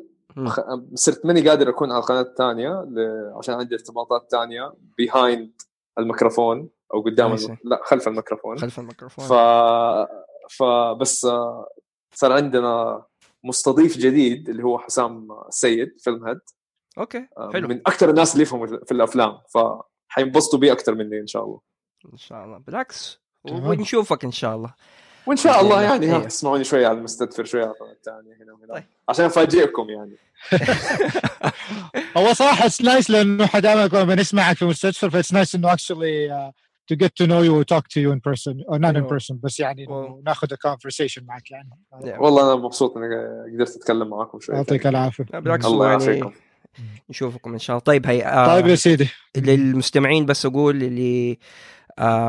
صرت 0.93 1.25
ماني 1.25 1.49
قادر 1.49 1.69
أكون 1.69 1.91
على 1.91 1.99
القناه 1.99 2.21
الثانية 2.21 2.69
ل... 2.69 2.99
عشان 3.37 3.55
عندي 3.55 3.75
ارتباطات 3.75 4.27
ثانية 4.31 4.73
behind 4.97 5.61
الميكروفون 5.99 6.69
أو 6.93 7.01
قدام. 7.01 7.33
الم... 7.33 7.57
لا 7.63 7.81
خلف 7.83 8.07
الميكروفون. 8.07 8.57
خلف 8.57 8.79
الميكروفون. 8.79 9.25
ف 9.25 9.33
فبس 10.49 11.25
آه، 11.25 11.69
صار 12.13 12.33
عندنا 12.33 13.05
مستضيف 13.43 13.97
جديد 13.97 14.49
اللي 14.49 14.63
هو 14.63 14.79
حسام 14.79 15.27
السيد 15.47 15.95
فيلم 15.99 16.27
هيد. 16.27 16.39
أوكي 16.97 17.27
آه، 17.37 17.51
حلو. 17.53 17.67
من 17.67 17.77
أكثر 17.77 18.09
الناس 18.09 18.33
اللي 18.33 18.43
يفهموا 18.43 18.67
في 18.67 18.91
الأفلام 18.91 19.37
فحينبسطوا 19.53 20.59
بيه 20.59 20.71
أكثر 20.71 20.95
مني 20.95 21.19
إن 21.19 21.27
شاء 21.27 21.43
الله. 21.43 21.59
إن 22.13 22.17
شاء 22.17 22.45
الله. 22.45 22.57
بالعكس. 22.57 23.21
ونشوفك 23.51 24.23
إن 24.23 24.31
شاء 24.31 24.55
الله. 24.55 24.73
وإن 25.27 25.37
شاء 25.37 25.61
الله 25.61 25.81
يعني 25.81 26.07
ها. 26.07 26.15
أيوه. 26.15 26.23
تسمعوني 26.27 26.63
شوية 26.63 26.87
على 26.87 26.97
المستدفر 26.97 27.45
شوية 27.45 27.61
على 27.63 27.71
القناة 27.71 27.91
الثانية 27.91 28.43
هنا 28.43 28.53
وهنا 28.53 28.73
طيب. 28.73 28.83
عشان 29.09 29.25
أفاجئكم 29.25 29.89
يعني. 29.89 30.15
هو 32.17 32.33
صراحة 32.33 32.65
اتس 32.65 32.81
نايس 32.81 33.09
لأنه 33.09 33.45
حدامك 33.45 33.93
لما 33.93 34.15
بنسمعك 34.15 34.57
في 34.57 34.65
مستشفى 34.65 35.09
فإتس 35.09 35.33
نايس 35.33 35.55
إنه 35.55 35.73
اكشلي 35.73 36.51
to 36.93 36.95
get 36.95 37.11
to 37.21 37.27
know 37.27 37.41
you 37.41 37.53
or 37.59 37.63
talk 37.75 37.85
to 37.89 37.99
you 37.99 38.11
in 38.11 38.19
person 38.21 38.63
or 38.67 38.79
not 38.79 38.95
in 38.95 38.95
أيوة. 38.95 39.17
person 39.19 39.35
بس 39.43 39.59
يعني 39.59 39.85
ناخذ 40.25 40.47
a 40.53 40.57
conversation 40.67 41.23
معك 41.23 41.51
يعني. 41.51 41.69
والله 42.19 42.53
أنا 42.53 42.55
مبسوط 42.61 42.97
إني 42.97 43.05
قدرت 43.55 43.75
أتكلم 43.75 44.09
معاكم 44.09 44.39
شوية 44.39 44.55
يعطيك 44.55 44.87
العافية. 44.87 45.23
بالعكس 45.23 45.65
الله 45.65 45.89
يعني 45.89 46.03
يعافيكم. 46.03 46.31
نشوفكم 47.09 47.53
إن 47.53 47.59
شاء 47.59 47.75
الله. 47.75 47.83
طيب 47.83 48.07
هي 48.07 48.25
آه 48.25 48.47
طيب 48.47 48.67
يا 48.67 48.75
سيدي. 48.75 49.09
للمستمعين 49.37 50.25
بس 50.25 50.45
أقول 50.45 50.83
اللي 50.83 51.39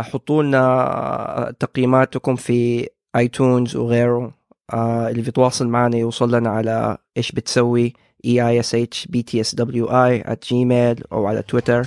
حطوا 0.03 0.43
لنا 0.43 1.55
تقييماتكم 1.61 2.37
في 2.37 2.89
آيتونز 3.17 3.77
وغيره 3.77 4.33
آه 4.73 5.09
اللي 5.09 5.23
بيتواصل 5.23 5.69
معنا 5.69 5.97
يوصل 5.97 6.35
لنا 6.35 6.51
على 6.51 6.99
إيش 7.17 7.33
بتسوي 7.33 7.93
E 8.25 8.49
E 8.49 8.61
S 8.61 8.75
H 8.75 9.07
B 9.07 9.23
T 9.23 9.41
S 9.41 9.55
W 9.55 9.87
I 9.87 10.23
at 10.23 10.49
جيميل 10.49 11.05
أو 11.13 11.27
على 11.27 11.43
تويتر 11.43 11.87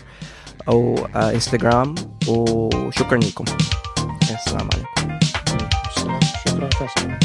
أو 0.68 0.96
آه 1.16 1.32
إنستغرام. 1.32 1.96
وشكرا 2.28 3.18
لكم. 3.18 3.46
السلام 4.22 4.70
عليكم. 4.74 5.20
شكرا. 5.96 7.20